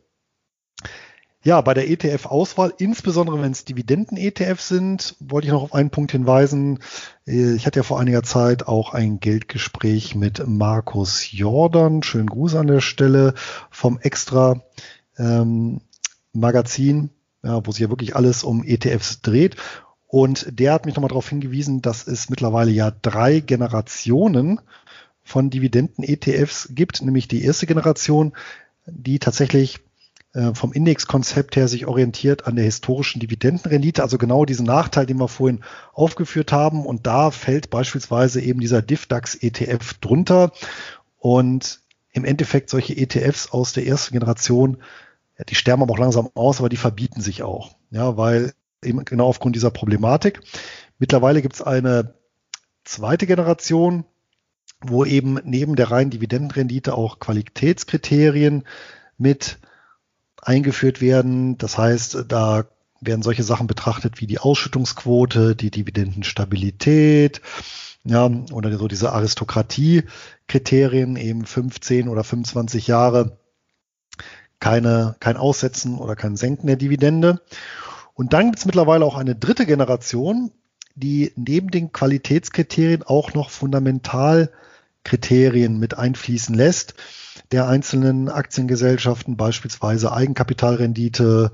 Ja, 1.48 1.62
bei 1.62 1.72
der 1.72 1.88
ETF-Auswahl, 1.88 2.74
insbesondere 2.76 3.40
wenn 3.40 3.52
es 3.52 3.64
Dividenden-ETFs 3.64 4.68
sind, 4.68 5.16
wollte 5.18 5.46
ich 5.46 5.52
noch 5.54 5.62
auf 5.62 5.72
einen 5.72 5.88
Punkt 5.88 6.12
hinweisen. 6.12 6.80
Äh, 7.26 7.54
ich 7.54 7.64
hatte 7.64 7.78
ja 7.78 7.84
vor 7.84 7.98
einiger 7.98 8.22
Zeit 8.22 8.68
auch 8.68 8.92
ein 8.92 9.18
Geldgespräch 9.18 10.14
mit 10.14 10.46
Markus 10.46 11.32
Jordan. 11.32 12.02
Schönen 12.02 12.28
Gruß 12.28 12.54
an 12.54 12.66
der 12.66 12.82
Stelle 12.82 13.32
vom 13.70 13.98
Extra 13.98 14.60
ähm, 15.16 15.80
Magazin, 16.34 17.08
ja, 17.42 17.64
wo 17.64 17.70
sich 17.70 17.80
ja 17.80 17.88
wirklich 17.88 18.14
alles 18.14 18.44
um 18.44 18.62
ETFs 18.62 19.22
dreht. 19.22 19.56
Und 20.06 20.48
der 20.50 20.74
hat 20.74 20.84
mich 20.84 20.96
nochmal 20.96 21.08
darauf 21.08 21.30
hingewiesen, 21.30 21.80
dass 21.80 22.06
es 22.06 22.28
mittlerweile 22.28 22.72
ja 22.72 22.90
drei 22.90 23.40
Generationen 23.40 24.60
von 25.22 25.48
Dividenden-ETFs 25.48 26.68
gibt, 26.72 27.00
nämlich 27.00 27.26
die 27.26 27.42
erste 27.42 27.64
Generation, 27.64 28.34
die 28.84 29.18
tatsächlich 29.18 29.80
äh, 30.38 30.54
vom 30.54 30.72
Indexkonzept 30.72 31.56
her 31.56 31.66
sich 31.66 31.86
orientiert 31.86 32.46
an 32.46 32.54
der 32.54 32.64
historischen 32.64 33.18
Dividendenrendite, 33.18 34.04
also 34.04 34.18
genau 34.18 34.44
diesen 34.44 34.66
Nachteil, 34.66 35.04
den 35.04 35.18
wir 35.18 35.26
vorhin 35.26 35.64
aufgeführt 35.92 36.52
haben. 36.52 36.86
Und 36.86 37.08
da 37.08 37.32
fällt 37.32 37.70
beispielsweise 37.70 38.40
eben 38.40 38.60
dieser 38.60 38.80
DIFDAX 38.80 39.34
ETF 39.34 39.94
drunter. 39.94 40.52
Und 41.16 41.80
im 42.12 42.24
Endeffekt 42.24 42.70
solche 42.70 42.96
ETFs 42.96 43.50
aus 43.50 43.72
der 43.72 43.84
ersten 43.88 44.12
Generation, 44.12 44.76
ja, 45.36 45.44
die 45.44 45.56
sterben 45.56 45.82
aber 45.82 45.94
auch 45.94 45.98
langsam 45.98 46.30
aus, 46.34 46.60
aber 46.60 46.68
die 46.68 46.76
verbieten 46.76 47.20
sich 47.20 47.42
auch. 47.42 47.74
Ja, 47.90 48.16
weil 48.16 48.52
eben 48.84 49.04
genau 49.04 49.26
aufgrund 49.26 49.56
dieser 49.56 49.72
Problematik. 49.72 50.40
Mittlerweile 51.00 51.42
gibt 51.42 51.56
es 51.56 51.62
eine 51.62 52.14
zweite 52.84 53.26
Generation, 53.26 54.04
wo 54.80 55.04
eben 55.04 55.40
neben 55.42 55.74
der 55.74 55.90
reinen 55.90 56.10
Dividendenrendite 56.10 56.94
auch 56.94 57.18
Qualitätskriterien 57.18 58.62
mit 59.16 59.58
eingeführt 60.48 61.02
werden. 61.02 61.58
Das 61.58 61.78
heißt, 61.78 62.24
da 62.26 62.64
werden 63.00 63.22
solche 63.22 63.44
Sachen 63.44 63.68
betrachtet 63.68 64.20
wie 64.20 64.26
die 64.26 64.38
Ausschüttungsquote, 64.38 65.54
die 65.54 65.70
Dividendenstabilität, 65.70 67.42
ja, 68.02 68.28
oder 68.52 68.76
so 68.78 68.88
diese 68.88 69.12
Aristokratie-Kriterien, 69.12 71.16
eben 71.16 71.44
15 71.44 72.08
oder 72.08 72.24
25 72.24 72.86
Jahre, 72.86 73.36
keine, 74.58 75.16
kein 75.20 75.36
Aussetzen 75.36 75.98
oder 75.98 76.16
kein 76.16 76.36
Senken 76.36 76.66
der 76.66 76.76
Dividende. 76.76 77.42
Und 78.14 78.32
dann 78.32 78.46
gibt 78.46 78.58
es 78.58 78.64
mittlerweile 78.64 79.04
auch 79.04 79.16
eine 79.16 79.36
dritte 79.36 79.66
Generation, 79.66 80.50
die 80.94 81.32
neben 81.36 81.70
den 81.70 81.92
Qualitätskriterien 81.92 83.02
auch 83.04 83.34
noch 83.34 83.50
Fundamentalkriterien 83.50 85.78
mit 85.78 85.96
einfließen 85.96 86.54
lässt 86.54 86.94
der 87.52 87.66
einzelnen 87.66 88.28
Aktiengesellschaften, 88.28 89.36
beispielsweise 89.36 90.12
Eigenkapitalrendite, 90.12 91.52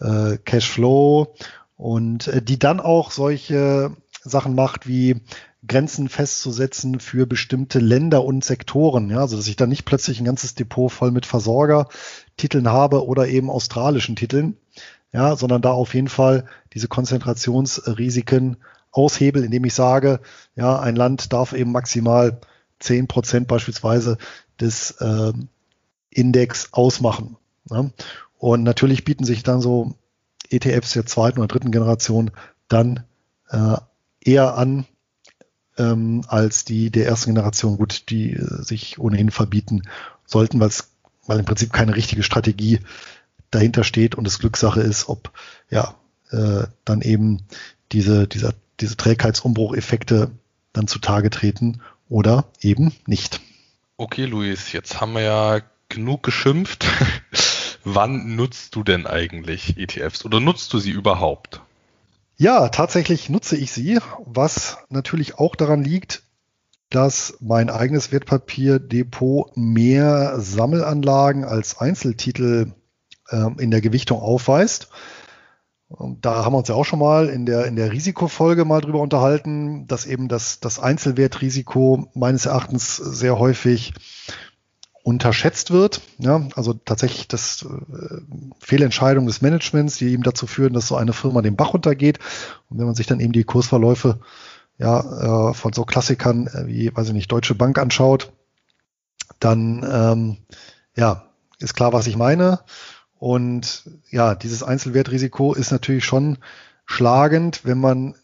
äh, 0.00 0.38
Cashflow 0.38 1.34
und 1.76 2.28
äh, 2.28 2.42
die 2.42 2.58
dann 2.58 2.80
auch 2.80 3.10
solche 3.10 3.96
Sachen 4.22 4.54
macht 4.54 4.86
wie 4.86 5.20
Grenzen 5.66 6.08
festzusetzen 6.08 6.98
für 6.98 7.26
bestimmte 7.26 7.78
Länder 7.78 8.24
und 8.24 8.44
Sektoren. 8.44 9.10
Ja, 9.10 9.18
also 9.18 9.36
dass 9.36 9.46
ich 9.46 9.56
dann 9.56 9.68
nicht 9.68 9.84
plötzlich 9.84 10.20
ein 10.20 10.24
ganzes 10.24 10.54
Depot 10.54 10.90
voll 10.90 11.12
mit 11.12 11.26
Versorgertiteln 11.26 12.68
habe 12.68 13.06
oder 13.06 13.28
eben 13.28 13.50
australischen 13.50 14.16
Titeln, 14.16 14.56
ja, 15.12 15.36
sondern 15.36 15.62
da 15.62 15.70
auf 15.70 15.94
jeden 15.94 16.08
Fall 16.08 16.46
diese 16.72 16.88
Konzentrationsrisiken 16.88 18.56
aushebel, 18.90 19.44
indem 19.44 19.64
ich 19.64 19.74
sage, 19.74 20.20
ja, 20.54 20.78
ein 20.78 20.96
Land 20.96 21.32
darf 21.32 21.52
eben 21.52 21.72
maximal 21.72 22.40
zehn 22.78 23.06
Prozent 23.06 23.46
beispielsweise 23.46 24.18
des 24.62 24.92
äh, 24.92 25.32
Index 26.10 26.72
ausmachen. 26.72 27.36
Ne? 27.68 27.92
Und 28.38 28.62
natürlich 28.62 29.04
bieten 29.04 29.24
sich 29.24 29.42
dann 29.42 29.60
so 29.60 29.94
ETFs 30.50 30.92
der 30.92 31.06
zweiten 31.06 31.38
oder 31.38 31.48
dritten 31.48 31.70
Generation 31.70 32.30
dann 32.68 33.04
äh, 33.50 33.76
eher 34.20 34.56
an 34.56 34.86
ähm, 35.78 36.22
als 36.26 36.64
die 36.64 36.90
der 36.90 37.06
ersten 37.06 37.34
Generation, 37.34 37.78
gut, 37.78 38.10
die 38.10 38.32
äh, 38.32 38.62
sich 38.62 38.98
ohnehin 38.98 39.30
verbieten 39.30 39.82
sollten, 40.26 40.60
weil 40.60 41.38
im 41.38 41.44
Prinzip 41.44 41.72
keine 41.72 41.96
richtige 41.96 42.22
Strategie 42.22 42.80
dahinter 43.50 43.84
steht 43.84 44.14
und 44.14 44.26
es 44.26 44.38
Glückssache 44.38 44.80
ist, 44.80 45.08
ob 45.08 45.32
ja 45.70 45.94
äh, 46.30 46.64
dann 46.84 47.00
eben 47.00 47.42
diese, 47.92 48.26
dieser, 48.26 48.54
diese 48.80 48.96
Trägheitsumbrucheffekte 48.96 50.30
dann 50.72 50.88
zutage 50.88 51.30
treten 51.30 51.80
oder 52.08 52.46
eben 52.60 52.92
nicht. 53.06 53.40
Okay, 54.02 54.24
Luis, 54.24 54.72
jetzt 54.72 55.00
haben 55.00 55.12
wir 55.12 55.20
ja 55.20 55.60
genug 55.88 56.24
geschimpft. 56.24 56.86
Wann 57.84 58.34
nutzt 58.34 58.74
du 58.74 58.82
denn 58.82 59.06
eigentlich 59.06 59.78
ETFs 59.78 60.24
oder 60.24 60.40
nutzt 60.40 60.72
du 60.72 60.80
sie 60.80 60.90
überhaupt? 60.90 61.60
Ja, 62.36 62.68
tatsächlich 62.68 63.28
nutze 63.28 63.56
ich 63.56 63.70
sie, 63.70 64.00
was 64.26 64.78
natürlich 64.88 65.38
auch 65.38 65.54
daran 65.54 65.84
liegt, 65.84 66.24
dass 66.90 67.36
mein 67.38 67.70
eigenes 67.70 68.10
Wertpapierdepot 68.10 69.56
mehr 69.56 70.40
Sammelanlagen 70.40 71.44
als 71.44 71.78
Einzeltitel 71.78 72.72
äh, 73.28 73.50
in 73.58 73.70
der 73.70 73.82
Gewichtung 73.82 74.18
aufweist. 74.18 74.88
Da 76.20 76.44
haben 76.44 76.52
wir 76.54 76.58
uns 76.58 76.68
ja 76.68 76.74
auch 76.74 76.84
schon 76.84 76.98
mal 76.98 77.28
in 77.28 77.46
der, 77.46 77.66
in 77.66 77.76
der 77.76 77.92
Risikofolge 77.92 78.64
mal 78.64 78.80
drüber 78.80 79.00
unterhalten, 79.00 79.86
dass 79.86 80.06
eben 80.06 80.28
das, 80.28 80.60
das 80.60 80.78
Einzelwertrisiko 80.78 82.08
meines 82.14 82.46
Erachtens 82.46 82.96
sehr 82.96 83.38
häufig 83.38 83.92
unterschätzt 85.02 85.70
wird. 85.70 86.00
Ja, 86.18 86.48
also 86.54 86.72
tatsächlich 86.72 87.28
das 87.28 87.66
äh, 87.66 88.16
Fehlentscheidung 88.60 89.26
des 89.26 89.42
Managements, 89.42 89.96
die 89.96 90.12
eben 90.12 90.22
dazu 90.22 90.46
führen, 90.46 90.72
dass 90.72 90.86
so 90.86 90.96
eine 90.96 91.12
Firma 91.12 91.42
den 91.42 91.56
Bach 91.56 91.74
runtergeht. 91.74 92.18
Und 92.68 92.78
wenn 92.78 92.86
man 92.86 92.94
sich 92.94 93.06
dann 93.06 93.20
eben 93.20 93.32
die 93.32 93.44
Kursverläufe 93.44 94.20
ja, 94.78 95.50
äh, 95.50 95.54
von 95.54 95.72
so 95.72 95.84
Klassikern 95.84 96.48
wie, 96.66 96.94
weiß 96.94 97.08
ich 97.08 97.14
nicht, 97.14 97.30
Deutsche 97.30 97.54
Bank 97.54 97.78
anschaut, 97.78 98.32
dann 99.40 99.84
ähm, 99.90 100.36
ja, 100.96 101.24
ist 101.58 101.74
klar, 101.74 101.92
was 101.92 102.06
ich 102.06 102.16
meine. 102.16 102.60
Und 103.22 103.84
ja, 104.10 104.34
dieses 104.34 104.64
Einzelwertrisiko 104.64 105.54
ist 105.54 105.70
natürlich 105.70 106.04
schon 106.04 106.38
schlagend, 106.86 107.64
wenn 107.64 107.78
man 107.78 108.16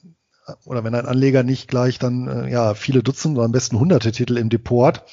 oder 0.65 0.83
wenn 0.83 0.97
ein 0.97 1.07
Anleger 1.07 1.45
nicht 1.45 1.69
gleich 1.69 2.01
dann 2.01 2.27
äh, 2.27 2.51
ja 2.51 2.75
viele 2.75 3.05
Dutzend 3.05 3.37
oder 3.37 3.45
am 3.45 3.53
besten 3.53 3.79
hunderte 3.79 4.11
Titel 4.11 4.37
im 4.37 4.49
Depot 4.49 4.89
hat. 4.89 5.05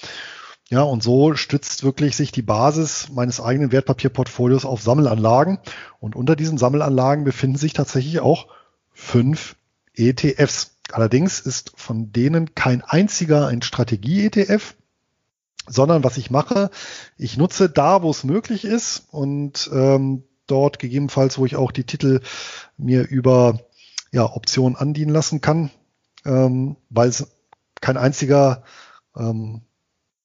Ja, 0.71 0.81
und 0.81 1.03
so 1.03 1.36
stützt 1.36 1.83
wirklich 1.83 2.15
sich 2.15 2.31
die 2.31 2.41
Basis 2.41 3.09
meines 3.13 3.39
eigenen 3.39 3.71
Wertpapierportfolios 3.71 4.65
auf 4.65 4.81
Sammelanlagen. 4.81 5.59
Und 5.99 6.15
unter 6.15 6.36
diesen 6.36 6.57
Sammelanlagen 6.57 7.23
befinden 7.23 7.57
sich 7.57 7.73
tatsächlich 7.73 8.21
auch 8.21 8.47
fünf 8.91 9.55
ETFs. 9.93 10.77
Allerdings 10.93 11.39
ist 11.39 11.73
von 11.75 12.11
denen 12.11 12.55
kein 12.55 12.81
einziger 12.81 13.45
ein 13.45 13.61
Strategie-ETF, 13.61 14.73
sondern 15.68 16.03
was 16.03 16.18
ich 16.18 16.32
mache, 16.32 16.70
ich 17.18 17.38
nutze 17.38 17.70
da, 17.70 18.01
wo 18.01 18.11
es 18.11 18.24
möglich 18.24 18.66
ist 18.66 19.07
und 19.11 19.70
ähm, 19.74 20.24
dort 20.47 20.80
gegebenenfalls, 20.80 21.38
wo 21.38 21.45
ich 21.45 21.55
auch 21.55 21.72
die 21.72 21.84
Titel 21.86 22.22
mir 22.78 23.07
über 23.07 23.59
ja, 24.11 24.26
Optionen 24.26 24.76
andienen 24.76 25.11
lassen 25.11 25.41
kann, 25.41 25.72
ähm, 26.26 26.78
weil 26.89 27.09
es 27.09 27.28
kein 27.82 27.97
einziger 27.97 28.63
ähm, 29.18 29.61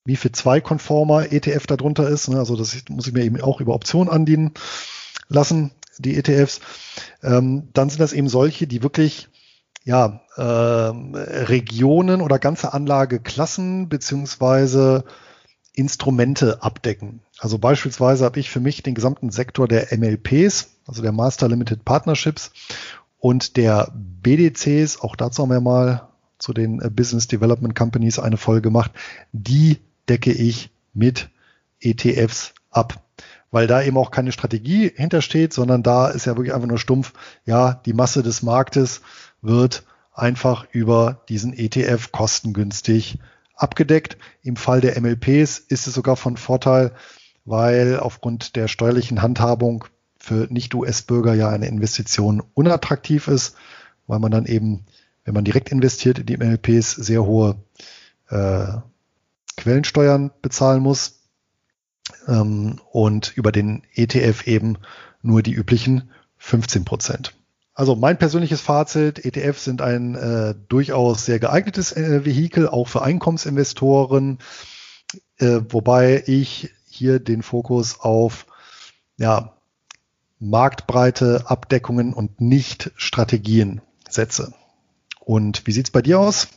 MIFID 0.05 0.37
2 0.37 0.61
konformer 0.61 1.33
ETF 1.33 1.67
darunter 1.67 2.09
ist. 2.09 2.29
Ne? 2.29 2.39
Also 2.39 2.57
das 2.57 2.77
muss 2.89 3.07
ich 3.07 3.13
mir 3.13 3.25
eben 3.25 3.41
auch 3.41 3.61
über 3.61 3.75
Optionen 3.75 4.13
andienen 4.13 4.53
lassen, 5.29 5.73
die 5.99 6.17
ETFs. 6.17 6.61
Ähm, 7.23 7.69
dann 7.73 7.91
sind 7.91 8.01
das 8.01 8.13
eben 8.13 8.29
solche, 8.29 8.67
die 8.67 8.83
wirklich 8.83 9.29
ja, 9.85 10.21
äh, 10.37 10.43
Regionen 10.43 12.21
oder 12.21 12.39
ganze 12.39 12.73
Anlageklassen 12.73 13.89
beziehungsweise 13.89 15.05
Instrumente 15.75 16.63
abdecken. 16.63 17.21
Also 17.39 17.59
beispielsweise 17.59 18.25
habe 18.25 18.41
ich 18.41 18.51
für 18.51 18.61
mich 18.61 18.83
den 18.83 18.95
gesamten 18.95 19.31
Sektor 19.31 19.69
der 19.69 19.97
MLPs, 19.97 20.71
also 20.87 21.03
der 21.03 21.13
Master 21.13 21.49
Limited 21.49 21.85
Partnerships 21.85 22.51
und 23.19 23.57
der 23.57 23.93
BDCs, 23.95 25.01
auch 25.01 25.17
dazu 25.17 25.43
haben 25.43 25.51
wir 25.51 25.61
mal 25.61 26.09
zu 26.39 26.53
den 26.53 26.81
äh, 26.81 26.91
Business 26.91 27.29
Development 27.29 27.77
Companies 27.77 28.19
eine 28.19 28.37
Folge 28.37 28.63
gemacht, 28.63 28.91
die 29.33 29.79
decke 30.09 30.33
ich 30.33 30.71
mit 30.93 31.31
ETFs 31.81 32.55
ab. 32.71 33.03
Weil 33.53 33.67
da 33.67 33.83
eben 33.83 33.97
auch 33.97 34.11
keine 34.11 34.33
Strategie 34.33 34.93
hintersteht, 34.95 35.53
sondern 35.53 35.83
da 35.83 36.09
ist 36.09 36.25
ja 36.25 36.37
wirklich 36.37 36.55
einfach 36.55 36.69
nur 36.69 36.79
stumpf, 36.79 37.13
ja, 37.45 37.75
die 37.85 37.93
Masse 37.93 38.23
des 38.23 38.43
Marktes 38.43 39.03
wird 39.43 39.85
einfach 40.13 40.67
über 40.71 41.23
diesen 41.29 41.53
ETF 41.53 42.13
kostengünstig 42.13 43.19
abgedeckt. 43.63 44.17
Im 44.43 44.57
Fall 44.57 44.81
der 44.81 45.01
MLPs 45.01 45.59
ist 45.59 45.87
es 45.87 45.95
sogar 45.95 46.17
von 46.17 46.37
Vorteil, 46.37 46.93
weil 47.45 47.99
aufgrund 47.99 48.57
der 48.57 48.69
steuerlichen 48.69 49.23
Handhabung 49.23 49.85
für 50.19 50.47
Nicht-US-Bürger 50.51 51.35
ja 51.35 51.49
eine 51.49 51.67
Investition 51.67 52.43
unattraktiv 52.55 53.29
ist, 53.29 53.57
weil 54.07 54.19
man 54.19 54.31
dann 54.31 54.47
eben, 54.47 54.85
wenn 55.25 55.35
man 55.35 55.45
direkt 55.45 55.71
investiert 55.71 56.19
in 56.19 56.27
die 56.27 56.37
MLPs, 56.37 56.93
sehr 56.93 57.25
hohe 57.25 57.57
äh, 58.29 58.67
Quellensteuern 59.57 60.31
bezahlen 60.43 60.83
muss 60.83 61.21
ähm, 62.29 62.81
und 62.93 63.37
über 63.37 63.53
den 63.53 63.83
ETF 63.95 64.47
eben 64.47 64.79
nur 65.23 65.43
die 65.43 65.53
üblichen 65.53 66.11
15 66.39 66.85
Prozent. 66.85 67.35
Also 67.81 67.97
mein 67.97 68.19
persönliches 68.19 68.61
Fazit, 68.61 69.25
ETFs 69.25 69.65
sind 69.65 69.81
ein 69.81 70.15
äh, 70.15 70.55
durchaus 70.69 71.25
sehr 71.25 71.39
geeignetes 71.39 71.93
äh, 71.93 72.27
Vehikel, 72.27 72.69
auch 72.69 72.89
für 72.89 73.01
Einkommensinvestoren, 73.01 74.39
äh, 75.39 75.61
wobei 75.67 76.23
ich 76.27 76.75
hier 76.91 77.21
den 77.21 77.43
Fokus 77.43 77.99
auf 77.99 78.45
ja, 79.17 79.55
Marktbreite, 80.41 81.45
Abdeckungen 81.47 82.13
und 82.13 82.43
nicht 82.43 82.91
Strategien 82.97 83.81
setze. 84.07 84.53
Und 85.19 85.67
wie 85.67 85.73
sieht's 85.73 85.91
bei 85.91 86.03
dir 86.03 86.21
aus? 86.21 86.49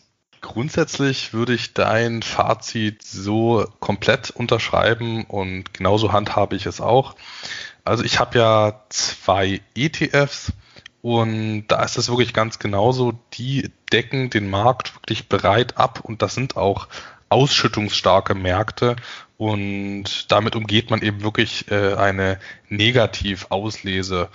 Grundsätzlich 0.42 1.32
würde 1.32 1.54
ich 1.54 1.74
dein 1.74 2.22
Fazit 2.22 3.02
so 3.02 3.66
komplett 3.80 4.30
unterschreiben 4.30 5.24
und 5.24 5.74
genauso 5.74 6.12
handhabe 6.12 6.58
ich 6.58 6.66
es 6.66 6.82
auch. 6.82 7.16
Also 7.86 8.04
ich 8.04 8.20
habe 8.20 8.38
ja 8.38 8.84
zwei 8.90 9.62
ETFs 9.74 10.52
und 11.04 11.66
da 11.68 11.84
ist 11.84 11.98
es 11.98 12.08
wirklich 12.08 12.34
ganz 12.34 12.60
genauso. 12.60 13.12
Die 13.34 13.70
decken 13.92 14.30
den 14.30 14.50
Markt 14.50 14.96
wirklich 14.96 15.28
bereit 15.28 15.76
ab 15.78 16.00
und 16.02 16.22
das 16.22 16.34
sind 16.34 16.56
auch 16.56 16.88
ausschüttungsstarke 17.28 18.36
Märkte 18.36 18.96
und 19.36 20.32
damit 20.32 20.56
umgeht 20.56 20.92
man 20.92 21.02
eben 21.02 21.22
wirklich 21.22 21.70
äh, 21.70 21.96
eine 21.96 22.40
Negativauslese. 22.70 24.30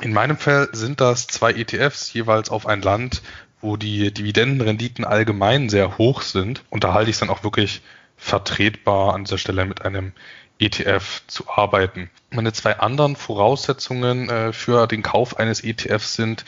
In 0.00 0.14
meinem 0.14 0.38
Fall 0.38 0.70
sind 0.72 1.02
das 1.02 1.26
zwei 1.26 1.52
ETFs 1.52 2.10
jeweils 2.14 2.48
auf 2.48 2.66
ein 2.66 2.80
Land, 2.80 3.20
wo 3.60 3.76
die 3.76 4.10
Dividendenrenditen 4.10 5.04
allgemein 5.04 5.68
sehr 5.68 5.98
hoch 5.98 6.22
sind, 6.22 6.64
unterhalte 6.70 7.10
ich 7.10 7.16
es 7.16 7.20
dann 7.20 7.28
auch 7.28 7.44
wirklich 7.44 7.82
vertretbar 8.16 9.12
an 9.12 9.24
dieser 9.24 9.36
Stelle 9.36 9.66
mit 9.66 9.82
einem 9.82 10.14
ETF 10.60 11.22
zu 11.26 11.48
arbeiten. 11.48 12.10
Meine 12.30 12.52
zwei 12.52 12.78
anderen 12.78 13.16
Voraussetzungen 13.16 14.28
äh, 14.28 14.52
für 14.52 14.86
den 14.86 15.02
Kauf 15.02 15.38
eines 15.38 15.64
ETFs 15.64 16.14
sind 16.14 16.44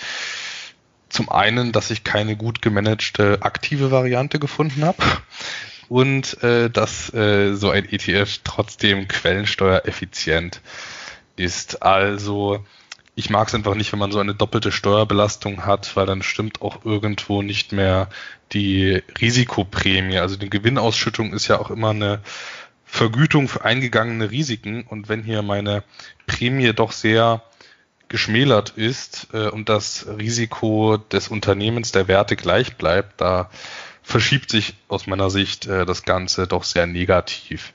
zum 1.08 1.28
einen, 1.28 1.72
dass 1.72 1.90
ich 1.90 2.04
keine 2.04 2.36
gut 2.36 2.62
gemanagte 2.62 3.38
aktive 3.42 3.90
Variante 3.90 4.38
gefunden 4.38 4.84
habe 4.84 5.02
und 5.88 6.42
äh, 6.42 6.70
dass 6.70 7.12
äh, 7.12 7.54
so 7.54 7.70
ein 7.70 7.84
ETF 7.90 8.40
trotzdem 8.44 9.08
quellensteuereffizient 9.08 10.62
ist. 11.36 11.82
Also 11.82 12.64
ich 13.14 13.28
mag 13.28 13.48
es 13.48 13.54
einfach 13.54 13.74
nicht, 13.74 13.92
wenn 13.92 13.98
man 13.98 14.10
so 14.10 14.18
eine 14.18 14.34
doppelte 14.34 14.72
Steuerbelastung 14.72 15.66
hat, 15.66 15.94
weil 15.96 16.06
dann 16.06 16.22
stimmt 16.22 16.62
auch 16.62 16.84
irgendwo 16.84 17.42
nicht 17.42 17.72
mehr 17.72 18.08
die 18.52 19.02
Risikoprämie. 19.20 20.18
Also 20.18 20.36
die 20.36 20.48
Gewinnausschüttung 20.48 21.34
ist 21.34 21.48
ja 21.48 21.58
auch 21.58 21.70
immer 21.70 21.90
eine 21.90 22.20
Vergütung 22.92 23.48
für 23.48 23.64
eingegangene 23.64 24.30
Risiken. 24.30 24.82
Und 24.82 25.08
wenn 25.08 25.22
hier 25.22 25.40
meine 25.40 25.82
Prämie 26.26 26.74
doch 26.74 26.92
sehr 26.92 27.42
geschmälert 28.08 28.74
ist 28.76 29.28
äh, 29.32 29.48
und 29.48 29.70
das 29.70 30.06
Risiko 30.06 30.98
des 30.98 31.28
Unternehmens 31.28 31.92
der 31.92 32.06
Werte 32.06 32.36
gleich 32.36 32.76
bleibt, 32.76 33.18
da 33.22 33.48
verschiebt 34.02 34.50
sich 34.50 34.74
aus 34.88 35.06
meiner 35.06 35.30
Sicht 35.30 35.66
äh, 35.66 35.86
das 35.86 36.02
Ganze 36.02 36.46
doch 36.46 36.64
sehr 36.64 36.86
negativ. 36.86 37.72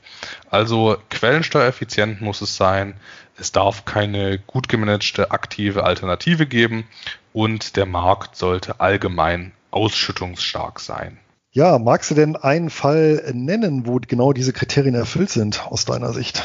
Also 0.51 0.97
quellensteuereffizient 1.09 2.22
muss 2.22 2.41
es 2.41 2.55
sein. 2.55 2.93
Es 3.39 3.51
darf 3.51 3.86
keine 3.86 4.38
gut 4.38 4.70
gemanagte 4.70 5.32
aktive 5.32 5.84
Alternative 5.84 6.45
geben 6.45 6.88
und 7.34 7.76
der 7.76 7.88
Markt 7.88 8.36
sollte 8.36 8.80
allgemein 8.80 9.51
ausschüttungsstark 9.72 10.80
sein. 10.80 11.18
Ja, 11.58 11.80
magst 11.80 12.12
du 12.12 12.14
denn 12.14 12.36
einen 12.36 12.70
Fall 12.70 13.32
nennen, 13.34 13.88
wo 13.88 13.99
genau 13.99 14.32
diese 14.32 14.53
Kriterien 14.53 14.93
erfüllt 14.93 15.32
sind 15.32 15.66
aus 15.66 15.86
deiner 15.86 16.14
Sicht? 16.14 16.43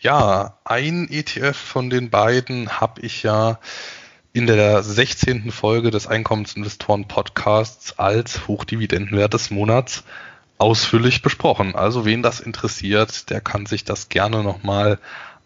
Ja, 0.00 0.56
ein 0.64 1.06
ETF 1.10 1.54
von 1.54 1.90
den 1.90 2.08
beiden 2.08 2.80
habe 2.80 3.02
ich 3.02 3.22
ja 3.22 3.58
in 4.32 4.46
der 4.46 4.82
16. 4.82 5.50
Folge 5.50 5.90
des 5.90 6.06
Einkommensinvestoren 6.06 7.08
Podcasts 7.08 7.98
als 7.98 8.48
Hochdividendenwert 8.48 9.34
des 9.34 9.50
Monats 9.50 10.04
ausführlich 10.56 11.20
besprochen. 11.20 11.74
Also 11.74 12.06
wen 12.06 12.22
das 12.22 12.40
interessiert, 12.40 13.28
der 13.28 13.42
kann 13.42 13.66
sich 13.66 13.84
das 13.84 14.08
gerne 14.08 14.42
nochmal 14.42 14.98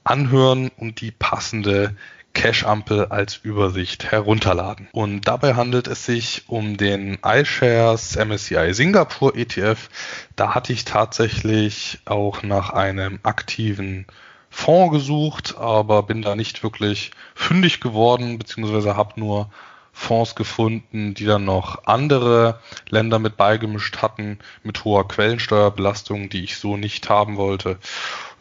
anhören 0.05 0.71
und 0.77 1.01
die 1.01 1.11
passende 1.11 1.97
Cash-Ampel 2.35 3.07
als 3.07 3.37
Übersicht 3.37 4.11
herunterladen. 4.11 4.89
Und 4.93 5.22
dabei 5.22 5.55
handelt 5.55 5.87
es 5.89 6.05
sich 6.05 6.45
um 6.49 6.76
den 6.76 7.18
iShares 7.24 8.16
MSCI 8.16 8.74
Singapur 8.74 9.35
ETF. 9.35 9.89
Da 10.37 10.55
hatte 10.55 10.72
ich 10.72 10.85
tatsächlich 10.85 12.01
auch 12.05 12.43
nach 12.43 12.70
einem 12.70 13.20
aktiven 13.22 14.07
Fonds 14.51 14.93
gesucht, 14.93 15.57
aber 15.59 16.03
bin 16.03 16.22
da 16.22 16.37
nicht 16.37 16.62
wirklich 16.62 17.12
fündig 17.35 17.80
geworden, 17.80 18.39
beziehungsweise 18.39 18.97
habe 18.97 19.18
nur 19.18 19.51
Fonds 19.93 20.35
gefunden, 20.35 21.14
die 21.14 21.24
dann 21.24 21.45
noch 21.45 21.87
andere 21.87 22.61
Länder 22.89 23.18
mit 23.18 23.37
beigemischt 23.37 24.03
hatten, 24.03 24.39
mit 24.62 24.85
hoher 24.85 25.09
Quellensteuerbelastung, 25.09 26.28
die 26.28 26.45
ich 26.45 26.59
so 26.59 26.76
nicht 26.76 27.09
haben 27.09 27.37
wollte. 27.37 27.78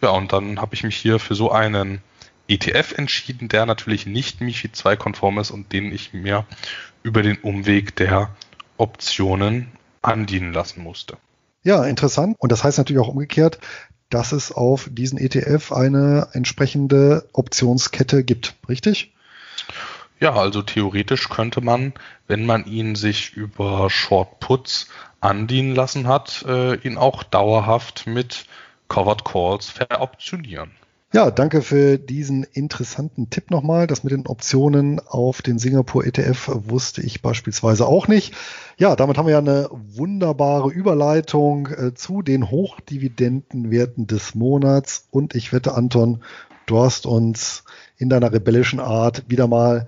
Ja, 0.02 0.10
und 0.10 0.34
dann 0.34 0.60
habe 0.60 0.74
ich 0.74 0.84
mich 0.84 0.98
hier 0.98 1.20
für 1.20 1.36
so 1.36 1.52
einen 1.52 2.02
ETF 2.54 2.94
entschieden, 2.98 3.48
der 3.48 3.66
natürlich 3.66 4.06
nicht 4.06 4.42
MIFID 4.42 4.76
2 4.76 4.96
konform 4.96 5.40
ist 5.40 5.52
und 5.52 5.72
den 5.74 5.92
ich 5.92 6.14
mir 6.14 6.46
über 7.02 7.22
den 7.22 7.38
Umweg 7.38 7.96
der 7.96 8.30
Optionen 8.78 9.72
andienen 10.02 10.54
lassen 10.54 10.84
musste. 10.84 11.18
Ja, 11.64 11.84
interessant. 11.86 12.36
Und 12.40 12.52
das 12.52 12.64
heißt 12.64 12.78
natürlich 12.78 13.02
auch 13.02 13.08
umgekehrt, 13.08 13.60
dass 14.10 14.32
es 14.32 14.52
auf 14.52 14.90
diesen 14.92 15.18
ETF 15.18 15.72
eine 15.72 16.28
entsprechende 16.34 17.28
Optionskette 17.34 18.24
gibt, 18.24 18.56
richtig? 18.70 19.14
Ja, 20.20 20.34
also 20.34 20.62
theoretisch 20.62 21.30
könnte 21.30 21.62
man, 21.62 21.94
wenn 22.28 22.46
man 22.46 22.66
ihn 22.66 22.96
sich 22.96 23.34
über 23.34 23.90
Short 23.90 24.40
Puts 24.40 24.88
andienen 25.20 25.74
lassen 25.74 26.08
hat, 26.08 26.46
äh, 26.48 26.76
ihn 26.76 26.98
auch 26.98 27.24
dauerhaft 27.24 28.06
mit 28.06 28.46
Covered 28.88 29.26
Calls 29.26 29.70
veroptionieren. 29.70 30.72
Ja, 31.14 31.30
danke 31.30 31.62
für 31.62 32.00
diesen 32.00 32.44
interessanten 32.44 33.30
Tipp 33.30 33.52
nochmal. 33.52 33.86
Das 33.86 34.04
mit 34.04 34.12
den 34.12 34.26
Optionen 34.26 35.00
auf 35.00 35.44
den 35.44 35.60
Singapur 35.60 36.08
ETF 36.08 36.50
wusste 36.66 37.04
ich 37.04 37.22
beispielsweise 37.22 37.86
auch 37.86 38.08
nicht. 38.08 38.34
Ja, 38.80 38.96
damit 38.96 39.20
haben 39.20 39.28
wir 39.28 39.34
ja 39.34 39.38
eine 39.38 39.70
wunderbare 39.72 40.72
Überleitung 40.72 41.68
äh, 41.68 41.94
zu 41.94 42.24
den 42.24 42.50
Hochdividendenwerten 42.50 44.08
des 44.08 44.34
Monats. 44.34 45.08
Und 45.12 45.36
ich 45.36 45.54
wette, 45.54 45.76
Anton, 45.76 46.24
du 46.66 46.80
hast 46.80 47.06
uns 47.06 47.64
in 47.98 48.10
deiner 48.10 48.34
rebellischen 48.34 48.80
Art 48.80 49.24
wieder 49.28 49.48
mal 49.48 49.88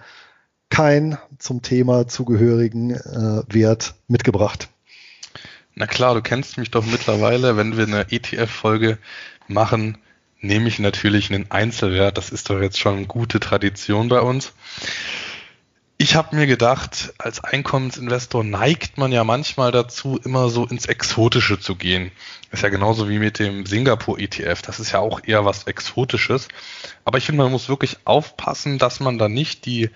kein 0.70 1.18
zum 1.40 1.64
Thema 1.64 2.08
zugehörigen 2.08 2.92
äh, 2.92 3.42
Wert 3.52 3.96
mitgebracht. 4.08 4.70
Na 5.74 5.88
klar, 5.88 6.14
du 6.14 6.22
kennst 6.22 6.60
mich 6.60 6.70
doch 6.70 6.86
mittlerweile, 6.86 7.58
wenn 7.58 7.78
wir 7.78 7.88
eine 7.88 8.12
ETF-Folge 8.12 9.00
machen, 9.48 9.98
nehme 10.42 10.68
ich 10.68 10.80
natürlich 10.80 11.32
einen 11.32 11.52
Einzelwert. 11.52 12.18
Das 12.18 12.30
ist 12.30 12.50
doch 12.50 12.60
jetzt 12.62 12.80
schon 12.80 12.98
eine 12.98 13.08
gute 13.08 13.40
Tradition 13.40 14.10
bei 14.10 14.22
uns. 14.22 14.54
Ich 15.98 16.16
habe 16.16 16.36
mir 16.36 16.46
gedacht, 16.46 17.14
als 17.18 17.42
Einkommensinvestor 17.42 18.44
neigt 18.44 18.98
man 18.98 19.14
ja 19.14 19.24
manchmal 19.24 19.72
dazu, 19.72 20.20
immer 20.22 20.50
so 20.50 20.66
ins 20.66 20.88
Exotische 20.88 21.58
zu 21.58 21.76
gehen. 21.76 22.12
Ist 22.52 22.64
ja 22.64 22.70
genauso 22.70 23.08
wie 23.08 23.18
mit 23.18 23.40
dem 23.40 23.66
Singapur 23.66 24.20
ETF. 24.20 24.62
Das 24.62 24.82
ist 24.82 24.92
ja 24.92 25.00
auch 25.00 25.22
eher 25.24 25.46
was 25.46 25.64
Exotisches. 25.68 26.50
Aber 27.06 27.18
ich 27.18 27.26
finde, 27.26 27.44
man 27.44 27.52
muss 27.52 27.70
wirklich 27.70 27.98
aufpassen, 28.04 28.78
dass 28.78 29.00
man 29.00 29.18
da 29.18 29.30
nicht 29.30 29.66
die 29.66 29.90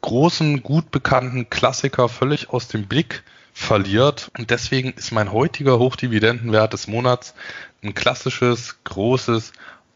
großen, 0.00 0.62
gut 0.62 0.90
bekannten 0.90 1.50
Klassiker 1.50 2.08
völlig 2.08 2.48
aus 2.48 2.68
dem 2.68 2.86
Blick 2.86 3.22
verliert. 3.52 4.30
Und 4.38 4.50
deswegen 4.50 4.92
ist 4.94 5.12
mein 5.12 5.30
heutiger 5.30 5.78
Hochdividendenwert 5.78 6.72
des 6.72 6.88
Monats 6.88 7.34
ein 7.82 7.92
klassisches, 7.92 8.82
großes 8.84 9.52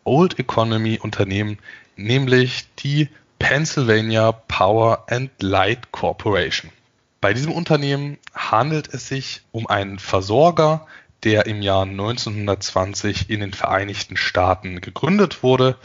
Old 0.09 0.39
Economy 0.39 0.99
Unternehmen, 0.99 1.59
nämlich 1.95 2.67
die 2.79 3.11
Pennsylvania 3.39 4.33
Power 4.33 5.05
and 5.09 5.31
Light 5.43 5.93
Corporation. 5.93 6.73
Bei 7.21 7.35
diesem 7.35 7.53
Unternehmen 7.53 8.17
handelt 8.35 8.93
es 8.95 9.09
sich 9.09 9.43
um 9.53 9.67
einen 9.67 9.99
Versorger, 9.99 10.87
der 11.25 11.45
im 11.45 11.61
Jahr 11.61 11.83
1920 11.83 13.29
in 13.29 13.41
den 13.41 13.53
Vereinigten 13.53 14.17
Staaten 14.17 14.81
gegründet 14.81 15.43
wurde. 15.43 15.77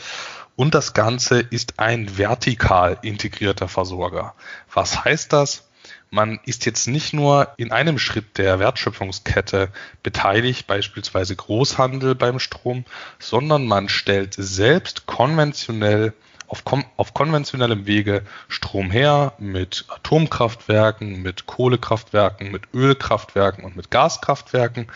Und 0.55 0.74
das 0.74 0.93
Ganze 0.93 1.41
ist 1.41 1.80
ein 1.80 2.17
vertikal 2.17 2.99
integrierter 3.01 3.67
Versorger. 3.67 4.36
Was 4.74 5.03
heißt 5.03 5.34
das? 5.34 5.67
Man 6.14 6.39
ist 6.45 6.68
jetzt 6.68 6.88
nicht 6.88 7.11
nur 7.11 7.53
in 7.57 7.72
einem 7.72 7.97
Schritt 7.97 8.38
der 8.38 8.59
Wertschöpfungskette 8.59 9.70
beteiligt, 10.03 10.68
beispielsweise 10.68 11.36
Großhandel 11.36 12.14
beim 12.14 12.38
Strom, 12.38 12.86
sondern 13.18 13.66
man 13.66 13.89
stellt 13.89 14.36
selbst 14.38 15.07
konventionell 15.07 16.14
auf, 16.47 16.64
auf 16.97 17.16
konventionellem 17.16 17.88
Wege 17.88 18.22
Strom 18.47 18.91
her 18.91 19.34
mit 19.39 19.86
Atomkraftwerken, 19.89 21.24
mit 21.24 21.47
Kohlekraftwerken, 21.47 22.51
mit 22.51 22.72
Ölkraftwerken 22.76 23.64
und 23.64 23.76
mit 23.76 23.89
Gaskraftwerken. 23.89 24.91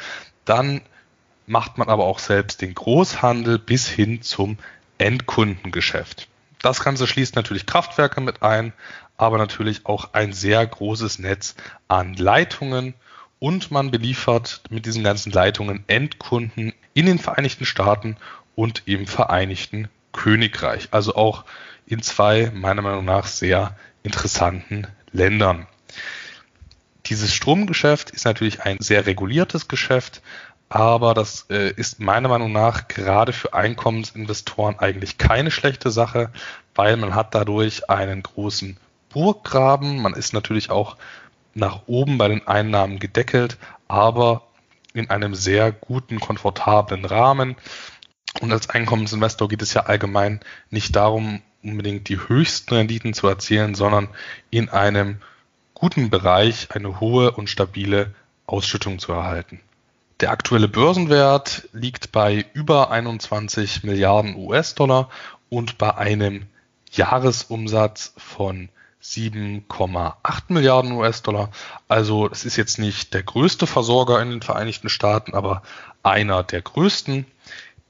Dann 0.45 0.81
macht 1.47 1.79
man 1.79 1.89
aber 1.89 2.03
auch 2.03 2.19
selbst 2.19 2.61
den 2.61 2.75
Großhandel 2.75 3.57
bis 3.57 3.87
hin 3.87 4.21
zum 4.21 4.59
Endkundengeschäft. 4.99 6.27
Das 6.61 6.83
Ganze 6.83 7.07
schließt 7.07 7.35
natürlich 7.35 7.65
Kraftwerke 7.65 8.21
mit 8.21 8.43
ein, 8.43 8.73
aber 9.17 9.37
natürlich 9.37 9.85
auch 9.85 10.13
ein 10.13 10.31
sehr 10.31 10.65
großes 10.65 11.19
Netz 11.19 11.55
an 11.87 12.13
Leitungen 12.13 12.93
und 13.39 13.71
man 13.71 13.91
beliefert 13.91 14.61
mit 14.69 14.85
diesen 14.85 15.03
ganzen 15.03 15.31
Leitungen 15.31 15.83
Endkunden 15.87 16.73
in 16.93 17.05
den 17.05 17.19
Vereinigten 17.19 17.65
Staaten 17.65 18.17
und 18.55 18.83
im 18.85 19.05
Vereinigten 19.07 19.89
Königreich. 20.11 20.89
Also 20.91 21.15
auch 21.15 21.45
in 21.85 22.01
zwei 22.01 22.51
meiner 22.53 22.81
Meinung 22.81 23.05
nach 23.05 23.27
sehr 23.27 23.75
interessanten 24.03 24.87
Ländern. 25.11 25.67
Dieses 27.05 27.33
Stromgeschäft 27.33 28.09
ist 28.09 28.25
natürlich 28.25 28.63
ein 28.63 28.77
sehr 28.79 29.05
reguliertes 29.05 29.67
Geschäft, 29.67 30.21
aber 30.69 31.13
das 31.13 31.45
äh, 31.49 31.71
ist 31.71 31.99
meiner 32.01 32.27
Meinung 32.27 32.51
nach 32.51 32.89
gerade 32.89 33.31
für 33.31 33.53
Einkommensinvestoren 33.53 34.79
eigentlich 34.79 35.17
keine 35.17 35.49
schlechte 35.49 35.91
Sache, 35.91 36.31
weil 36.75 36.97
man 36.97 37.15
hat 37.15 37.33
dadurch 37.33 37.89
einen 37.89 38.21
großen 38.23 38.77
Burggraben. 39.17 39.99
Man 39.99 40.13
ist 40.13 40.35
natürlich 40.35 40.69
auch 40.69 40.95
nach 41.55 41.87
oben 41.87 42.19
bei 42.19 42.27
den 42.27 42.47
Einnahmen 42.47 42.99
gedeckelt, 42.99 43.57
aber 43.87 44.43
in 44.93 45.09
einem 45.09 45.33
sehr 45.33 45.71
guten, 45.71 46.19
komfortablen 46.19 47.03
Rahmen. 47.03 47.55
Und 48.41 48.51
als 48.51 48.69
Einkommensinvestor 48.69 49.47
geht 49.47 49.63
es 49.63 49.73
ja 49.73 49.87
allgemein 49.87 50.39
nicht 50.69 50.95
darum, 50.95 51.41
unbedingt 51.63 52.09
die 52.09 52.19
höchsten 52.19 52.75
Renditen 52.75 53.15
zu 53.15 53.27
erzielen, 53.27 53.73
sondern 53.73 54.09
in 54.51 54.69
einem 54.69 55.19
guten 55.73 56.11
Bereich 56.11 56.67
eine 56.75 56.99
hohe 56.99 57.31
und 57.31 57.49
stabile 57.49 58.13
Ausschüttung 58.45 58.99
zu 58.99 59.13
erhalten. 59.13 59.61
Der 60.19 60.29
aktuelle 60.29 60.67
Börsenwert 60.67 61.67
liegt 61.73 62.11
bei 62.11 62.45
über 62.53 62.91
21 62.91 63.83
Milliarden 63.83 64.35
US-Dollar 64.35 65.09
und 65.49 65.79
bei 65.79 65.97
einem 65.97 66.45
Jahresumsatz 66.91 68.13
von 68.15 68.69
7,8 69.01 70.43
Milliarden 70.49 70.91
US-Dollar. 70.91 71.49
Also 71.87 72.29
es 72.29 72.45
ist 72.45 72.57
jetzt 72.57 72.79
nicht 72.79 73.13
der 73.13 73.23
größte 73.23 73.67
Versorger 73.67 74.21
in 74.21 74.29
den 74.29 74.41
Vereinigten 74.41 74.89
Staaten, 74.89 75.33
aber 75.33 75.61
einer 76.03 76.43
der 76.43 76.61
größten. 76.61 77.25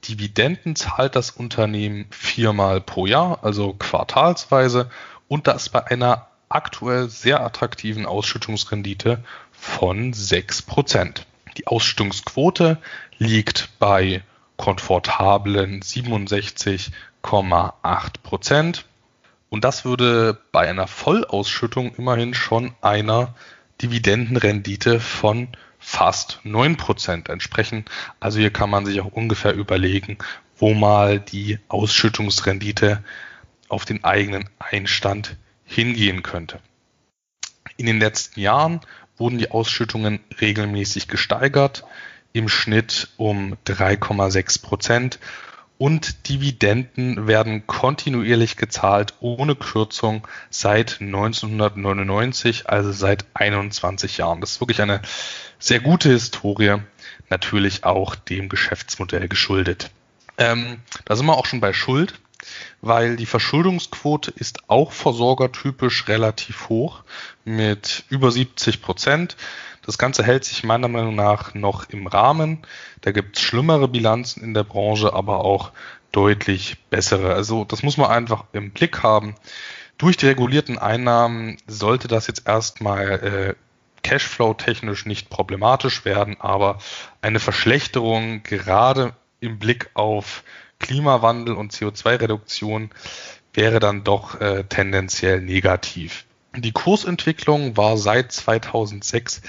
Dividenden 0.06 0.76
zahlt 0.76 1.16
das 1.16 1.30
Unternehmen 1.30 2.06
viermal 2.10 2.80
pro 2.80 3.06
Jahr, 3.06 3.42
also 3.42 3.74
quartalsweise, 3.74 4.90
und 5.26 5.48
das 5.48 5.68
bei 5.68 5.86
einer 5.86 6.28
aktuell 6.48 7.08
sehr 7.10 7.40
attraktiven 7.40 8.06
Ausschüttungsrendite 8.06 9.22
von 9.50 10.12
6%. 10.12 11.22
Die 11.56 11.66
Ausschüttungsquote 11.66 12.78
liegt 13.18 13.70
bei 13.78 14.22
komfortablen 14.56 15.82
67,8 15.82 16.92
Und 19.50 19.64
das 19.64 19.84
würde 19.84 20.38
bei 20.52 20.68
einer 20.68 20.86
Vollausschüttung 20.86 21.94
immerhin 21.96 22.34
schon 22.34 22.74
einer 22.80 23.34
Dividendenrendite 23.80 25.00
von 25.00 25.48
fast 25.78 26.40
9% 26.44 27.30
entsprechen. 27.30 27.84
Also 28.20 28.38
hier 28.38 28.52
kann 28.52 28.70
man 28.70 28.84
sich 28.84 29.00
auch 29.00 29.12
ungefähr 29.12 29.54
überlegen, 29.54 30.18
wo 30.56 30.74
mal 30.74 31.20
die 31.20 31.58
Ausschüttungsrendite 31.68 33.02
auf 33.68 33.84
den 33.84 34.04
eigenen 34.04 34.48
Einstand 34.58 35.36
hingehen 35.64 36.22
könnte. 36.22 36.60
In 37.76 37.86
den 37.86 38.00
letzten 38.00 38.40
Jahren 38.40 38.80
wurden 39.16 39.38
die 39.38 39.50
Ausschüttungen 39.50 40.20
regelmäßig 40.40 41.08
gesteigert, 41.08 41.84
im 42.32 42.48
Schnitt 42.48 43.08
um 43.16 43.56
3,6 43.66 44.62
Prozent 44.62 45.18
und 45.78 46.28
Dividenden 46.28 47.26
werden 47.26 47.66
kontinuierlich 47.66 48.56
gezahlt 48.56 49.14
ohne 49.20 49.54
Kürzung 49.54 50.26
seit 50.50 51.00
1999, 51.00 52.68
also 52.68 52.92
seit 52.92 53.24
21 53.34 54.18
Jahren. 54.18 54.40
Das 54.40 54.52
ist 54.52 54.60
wirklich 54.60 54.82
eine 54.82 55.00
sehr 55.58 55.80
gute 55.80 56.10
Historie, 56.10 56.76
natürlich 57.30 57.84
auch 57.84 58.16
dem 58.16 58.48
Geschäftsmodell 58.48 59.28
geschuldet. 59.28 59.90
Ähm, 60.36 60.80
da 61.04 61.16
sind 61.16 61.26
wir 61.26 61.36
auch 61.36 61.46
schon 61.46 61.60
bei 61.60 61.72
Schuld 61.72 62.14
weil 62.80 63.16
die 63.16 63.26
Verschuldungsquote 63.26 64.30
ist 64.30 64.68
auch 64.68 64.92
versorgertypisch 64.92 66.08
relativ 66.08 66.68
hoch 66.68 67.02
mit 67.44 68.04
über 68.08 68.30
70 68.30 68.82
Prozent. 68.82 69.36
Das 69.88 69.96
Ganze 69.96 70.22
hält 70.22 70.44
sich 70.44 70.64
meiner 70.64 70.88
Meinung 70.88 71.14
nach 71.14 71.54
noch 71.54 71.88
im 71.88 72.06
Rahmen. 72.06 72.58
Da 73.00 73.10
gibt 73.10 73.38
es 73.38 73.42
schlimmere 73.42 73.88
Bilanzen 73.88 74.44
in 74.44 74.52
der 74.52 74.62
Branche, 74.62 75.14
aber 75.14 75.46
auch 75.46 75.72
deutlich 76.12 76.76
bessere. 76.90 77.32
Also 77.32 77.64
das 77.64 77.82
muss 77.82 77.96
man 77.96 78.10
einfach 78.10 78.44
im 78.52 78.72
Blick 78.72 79.02
haben. 79.02 79.34
Durch 79.96 80.18
die 80.18 80.26
regulierten 80.26 80.76
Einnahmen 80.76 81.56
sollte 81.66 82.06
das 82.06 82.26
jetzt 82.26 82.46
erstmal 82.46 83.08
äh, 83.08 83.54
Cashflow-technisch 84.02 85.06
nicht 85.06 85.30
problematisch 85.30 86.04
werden, 86.04 86.36
aber 86.38 86.80
eine 87.22 87.40
Verschlechterung 87.40 88.42
gerade 88.42 89.14
im 89.40 89.58
Blick 89.58 89.88
auf 89.94 90.44
Klimawandel 90.80 91.54
und 91.54 91.72
CO2-Reduktion 91.72 92.90
wäre 93.54 93.80
dann 93.80 94.04
doch 94.04 94.38
äh, 94.38 94.64
tendenziell 94.64 95.40
negativ. 95.40 96.26
Die 96.62 96.72
Kursentwicklung 96.72 97.76
war 97.76 97.96
seit 97.96 98.32
2006 98.32 99.42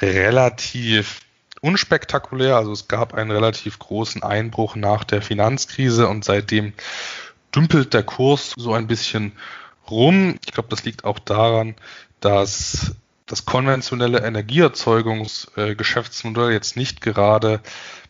relativ 0.00 1.20
unspektakulär. 1.60 2.56
Also 2.56 2.72
es 2.72 2.88
gab 2.88 3.14
einen 3.14 3.30
relativ 3.30 3.78
großen 3.78 4.22
Einbruch 4.22 4.76
nach 4.76 5.04
der 5.04 5.22
Finanzkrise 5.22 6.08
und 6.08 6.24
seitdem 6.24 6.72
dümpelt 7.54 7.94
der 7.94 8.02
Kurs 8.02 8.52
so 8.56 8.74
ein 8.74 8.86
bisschen 8.86 9.32
rum. 9.90 10.38
Ich 10.44 10.52
glaube, 10.52 10.68
das 10.68 10.84
liegt 10.84 11.04
auch 11.04 11.18
daran, 11.18 11.74
dass 12.20 12.94
das 13.26 13.44
konventionelle 13.44 14.20
Energieerzeugungsgeschäftsmodell 14.20 16.52
jetzt 16.52 16.76
nicht 16.76 17.00
gerade 17.00 17.60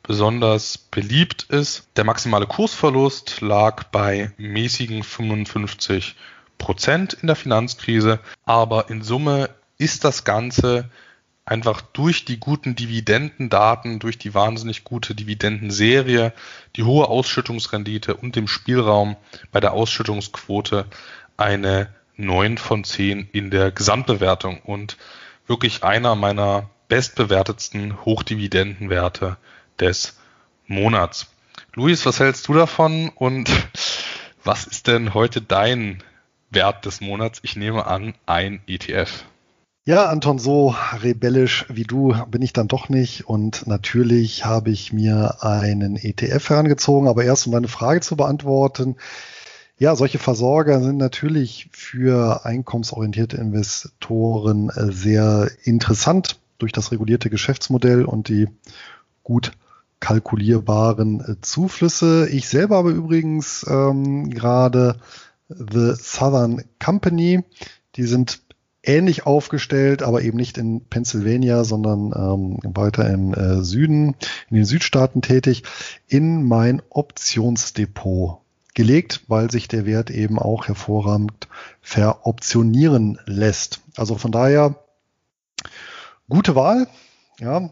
besonders 0.02 0.76
beliebt 0.78 1.44
ist. 1.44 1.88
Der 1.96 2.04
maximale 2.04 2.46
Kursverlust 2.46 3.40
lag 3.40 3.84
bei 3.84 4.32
mäßigen 4.36 5.02
55 5.02 6.16
Prozent 6.58 7.14
in 7.14 7.26
der 7.26 7.36
Finanzkrise, 7.36 8.20
aber 8.44 8.90
in 8.90 9.02
Summe 9.02 9.50
ist 9.78 10.04
das 10.04 10.24
Ganze 10.24 10.88
einfach 11.44 11.80
durch 11.80 12.24
die 12.24 12.40
guten 12.40 12.74
Dividendendaten, 12.74 14.00
durch 14.00 14.18
die 14.18 14.34
wahnsinnig 14.34 14.82
gute 14.82 15.14
Dividendenserie, 15.14 16.32
die 16.74 16.82
hohe 16.82 17.08
Ausschüttungsrendite 17.08 18.14
und 18.14 18.34
dem 18.34 18.48
Spielraum 18.48 19.16
bei 19.52 19.60
der 19.60 19.72
Ausschüttungsquote 19.72 20.86
eine 21.36 21.88
9 22.16 22.58
von 22.58 22.82
10 22.82 23.28
in 23.32 23.50
der 23.50 23.70
Gesamtbewertung 23.70 24.60
und 24.62 24.96
wirklich 25.46 25.84
einer 25.84 26.16
meiner 26.16 26.68
bestbewertetsten 26.88 28.04
Hochdividendenwerte 28.04 29.36
des 29.78 30.16
Monats. 30.66 31.26
Luis, 31.74 32.06
was 32.06 32.18
hältst 32.18 32.48
du 32.48 32.54
davon 32.54 33.10
und 33.10 33.50
was 34.44 34.66
ist 34.66 34.88
denn 34.88 35.14
heute 35.14 35.42
dein 35.42 36.02
Wert 36.50 36.86
des 36.86 37.00
Monats? 37.00 37.40
Ich 37.42 37.56
nehme 37.56 37.86
an, 37.86 38.14
ein 38.26 38.60
ETF. 38.66 39.24
Ja, 39.84 40.06
Anton, 40.06 40.40
so 40.40 40.74
rebellisch 41.00 41.64
wie 41.68 41.84
du 41.84 42.12
bin 42.28 42.42
ich 42.42 42.52
dann 42.52 42.66
doch 42.66 42.88
nicht. 42.88 43.28
Und 43.28 43.68
natürlich 43.68 44.44
habe 44.44 44.70
ich 44.70 44.92
mir 44.92 45.44
einen 45.44 45.94
ETF 45.94 46.50
herangezogen. 46.50 47.08
Aber 47.08 47.24
erst 47.24 47.46
um 47.46 47.52
deine 47.52 47.68
Frage 47.68 48.00
zu 48.00 48.16
beantworten. 48.16 48.96
Ja, 49.78 49.94
solche 49.94 50.18
Versorger 50.18 50.82
sind 50.82 50.96
natürlich 50.96 51.68
für 51.70 52.44
einkommensorientierte 52.44 53.36
Investoren 53.36 54.72
sehr 54.74 55.50
interessant 55.62 56.40
durch 56.58 56.72
das 56.72 56.90
regulierte 56.90 57.30
Geschäftsmodell 57.30 58.04
und 58.04 58.28
die 58.28 58.48
gut 59.22 59.52
kalkulierbaren 60.00 61.38
Zuflüsse. 61.42 62.28
Ich 62.30 62.48
selber 62.48 62.76
habe 62.76 62.90
übrigens 62.90 63.64
ähm, 63.68 64.30
gerade 64.30 64.98
The 65.48 65.94
Southern 65.94 66.64
Company. 66.78 67.44
Die 67.96 68.04
sind 68.04 68.42
ähnlich 68.82 69.26
aufgestellt, 69.26 70.02
aber 70.02 70.22
eben 70.22 70.36
nicht 70.36 70.58
in 70.58 70.84
Pennsylvania, 70.86 71.64
sondern 71.64 72.12
ähm, 72.14 72.58
weiter 72.74 73.08
im 73.10 73.34
äh, 73.34 73.62
Süden, 73.62 74.14
in 74.48 74.56
den 74.56 74.64
Südstaaten 74.64 75.22
tätig, 75.22 75.64
in 76.06 76.44
mein 76.44 76.82
Optionsdepot 76.90 78.38
gelegt, 78.74 79.22
weil 79.26 79.50
sich 79.50 79.68
der 79.68 79.86
Wert 79.86 80.10
eben 80.10 80.38
auch 80.38 80.68
hervorragend 80.68 81.48
veroptionieren 81.80 83.18
lässt. 83.24 83.80
Also 83.96 84.16
von 84.16 84.30
daher 84.30 84.76
gute 86.28 86.54
Wahl. 86.54 86.86
Ja. 87.40 87.70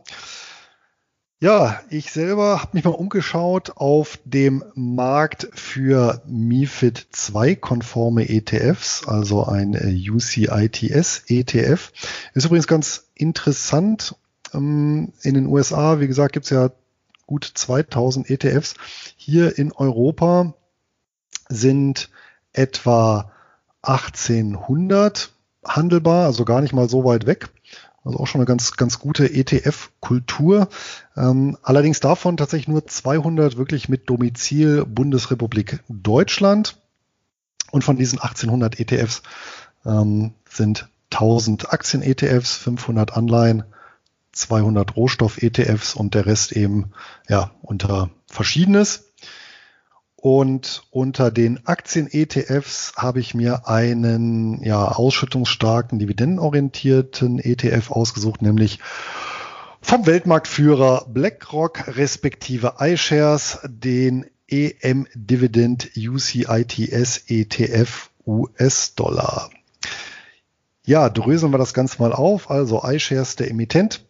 Ja, 1.40 1.80
ich 1.90 2.10
selber 2.10 2.62
habe 2.62 2.70
mich 2.74 2.84
mal 2.84 2.90
umgeschaut 2.90 3.72
auf 3.76 4.18
dem 4.24 4.64
Markt 4.74 5.48
für 5.52 6.22
MIFID 6.26 7.08
2 7.10 7.56
konforme 7.56 8.28
ETFs, 8.28 9.06
also 9.06 9.44
ein 9.44 9.74
äh, 9.74 10.10
UCITS 10.10 11.24
ETF. 11.26 11.92
Ist 12.34 12.46
übrigens 12.46 12.68
ganz 12.68 13.10
interessant. 13.14 14.14
Ähm, 14.54 15.12
in 15.22 15.34
den 15.34 15.46
USA, 15.46 16.00
wie 16.00 16.06
gesagt, 16.06 16.32
gibt 16.32 16.44
es 16.44 16.50
ja 16.50 16.70
gut 17.26 17.50
2000 17.52 18.30
ETFs. 18.30 18.74
Hier 19.16 19.58
in 19.58 19.72
Europa 19.72 20.54
sind 21.48 22.10
etwa 22.52 23.32
1800 23.82 25.32
handelbar, 25.66 26.26
also 26.26 26.44
gar 26.44 26.60
nicht 26.60 26.72
mal 26.72 26.88
so 26.88 27.04
weit 27.04 27.26
weg. 27.26 27.48
Also 28.04 28.18
auch 28.18 28.26
schon 28.26 28.40
eine 28.40 28.46
ganz, 28.46 28.76
ganz 28.76 28.98
gute 28.98 29.32
ETF-Kultur. 29.32 30.68
Ähm, 31.16 31.56
allerdings 31.62 32.00
davon 32.00 32.36
tatsächlich 32.36 32.68
nur 32.68 32.86
200 32.86 33.56
wirklich 33.56 33.88
mit 33.88 34.10
Domizil 34.10 34.84
Bundesrepublik 34.84 35.80
Deutschland. 35.88 36.76
Und 37.70 37.82
von 37.82 37.96
diesen 37.96 38.20
1800 38.20 38.78
ETFs 38.78 39.22
ähm, 39.84 40.34
sind 40.48 40.88
1000 41.12 41.72
Aktien-ETFs, 41.72 42.56
500 42.56 43.16
Anleihen, 43.16 43.64
200 44.32 44.96
Rohstoff-ETFs 44.96 45.94
und 45.94 46.14
der 46.14 46.26
Rest 46.26 46.52
eben 46.52 46.92
ja 47.28 47.52
unter 47.62 48.10
Verschiedenes. 48.26 49.12
Und 50.24 50.84
unter 50.90 51.30
den 51.30 51.66
Aktien-ETFs 51.66 52.94
habe 52.96 53.20
ich 53.20 53.34
mir 53.34 53.68
einen 53.68 54.64
ja, 54.64 54.88
ausschüttungsstarken, 54.88 55.98
dividendenorientierten 55.98 57.38
ETF 57.38 57.90
ausgesucht, 57.90 58.40
nämlich 58.40 58.78
vom 59.82 60.06
Weltmarktführer 60.06 61.04
BlackRock 61.12 61.98
respektive 61.98 62.76
iShares, 62.80 63.58
den 63.66 64.24
EM 64.48 65.06
Dividend 65.14 65.90
UCITS 65.94 67.24
ETF 67.28 68.08
US-Dollar. 68.26 69.50
Ja, 70.86 71.10
dröseln 71.10 71.52
wir 71.52 71.58
das 71.58 71.74
Ganze 71.74 72.00
mal 72.00 72.14
auf. 72.14 72.50
Also 72.50 72.82
iShares 72.82 73.36
der 73.36 73.50
Emittent. 73.50 74.06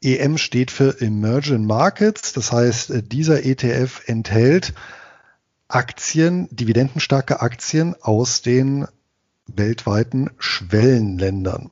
EM 0.00 0.38
steht 0.38 0.70
für 0.70 1.00
Emerging 1.00 1.66
Markets. 1.66 2.32
Das 2.32 2.52
heißt, 2.52 2.92
dieser 3.10 3.44
ETF 3.44 4.02
enthält 4.06 4.72
Aktien, 5.70 6.48
dividendenstarke 6.50 7.40
Aktien 7.40 7.94
aus 8.00 8.42
den 8.42 8.86
weltweiten 9.46 10.30
Schwellenländern. 10.38 11.70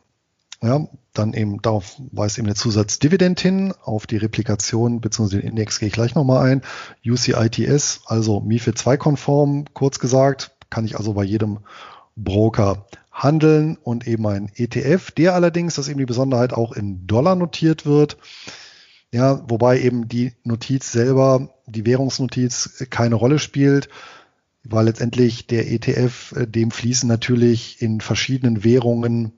Ja, 0.62 0.88
dann 1.14 1.34
eben 1.34 1.62
darauf 1.62 1.96
weist 2.12 2.38
eben 2.38 2.46
der 2.46 2.57
Zusatz 2.57 2.99
Dividend 2.99 3.40
hin, 3.40 3.72
auf 3.82 4.07
die 4.07 4.16
Replikation 4.16 5.01
bzw. 5.01 5.40
den 5.40 5.51
Index 5.51 5.78
gehe 5.78 5.88
ich 5.88 5.94
gleich 5.94 6.14
nochmal 6.14 6.49
ein. 6.49 6.62
UCITS, 7.05 8.03
also 8.07 8.40
MIFID 8.40 8.76
2 8.76 8.96
konform, 8.96 9.66
kurz 9.72 9.99
gesagt, 10.01 10.53
kann 10.70 10.84
ich 10.84 10.96
also 10.96 11.14
bei 11.14 11.24
jedem 11.24 11.59
Broker 12.16 12.86
handeln 13.12 13.76
und 13.76 14.07
eben 14.07 14.26
ein 14.26 14.51
ETF, 14.55 15.11
der 15.12 15.34
allerdings, 15.34 15.74
das 15.74 15.86
ist 15.86 15.90
eben 15.90 16.01
die 16.01 16.07
Besonderheit, 16.07 16.53
auch 16.53 16.72
in 16.72 17.07
Dollar 17.07 17.36
notiert 17.36 17.86
wird. 17.86 18.16
Ja, 19.12 19.42
wobei 19.48 19.80
eben 19.80 20.09
die 20.09 20.34
Notiz 20.44 20.92
selber, 20.92 21.54
die 21.66 21.86
Währungsnotiz 21.86 22.84
keine 22.90 23.14
Rolle 23.14 23.38
spielt, 23.38 23.88
weil 24.64 24.84
letztendlich 24.84 25.46
der 25.46 25.70
ETF, 25.70 26.32
äh, 26.32 26.46
dem 26.46 26.70
fließen 26.70 27.09
natürlich 27.09 27.80
in 27.80 28.00
verschiedenen 28.00 28.64
Währungen 28.64 29.32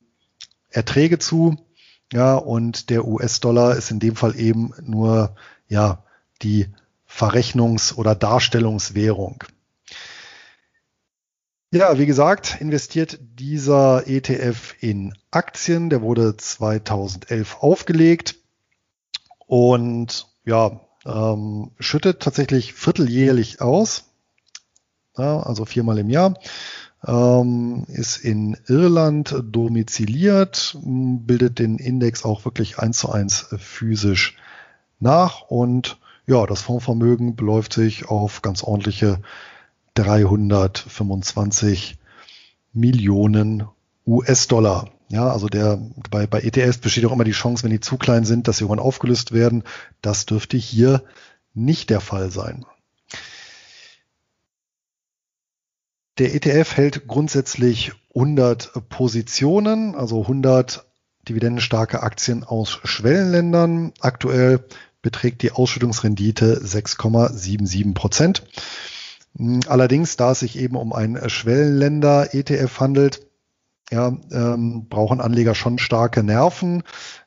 Erträge 0.71 1.19
zu. 1.19 1.57
Ja, 2.13 2.35
und 2.35 2.91
der 2.91 3.07
US-Dollar 3.07 3.77
ist 3.77 3.93
in 3.93 4.01
dem 4.01 4.17
Fall 4.17 4.37
eben 4.37 4.73
nur, 4.83 5.37
ja, 5.69 6.03
die 6.43 6.67
Verrechnungs- 7.09 7.95
oder 7.95 8.17
Darstellungswährung. 8.17 9.45
Ja, 11.73 11.97
wie 11.99 12.07
gesagt, 12.07 12.61
investiert 12.61 13.21
dieser 13.21 14.09
ETF 14.09 14.75
in 14.81 15.15
Aktien. 15.31 15.91
Der 15.91 16.03
wurde 16.03 16.37
2011 16.37 17.59
aufgelegt 17.61 18.40
und 19.51 20.29
ja, 20.45 20.81
ähm, 21.05 21.73
schüttet 21.81 22.21
tatsächlich 22.21 22.73
vierteljährlich 22.73 23.61
aus, 23.61 24.05
ja, 25.19 25.41
also 25.41 25.65
viermal 25.65 25.99
im 25.99 26.09
Jahr. 26.09 26.35
Ähm, 27.05 27.85
ist 27.89 28.19
in 28.19 28.57
Irland 28.69 29.35
domiziliert, 29.43 30.79
bildet 30.85 31.59
den 31.59 31.79
Index 31.79 32.25
auch 32.25 32.45
wirklich 32.45 32.79
eins 32.79 32.99
zu 32.99 33.11
eins 33.11 33.49
physisch 33.59 34.37
nach 35.01 35.41
und 35.49 35.99
ja, 36.29 36.47
das 36.47 36.63
Fondsvermögen 36.63 37.35
beläuft 37.35 37.73
sich 37.73 38.09
auf 38.09 38.43
ganz 38.43 38.63
ordentliche 38.63 39.21
325 39.95 41.99
Millionen 42.73 43.65
US-Dollar. 44.07 44.91
Ja, 45.11 45.29
also 45.29 45.49
der, 45.49 45.81
bei, 46.09 46.29
bei 46.29 46.41
ETFs 46.41 46.79
besteht 46.79 47.05
auch 47.05 47.11
immer 47.11 47.25
die 47.25 47.33
Chance, 47.33 47.65
wenn 47.65 47.73
die 47.73 47.81
zu 47.81 47.97
klein 47.97 48.25
sind, 48.25 48.47
dass 48.47 48.59
sie 48.59 48.65
irgendwann 48.65 48.85
aufgelöst 48.85 49.33
werden. 49.33 49.65
Das 50.03 50.25
dürfte 50.25 50.57
hier 50.57 51.03
nicht 51.53 51.91
der 51.91 52.01
Fall 52.01 52.31
sein. 52.31 52.65
Der 56.19 56.33
ETF 56.33 56.77
hält 56.77 57.09
grundsätzlich 57.09 57.93
100 58.15 58.89
Positionen, 58.89 59.97
also 59.97 60.23
100 60.23 60.87
dividendenstarke 61.29 62.05
Aktien 62.05 62.45
aus 62.45 62.79
Schwellenländern. 62.85 63.93
Aktuell 63.99 64.65
beträgt 65.03 65.43
die 65.43 65.51
Ausschüttungsrendite 65.51 66.61
6,77 66.61 67.95
Prozent. 67.95 68.45
Allerdings, 69.67 70.17
da 70.17 70.33
es 70.33 70.41
sich 70.41 70.57
eben 70.57 70.77
um 70.77 70.93
einen 70.93 71.29
Schwellenländer-ETF 71.29 72.79
handelt, 72.79 73.30
ja, 73.91 74.17
ähm, 74.31 74.87
brauchen 74.89 75.21
Anleger 75.21 75.55
schon 75.55 75.79
starke 75.79 76.23
Nerven. 76.23 76.83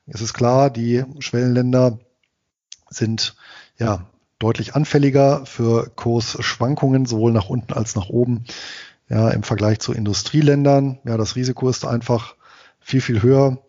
Es 0.07 0.22
ist 0.22 0.34
klar, 0.34 0.70
die 0.70 1.03
Schwellenländer 1.20 1.99
sind 2.89 3.36
ja 3.78 4.05
deutlich 4.39 4.76
anfälliger 4.76 5.45
für 5.45 5.89
Kursschwankungen, 5.95 7.05
sowohl 7.05 7.32
nach 7.32 7.49
unten 7.49 7.74
als 7.74 7.95
nach 7.95 8.09
oben, 8.09 8.45
ja, 9.09 9.30
im 9.30 9.43
Vergleich 9.43 9.80
zu 9.80 9.93
Industrieländern. 9.93 10.99
Ja, 11.05 11.18
das 11.18 11.36
Risiko 11.36 11.70
ist 11.70 11.86
einfach 11.86 12.36
viel, 12.80 13.01
viel 13.01 13.22
höher 13.22 13.59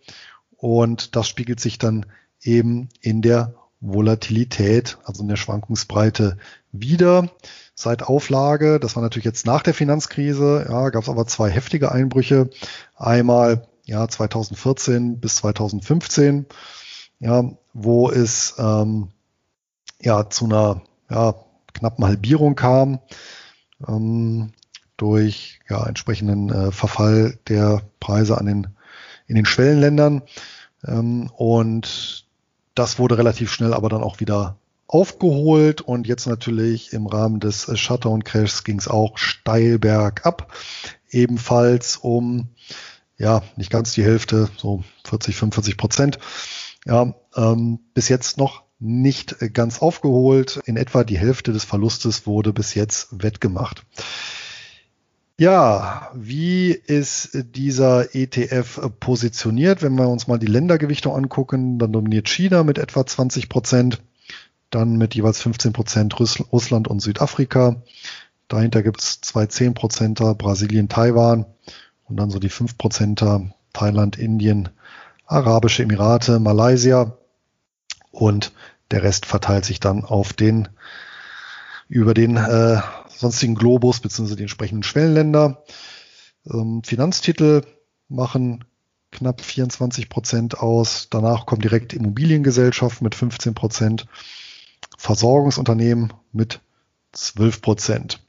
und 0.56 1.16
das 1.16 1.28
spiegelt 1.28 1.60
sich 1.60 1.78
dann 1.78 2.06
eben 2.40 2.88
in 3.00 3.22
der 3.22 3.54
Volatilität, 3.84 4.98
also 5.04 5.22
in 5.22 5.28
der 5.28 5.36
Schwankungsbreite 5.36 6.38
wieder 6.72 7.30
seit 7.74 8.02
Auflage. 8.02 8.80
Das 8.80 8.96
war 8.96 9.02
natürlich 9.02 9.24
jetzt 9.24 9.46
nach 9.46 9.62
der 9.62 9.74
Finanzkrise. 9.74 10.66
Ja, 10.68 10.88
gab 10.88 11.02
es 11.02 11.08
aber 11.08 11.26
zwei 11.26 11.50
heftige 11.50 11.92
Einbrüche. 11.92 12.48
Einmal 12.96 13.68
ja 13.84 14.08
2014 14.08 15.20
bis 15.20 15.36
2015, 15.36 16.46
ja, 17.20 17.50
wo 17.74 18.10
es 18.10 18.54
ähm, 18.58 19.08
ja 20.00 20.30
zu 20.30 20.46
einer 20.46 20.82
ja, 21.10 21.34
knappen 21.74 22.04
Halbierung 22.04 22.54
kam 22.54 23.00
ähm, 23.86 24.52
durch 24.96 25.60
ja, 25.68 25.86
entsprechenden 25.86 26.50
äh, 26.50 26.72
Verfall 26.72 27.38
der 27.48 27.82
Preise 28.00 28.38
an 28.38 28.46
den 28.46 28.68
in 29.26 29.36
den 29.36 29.46
Schwellenländern 29.46 30.22
ähm, 30.86 31.30
und 31.36 32.23
das 32.74 32.98
wurde 32.98 33.18
relativ 33.18 33.52
schnell 33.52 33.74
aber 33.74 33.88
dann 33.88 34.02
auch 34.02 34.20
wieder 34.20 34.56
aufgeholt 34.86 35.80
und 35.80 36.06
jetzt 36.06 36.26
natürlich 36.26 36.92
im 36.92 37.06
Rahmen 37.06 37.40
des 37.40 37.70
Shutdown-Crashs 37.78 38.64
ging 38.64 38.78
es 38.78 38.88
auch 38.88 39.18
steil 39.18 39.78
bergab. 39.78 40.52
Ebenfalls 41.10 41.96
um, 41.96 42.48
ja, 43.16 43.42
nicht 43.56 43.70
ganz 43.70 43.92
die 43.92 44.04
Hälfte, 44.04 44.50
so 44.56 44.84
40, 45.04 45.36
45 45.36 45.76
Prozent. 45.76 46.18
Ja, 46.84 47.14
ähm, 47.34 47.80
bis 47.94 48.08
jetzt 48.08 48.36
noch 48.36 48.64
nicht 48.78 49.36
ganz 49.54 49.80
aufgeholt. 49.80 50.60
In 50.66 50.76
etwa 50.76 51.02
die 51.04 51.18
Hälfte 51.18 51.52
des 51.52 51.64
Verlustes 51.64 52.26
wurde 52.26 52.52
bis 52.52 52.74
jetzt 52.74 53.08
wettgemacht. 53.10 53.84
Ja, 55.36 56.10
wie 56.14 56.70
ist 56.70 57.30
dieser 57.32 58.14
ETF 58.14 58.88
positioniert? 59.00 59.82
Wenn 59.82 59.96
wir 59.96 60.08
uns 60.08 60.28
mal 60.28 60.38
die 60.38 60.46
Ländergewichtung 60.46 61.12
angucken, 61.12 61.78
dann 61.80 61.92
dominiert 61.92 62.28
China 62.28 62.62
mit 62.62 62.78
etwa 62.78 63.04
20 63.04 63.48
Prozent 63.48 64.00
dann 64.70 64.96
mit 64.96 65.14
jeweils 65.14 65.40
15 65.40 65.72
Prozent 65.72 66.18
Russland 66.20 66.88
und 66.88 67.00
Südafrika. 67.00 67.82
Dahinter 68.48 68.82
gibt 68.82 69.00
es 69.00 69.20
zwei 69.20 69.46
10 69.46 69.74
Prozenter, 69.74 70.34
Brasilien, 70.34 70.88
Taiwan 70.88 71.46
und 72.04 72.16
dann 72.16 72.30
so 72.30 72.38
die 72.38 72.48
5 72.48 72.78
Prozenter, 72.78 73.52
Thailand, 73.72 74.16
Indien, 74.16 74.68
Arabische 75.26 75.82
Emirate, 75.82 76.38
Malaysia 76.38 77.16
und 78.12 78.52
der 78.90 79.02
Rest 79.02 79.26
verteilt 79.26 79.64
sich 79.64 79.80
dann 79.80 80.04
auf 80.04 80.32
den 80.32 80.68
über 81.88 82.14
den 82.14 82.36
äh, 82.36 82.80
sonstigen 83.16 83.54
Globus 83.54 84.00
bzw. 84.00 84.36
die 84.36 84.42
entsprechenden 84.42 84.82
Schwellenländer. 84.82 85.64
Ähm, 86.50 86.82
Finanztitel 86.84 87.62
machen 88.08 88.64
knapp 89.10 89.40
24 89.40 90.08
Prozent 90.08 90.58
aus. 90.58 91.08
Danach 91.10 91.46
kommt 91.46 91.64
direkt 91.64 91.92
Immobiliengesellschaft 91.92 93.00
mit 93.02 93.14
15 93.14 93.54
Prozent. 93.54 94.06
Versorgungsunternehmen 94.98 96.12
mit 96.32 96.60
12 97.12 97.62
Prozent. 97.62 98.20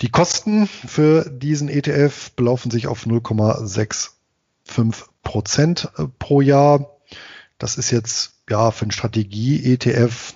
Die 0.00 0.10
Kosten 0.10 0.66
für 0.68 1.28
diesen 1.28 1.68
ETF 1.68 2.30
belaufen 2.32 2.70
sich 2.70 2.86
auf 2.86 3.04
0,65 3.04 4.10
Prozent 5.22 5.90
äh, 5.98 6.04
pro 6.18 6.40
Jahr. 6.40 6.96
Das 7.58 7.76
ist 7.76 7.90
jetzt 7.90 8.34
ja 8.48 8.70
für 8.70 8.82
einen 8.82 8.92
Strategie-ETF 8.92 10.34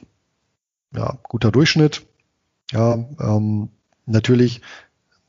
ja 0.95 1.19
guter 1.23 1.53
Durchschnitt. 1.53 2.07
Ja, 2.73 2.95
ähm, 3.21 3.69
natürlich 4.07 4.63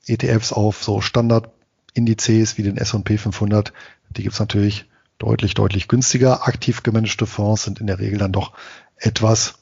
ETFs 0.08 0.52
auf 0.52 0.84
so 0.84 1.02
Standardindizes 1.02 2.58
wie 2.58 2.64
den 2.64 2.78
S&P 2.78 3.18
500, 3.18 3.74
die 4.10 4.24
gibt's 4.24 4.40
natürlich 4.40 4.86
deutlich, 5.18 5.54
deutlich 5.54 5.88
günstiger. 5.88 6.48
Aktiv 6.48 6.84
gemanagte 6.84 7.26
Fonds 7.26 7.64
sind 7.64 7.80
in 7.80 7.88
der 7.88 8.00
Regel 8.00 8.20
dann 8.20 8.32
doch 8.32 8.54
etwas 8.98 9.56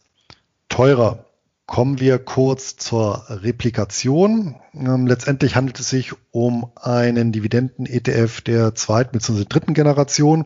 teurer. 0.69 1.25
Kommen 1.65 1.99
wir 1.99 2.19
kurz 2.19 2.75
zur 2.75 3.25
Replikation. 3.29 4.55
Ähm, 4.73 5.07
letztendlich 5.07 5.55
handelt 5.55 5.79
es 5.79 5.89
sich 5.89 6.11
um 6.32 6.71
einen 6.75 7.32
Dividenden-ETF 7.32 8.41
der 8.41 8.75
zweiten 8.75 9.13
bzw. 9.13 9.45
dritten 9.45 9.73
Generation. 9.73 10.45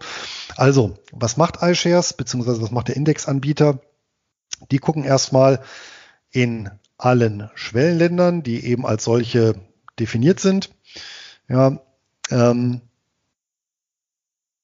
Also, 0.55 0.99
was 1.11 1.37
macht 1.37 1.63
iShares 1.63 2.13
bzw. 2.13 2.61
was 2.61 2.71
macht 2.71 2.89
der 2.89 2.95
Indexanbieter? 2.95 3.79
Die 4.71 4.77
gucken 4.77 5.03
erstmal 5.03 5.61
in 6.29 6.69
allen 6.97 7.49
Schwellenländern, 7.55 8.43
die 8.43 8.65
eben 8.65 8.85
als 8.85 9.03
solche 9.03 9.55
definiert 9.99 10.39
sind. 10.39 10.69
Ja, 11.47 11.79
ähm, 12.29 12.81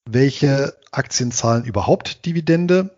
welche 0.05 0.77
Aktien 0.91 1.31
zahlen 1.31 1.63
überhaupt 1.63 2.25
Dividende 2.25 2.95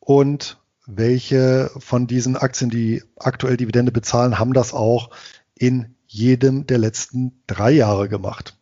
und 0.00 0.58
welche 0.86 1.70
von 1.78 2.06
diesen 2.06 2.36
Aktien, 2.36 2.70
die 2.70 3.02
aktuell 3.16 3.56
Dividende 3.56 3.92
bezahlen, 3.92 4.38
haben 4.38 4.52
das 4.52 4.74
auch 4.74 5.10
in 5.54 5.94
jedem 6.06 6.66
der 6.66 6.78
letzten 6.78 7.42
drei 7.46 7.70
Jahre 7.72 8.08
gemacht. 8.08 8.56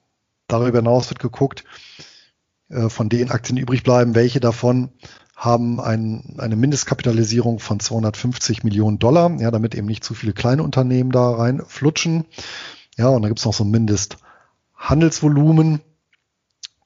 darüber 0.48 0.78
hinaus 0.78 1.08
wird 1.08 1.18
geguckt, 1.18 1.64
äh, 2.68 2.90
von 2.90 3.08
den 3.08 3.30
Aktien 3.30 3.56
übrig 3.56 3.82
bleiben, 3.82 4.14
welche 4.14 4.38
davon 4.38 4.90
haben 5.36 5.80
ein, 5.80 6.36
eine 6.38 6.56
Mindestkapitalisierung 6.56 7.58
von 7.58 7.80
250 7.80 8.64
Millionen 8.64 8.98
Dollar, 8.98 9.30
ja, 9.40 9.50
damit 9.50 9.74
eben 9.74 9.86
nicht 9.86 10.04
zu 10.04 10.14
viele 10.14 10.32
kleine 10.32 10.62
Unternehmen 10.62 11.10
da 11.10 11.30
reinflutschen. 11.30 12.26
Ja, 12.96 13.08
und 13.08 13.22
da 13.22 13.28
gibt 13.28 13.40
es 13.40 13.44
noch 13.44 13.54
so 13.54 13.64
ein 13.64 13.70
Mindesthandelsvolumen. 13.70 15.80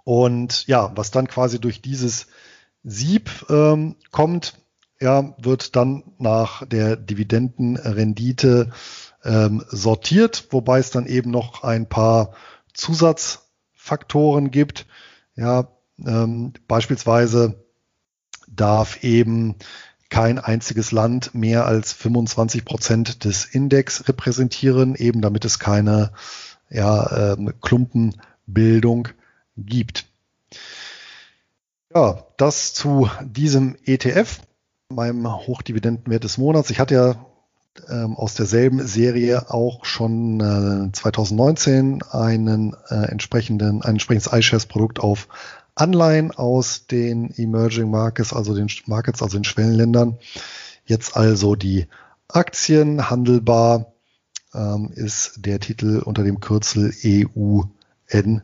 Und 0.04 0.66
ja, 0.68 0.92
was 0.94 1.10
dann 1.10 1.26
quasi 1.26 1.60
durch 1.60 1.82
dieses 1.82 2.28
Sieb 2.84 3.30
ähm, 3.50 3.96
kommt, 4.12 4.54
ja, 5.00 5.34
wird 5.38 5.76
dann 5.76 6.04
nach 6.18 6.64
der 6.64 6.96
Dividendenrendite 6.96 8.70
ähm, 9.24 9.64
sortiert, 9.68 10.46
wobei 10.50 10.78
es 10.78 10.90
dann 10.90 11.06
eben 11.06 11.30
noch 11.30 11.64
ein 11.64 11.88
paar 11.88 12.32
Zusatzfaktoren 12.72 14.50
gibt. 14.50 14.86
Ja, 15.34 15.68
ähm, 15.98 16.52
beispielsweise 16.68 17.65
darf 18.46 19.02
eben 19.02 19.56
kein 20.08 20.38
einziges 20.38 20.92
Land 20.92 21.34
mehr 21.34 21.66
als 21.66 21.92
25 21.92 22.64
Prozent 22.64 23.24
des 23.24 23.44
Index 23.44 24.08
repräsentieren, 24.08 24.94
eben 24.94 25.20
damit 25.20 25.44
es 25.44 25.58
keine 25.58 26.12
ja, 26.70 27.34
ähm, 27.34 27.52
Klumpenbildung 27.60 29.08
gibt. 29.56 30.06
Ja, 31.94 32.24
das 32.36 32.74
zu 32.74 33.08
diesem 33.22 33.76
ETF, 33.84 34.40
meinem 34.88 35.26
Hochdividendenwert 35.26 36.24
des 36.24 36.38
Monats. 36.38 36.70
Ich 36.70 36.78
hatte 36.78 36.94
ja 36.94 37.26
ähm, 37.88 38.16
aus 38.16 38.34
derselben 38.34 38.86
Serie 38.86 39.50
auch 39.50 39.84
schon 39.84 40.40
äh, 40.40 40.92
2019 40.92 42.02
einen 42.02 42.76
äh, 42.88 42.94
entsprechenden, 42.94 43.82
ein 43.82 43.92
entsprechendes 43.92 44.32
iShares-Produkt 44.32 45.00
auf 45.00 45.28
Anleihen 45.76 46.32
aus 46.32 46.86
den 46.86 47.32
Emerging 47.36 47.90
Markets, 47.90 48.32
also 48.32 48.54
den 48.54 48.68
Markets, 48.86 49.22
also 49.22 49.38
den 49.38 49.44
Schwellenländern. 49.44 50.18
Jetzt 50.86 51.16
also 51.16 51.54
die 51.54 51.86
Aktien 52.28 53.08
handelbar 53.10 53.92
ähm, 54.54 54.90
ist 54.94 55.34
der 55.36 55.60
Titel 55.60 56.02
unter 56.04 56.24
dem 56.24 56.40
Kürzel 56.40 56.92
EUNY 57.04 58.40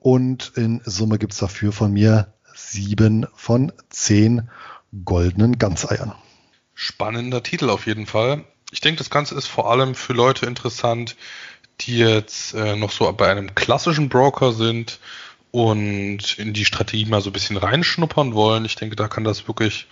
und 0.00 0.52
in 0.54 0.80
Summe 0.84 1.18
gibt's 1.18 1.38
dafür 1.38 1.72
von 1.72 1.92
mir 1.92 2.34
sieben 2.54 3.26
von 3.34 3.72
zehn 3.88 4.50
goldenen 5.04 5.58
Ganzeiern. 5.58 6.12
Spannender 6.74 7.42
Titel 7.42 7.70
auf 7.70 7.86
jeden 7.86 8.06
Fall. 8.06 8.44
Ich 8.70 8.80
denke, 8.80 8.98
das 8.98 9.10
Ganze 9.10 9.34
ist 9.34 9.46
vor 9.46 9.70
allem 9.70 9.94
für 9.94 10.12
Leute 10.12 10.46
interessant, 10.46 11.16
die 11.80 11.98
jetzt 11.98 12.54
äh, 12.54 12.76
noch 12.76 12.90
so 12.90 13.10
bei 13.12 13.30
einem 13.30 13.54
klassischen 13.54 14.08
Broker 14.08 14.52
sind 14.52 15.00
und 15.50 16.38
in 16.38 16.52
die 16.52 16.64
Strategie 16.64 17.06
mal 17.06 17.20
so 17.20 17.30
ein 17.30 17.32
bisschen 17.32 17.56
reinschnuppern 17.56 18.34
wollen. 18.34 18.64
Ich 18.64 18.76
denke, 18.76 18.96
da 18.96 19.08
kann 19.08 19.24
das 19.24 19.48
wirklich 19.48 19.86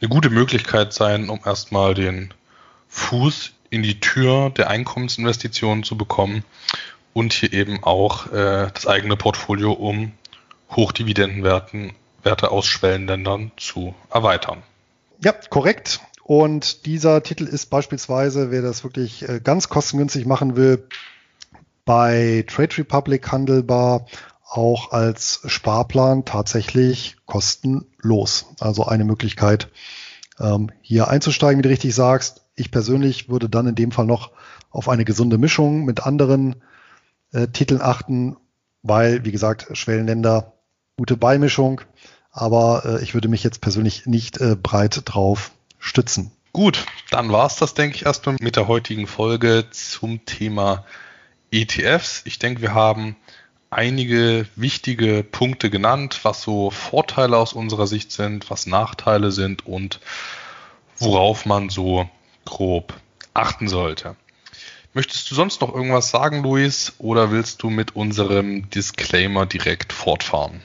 eine 0.00 0.08
gute 0.08 0.30
Möglichkeit 0.30 0.92
sein, 0.92 1.28
um 1.28 1.40
erstmal 1.44 1.94
den 1.94 2.34
Fuß 2.88 3.52
in 3.70 3.82
die 3.82 4.00
Tür 4.00 4.50
der 4.50 4.68
Einkommensinvestitionen 4.68 5.82
zu 5.84 5.96
bekommen 5.96 6.44
und 7.14 7.32
hier 7.32 7.52
eben 7.52 7.82
auch 7.82 8.26
äh, 8.32 8.70
das 8.72 8.86
eigene 8.86 9.16
Portfolio 9.16 9.72
um 9.72 10.12
Hochdividendenwerten 10.70 11.92
Werte 12.22 12.50
aus 12.50 12.66
Schwellenländern 12.66 13.52
zu 13.56 13.94
erweitern. 14.10 14.62
Ja, 15.22 15.32
korrekt. 15.32 16.00
Und 16.22 16.86
dieser 16.86 17.22
Titel 17.22 17.44
ist 17.44 17.66
beispielsweise, 17.66 18.50
wer 18.50 18.62
das 18.62 18.84
wirklich 18.84 19.28
äh, 19.28 19.40
ganz 19.42 19.68
kostengünstig 19.68 20.26
machen 20.26 20.56
will, 20.56 20.86
bei 21.84 22.44
Trade 22.46 22.78
Republic 22.78 23.32
handelbar 23.32 24.06
auch 24.52 24.92
als 24.92 25.40
Sparplan 25.46 26.26
tatsächlich 26.26 27.16
kostenlos. 27.24 28.46
Also 28.60 28.84
eine 28.84 29.04
Möglichkeit, 29.04 29.68
ähm, 30.38 30.70
hier 30.82 31.08
einzusteigen, 31.08 31.58
wie 31.58 31.62
du 31.62 31.70
richtig 31.70 31.94
sagst. 31.94 32.42
Ich 32.54 32.70
persönlich 32.70 33.30
würde 33.30 33.48
dann 33.48 33.66
in 33.66 33.74
dem 33.74 33.92
Fall 33.92 34.04
noch 34.04 34.30
auf 34.70 34.90
eine 34.90 35.06
gesunde 35.06 35.38
Mischung 35.38 35.86
mit 35.86 36.04
anderen 36.04 36.62
äh, 37.32 37.48
Titeln 37.48 37.80
achten, 37.80 38.36
weil, 38.82 39.24
wie 39.24 39.32
gesagt, 39.32 39.68
Schwellenländer, 39.72 40.52
gute 40.98 41.16
Beimischung. 41.16 41.80
Aber 42.30 42.82
äh, 42.84 43.02
ich 43.02 43.14
würde 43.14 43.28
mich 43.28 43.42
jetzt 43.44 43.62
persönlich 43.62 44.04
nicht 44.04 44.38
äh, 44.38 44.54
breit 44.54 45.00
drauf 45.06 45.52
stützen. 45.78 46.30
Gut, 46.52 46.84
dann 47.10 47.32
war 47.32 47.46
es 47.46 47.56
das, 47.56 47.72
denke 47.72 47.96
ich, 47.96 48.04
erstmal 48.04 48.36
mit 48.38 48.56
der 48.56 48.68
heutigen 48.68 49.06
Folge 49.06 49.64
zum 49.70 50.26
Thema 50.26 50.84
ETFs. 51.50 52.20
Ich 52.26 52.38
denke, 52.38 52.60
wir 52.60 52.74
haben 52.74 53.16
einige 53.72 54.46
wichtige 54.54 55.24
Punkte 55.24 55.70
genannt, 55.70 56.20
was 56.22 56.42
so 56.42 56.70
Vorteile 56.70 57.36
aus 57.36 57.52
unserer 57.52 57.86
Sicht 57.86 58.12
sind, 58.12 58.50
was 58.50 58.66
Nachteile 58.66 59.32
sind 59.32 59.66
und 59.66 60.00
worauf 60.98 61.46
man 61.46 61.68
so 61.70 62.08
grob 62.44 62.94
achten 63.34 63.68
sollte. 63.68 64.16
Möchtest 64.94 65.30
du 65.30 65.34
sonst 65.34 65.62
noch 65.62 65.74
irgendwas 65.74 66.10
sagen, 66.10 66.42
Luis, 66.42 66.92
oder 66.98 67.30
willst 67.30 67.62
du 67.62 67.70
mit 67.70 67.96
unserem 67.96 68.68
Disclaimer 68.68 69.46
direkt 69.46 69.92
fortfahren? 69.92 70.60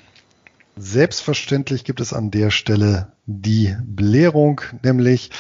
Selbstverständlich 0.75 1.85
gibt 1.85 2.01
es 2.01 2.13
an 2.13 2.29
der 2.29 2.51
Stelle 2.51 3.13
die 3.25 3.75
Belehrung, 3.83 4.61
nämlich, 4.83 5.31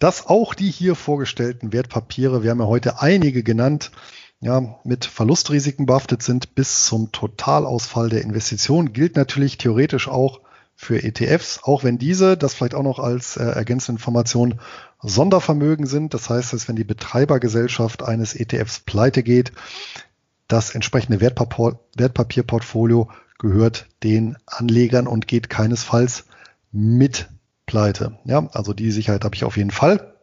dass 0.00 0.26
auch 0.26 0.54
die 0.54 0.70
hier 0.70 0.96
vorgestellten 0.96 1.72
Wertpapiere, 1.72 2.42
wir 2.42 2.50
haben 2.50 2.60
ja 2.60 2.66
heute 2.66 3.00
einige 3.00 3.44
genannt, 3.44 3.92
ja, 4.40 4.78
mit 4.84 5.04
Verlustrisiken 5.04 5.86
behaftet 5.86 6.22
sind 6.22 6.54
bis 6.54 6.84
zum 6.84 7.12
Totalausfall 7.12 8.10
der 8.10 8.22
Investition, 8.22 8.92
gilt 8.92 9.16
natürlich 9.16 9.58
theoretisch 9.58 10.08
auch 10.08 10.40
für 10.76 11.02
ETFs, 11.02 11.60
auch 11.62 11.84
wenn 11.84 11.98
diese, 11.98 12.36
das 12.36 12.54
vielleicht 12.54 12.74
auch 12.74 12.82
noch 12.82 12.98
als 12.98 13.36
äh, 13.36 13.44
ergänzende 13.44 13.98
Information, 13.98 14.60
Sondervermögen 15.00 15.86
sind. 15.86 16.14
Das 16.14 16.30
heißt, 16.30 16.52
dass 16.52 16.66
wenn 16.66 16.76
die 16.76 16.84
Betreibergesellschaft 16.84 18.02
eines 18.02 18.34
ETFs 18.34 18.80
pleite 18.80 19.22
geht, 19.22 19.52
das 20.48 20.74
entsprechende 20.74 21.20
Wertpapier, 21.20 21.78
Wertpapierportfolio 21.96 23.10
gehört 23.38 23.86
den 24.02 24.36
Anlegern 24.46 25.06
und 25.06 25.28
geht 25.28 25.50
keinesfalls 25.50 26.24
mit 26.72 27.28
pleite. 27.66 28.18
Ja, 28.24 28.48
also 28.52 28.72
die 28.72 28.90
Sicherheit 28.90 29.24
habe 29.24 29.34
ich 29.34 29.44
auf 29.44 29.56
jeden 29.56 29.70
Fall. 29.70 30.14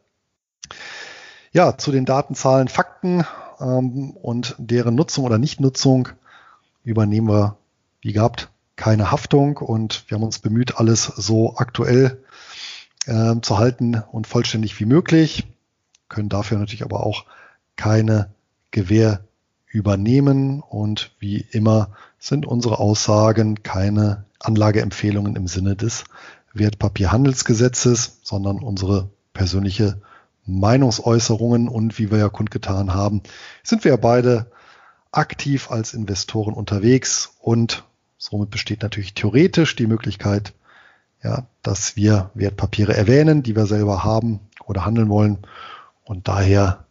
Ja, 1.52 1.78
zu 1.78 1.92
den 1.92 2.06
Datenzahlen, 2.06 2.68
Fakten 2.68 3.26
ähm, 3.62 4.12
und 4.12 4.56
deren 4.58 4.96
Nutzung 4.96 5.26
oder 5.26 5.38
Nichtnutzung 5.38 6.10
übernehmen 6.84 7.30
wir, 7.30 7.58
wie 8.02 8.14
gehabt, 8.14 8.50
keine 8.76 9.12
Haftung. 9.12 9.58
Und 9.58 10.06
wir 10.08 10.16
haben 10.16 10.24
uns 10.24 10.40
bemüht, 10.40 10.78
alles 10.78 11.04
so 11.04 11.56
aktuell 11.58 12.24
äh, 13.06 13.36
zu 13.42 13.58
halten 13.58 14.02
und 14.12 14.28
vollständig 14.28 14.80
wie 14.80 14.86
möglich, 14.86 15.48
können 16.10 16.30
dafür 16.30 16.58
natürlich 16.58 16.84
aber 16.84 17.06
auch 17.06 17.26
keine 17.76 18.32
Gewähr 18.72 19.22
übernehmen. 19.68 20.62
Und 20.62 21.12
wie 21.20 21.46
immer 21.52 21.92
sind 22.20 22.46
unsere 22.46 22.80
Aussagen 22.80 23.64
keine 23.64 24.26
Anlageempfehlungen 24.40 25.36
im 25.36 25.48
Sinne 25.48 25.76
des 25.76 26.04
Wertpapierhandelsgesetzes, 26.54 28.20
sondern 28.24 28.60
unsere 28.60 29.10
persönliche 29.34 30.02
Meinungsäußerungen 30.46 31.68
und 31.68 32.00
wie 32.00 32.12
wir 32.12 32.18
ja 32.18 32.30
kundgetan 32.30 32.94
haben, 32.94 33.22
sind 33.64 33.84
wir 33.84 33.92
ja 33.92 33.98
beide 33.98 34.52
aktiv 35.12 35.70
als 35.72 35.94
Investoren 35.94 36.54
unterwegs 36.54 37.36
und 37.40 37.84
somit 38.18 38.50
besteht 38.50 38.82
natürlich 38.82 39.14
theoretisch 39.14 39.76
die 39.76 39.88
Möglichkeit, 39.88 40.54
ja, 41.24 41.46
dass 41.62 41.96
wir 41.96 42.32
Wertpapiere 42.34 42.96
erwähnen, 42.96 43.44
die 43.44 43.56
wir 43.56 43.66
selber 43.66 44.04
haben 44.04 44.40
oder 44.66 44.86
handeln 44.86 45.10
wollen 45.10 45.40
und 46.04 46.28
daher 46.28 46.86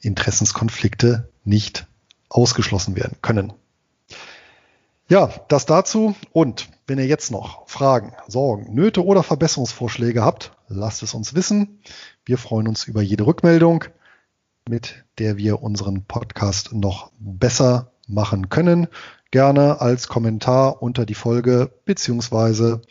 Interessenskonflikte 0.00 1.28
nicht 1.44 1.86
ausgeschlossen 2.28 2.96
werden 2.96 3.16
können. 3.20 3.52
Ja, 5.08 5.28
das 5.48 5.66
dazu. 5.66 6.14
Und 6.32 6.68
wenn 6.86 6.98
ihr 6.98 7.06
jetzt 7.06 7.32
noch 7.32 7.68
Fragen, 7.68 8.14
Sorgen, 8.28 8.72
Nöte 8.72 9.04
oder 9.04 9.24
Verbesserungsvorschläge 9.24 10.24
habt, 10.24 10.52
lasst 10.68 11.02
es 11.02 11.14
uns 11.14 11.34
wissen. 11.34 11.80
Wir 12.24 12.38
freuen 12.38 12.68
uns 12.68 12.84
über 12.84 13.02
jede 13.02 13.26
Rückmeldung, 13.26 13.84
mit 14.68 15.04
der 15.18 15.36
wir 15.36 15.62
unseren 15.62 16.04
Podcast 16.04 16.72
noch 16.72 17.10
besser 17.18 17.92
machen 18.06 18.48
können. 18.48 18.88
Gerne 19.30 19.80
als 19.80 20.08
Kommentar 20.08 20.82
unter 20.82 21.06
die 21.06 21.14
Folge 21.14 21.72
beziehungsweise 21.84 22.82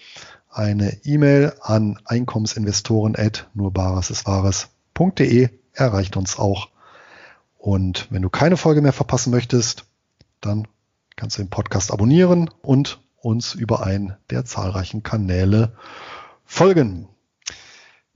eine 0.50 1.06
E-Mail 1.06 1.54
an 1.62 2.00
einkommensinvestoren 2.06 3.16
at 3.16 3.50
nurbaresiswahres.de 3.54 5.50
erreicht 5.74 6.18
uns 6.18 6.40
auch. 6.40 6.70
Und 7.58 8.08
wenn 8.10 8.22
du 8.22 8.30
keine 8.30 8.58
Folge 8.58 8.82
mehr 8.82 8.94
verpassen 8.94 9.32
möchtest, 9.32 9.86
dann 10.42 10.68
kannst 11.16 11.38
du 11.38 11.44
den 11.44 11.50
Podcast 11.50 11.92
abonnieren 11.92 12.50
und 12.62 13.02
uns 13.22 13.54
über 13.54 13.86
einen 13.86 14.16
der 14.30 14.46
zahlreichen 14.46 15.04
Kanäle 15.04 15.74
folgen. 16.46 17.10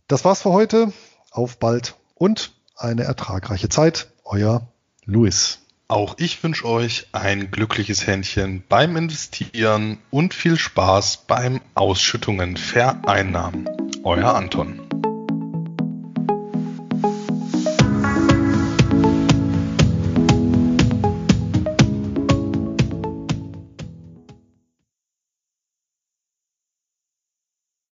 Das 0.07 0.25
war's 0.25 0.41
für 0.41 0.51
heute. 0.51 0.91
Auf 1.31 1.57
bald 1.57 1.95
und 2.15 2.51
eine 2.75 3.03
ertragreiche 3.03 3.69
Zeit. 3.69 4.07
Euer 4.25 4.67
Luis. 5.05 5.59
Auch 5.87 6.15
ich 6.17 6.41
wünsche 6.43 6.65
euch 6.65 7.07
ein 7.11 7.51
glückliches 7.51 8.07
Händchen 8.07 8.63
beim 8.67 8.95
Investieren 8.97 9.99
und 10.11 10.33
viel 10.33 10.57
Spaß 10.57 11.25
beim 11.27 11.61
Ausschüttungen 11.75 12.57
vereinnahmen. 12.57 13.69
Euer 14.03 14.33
Anton. 14.33 14.82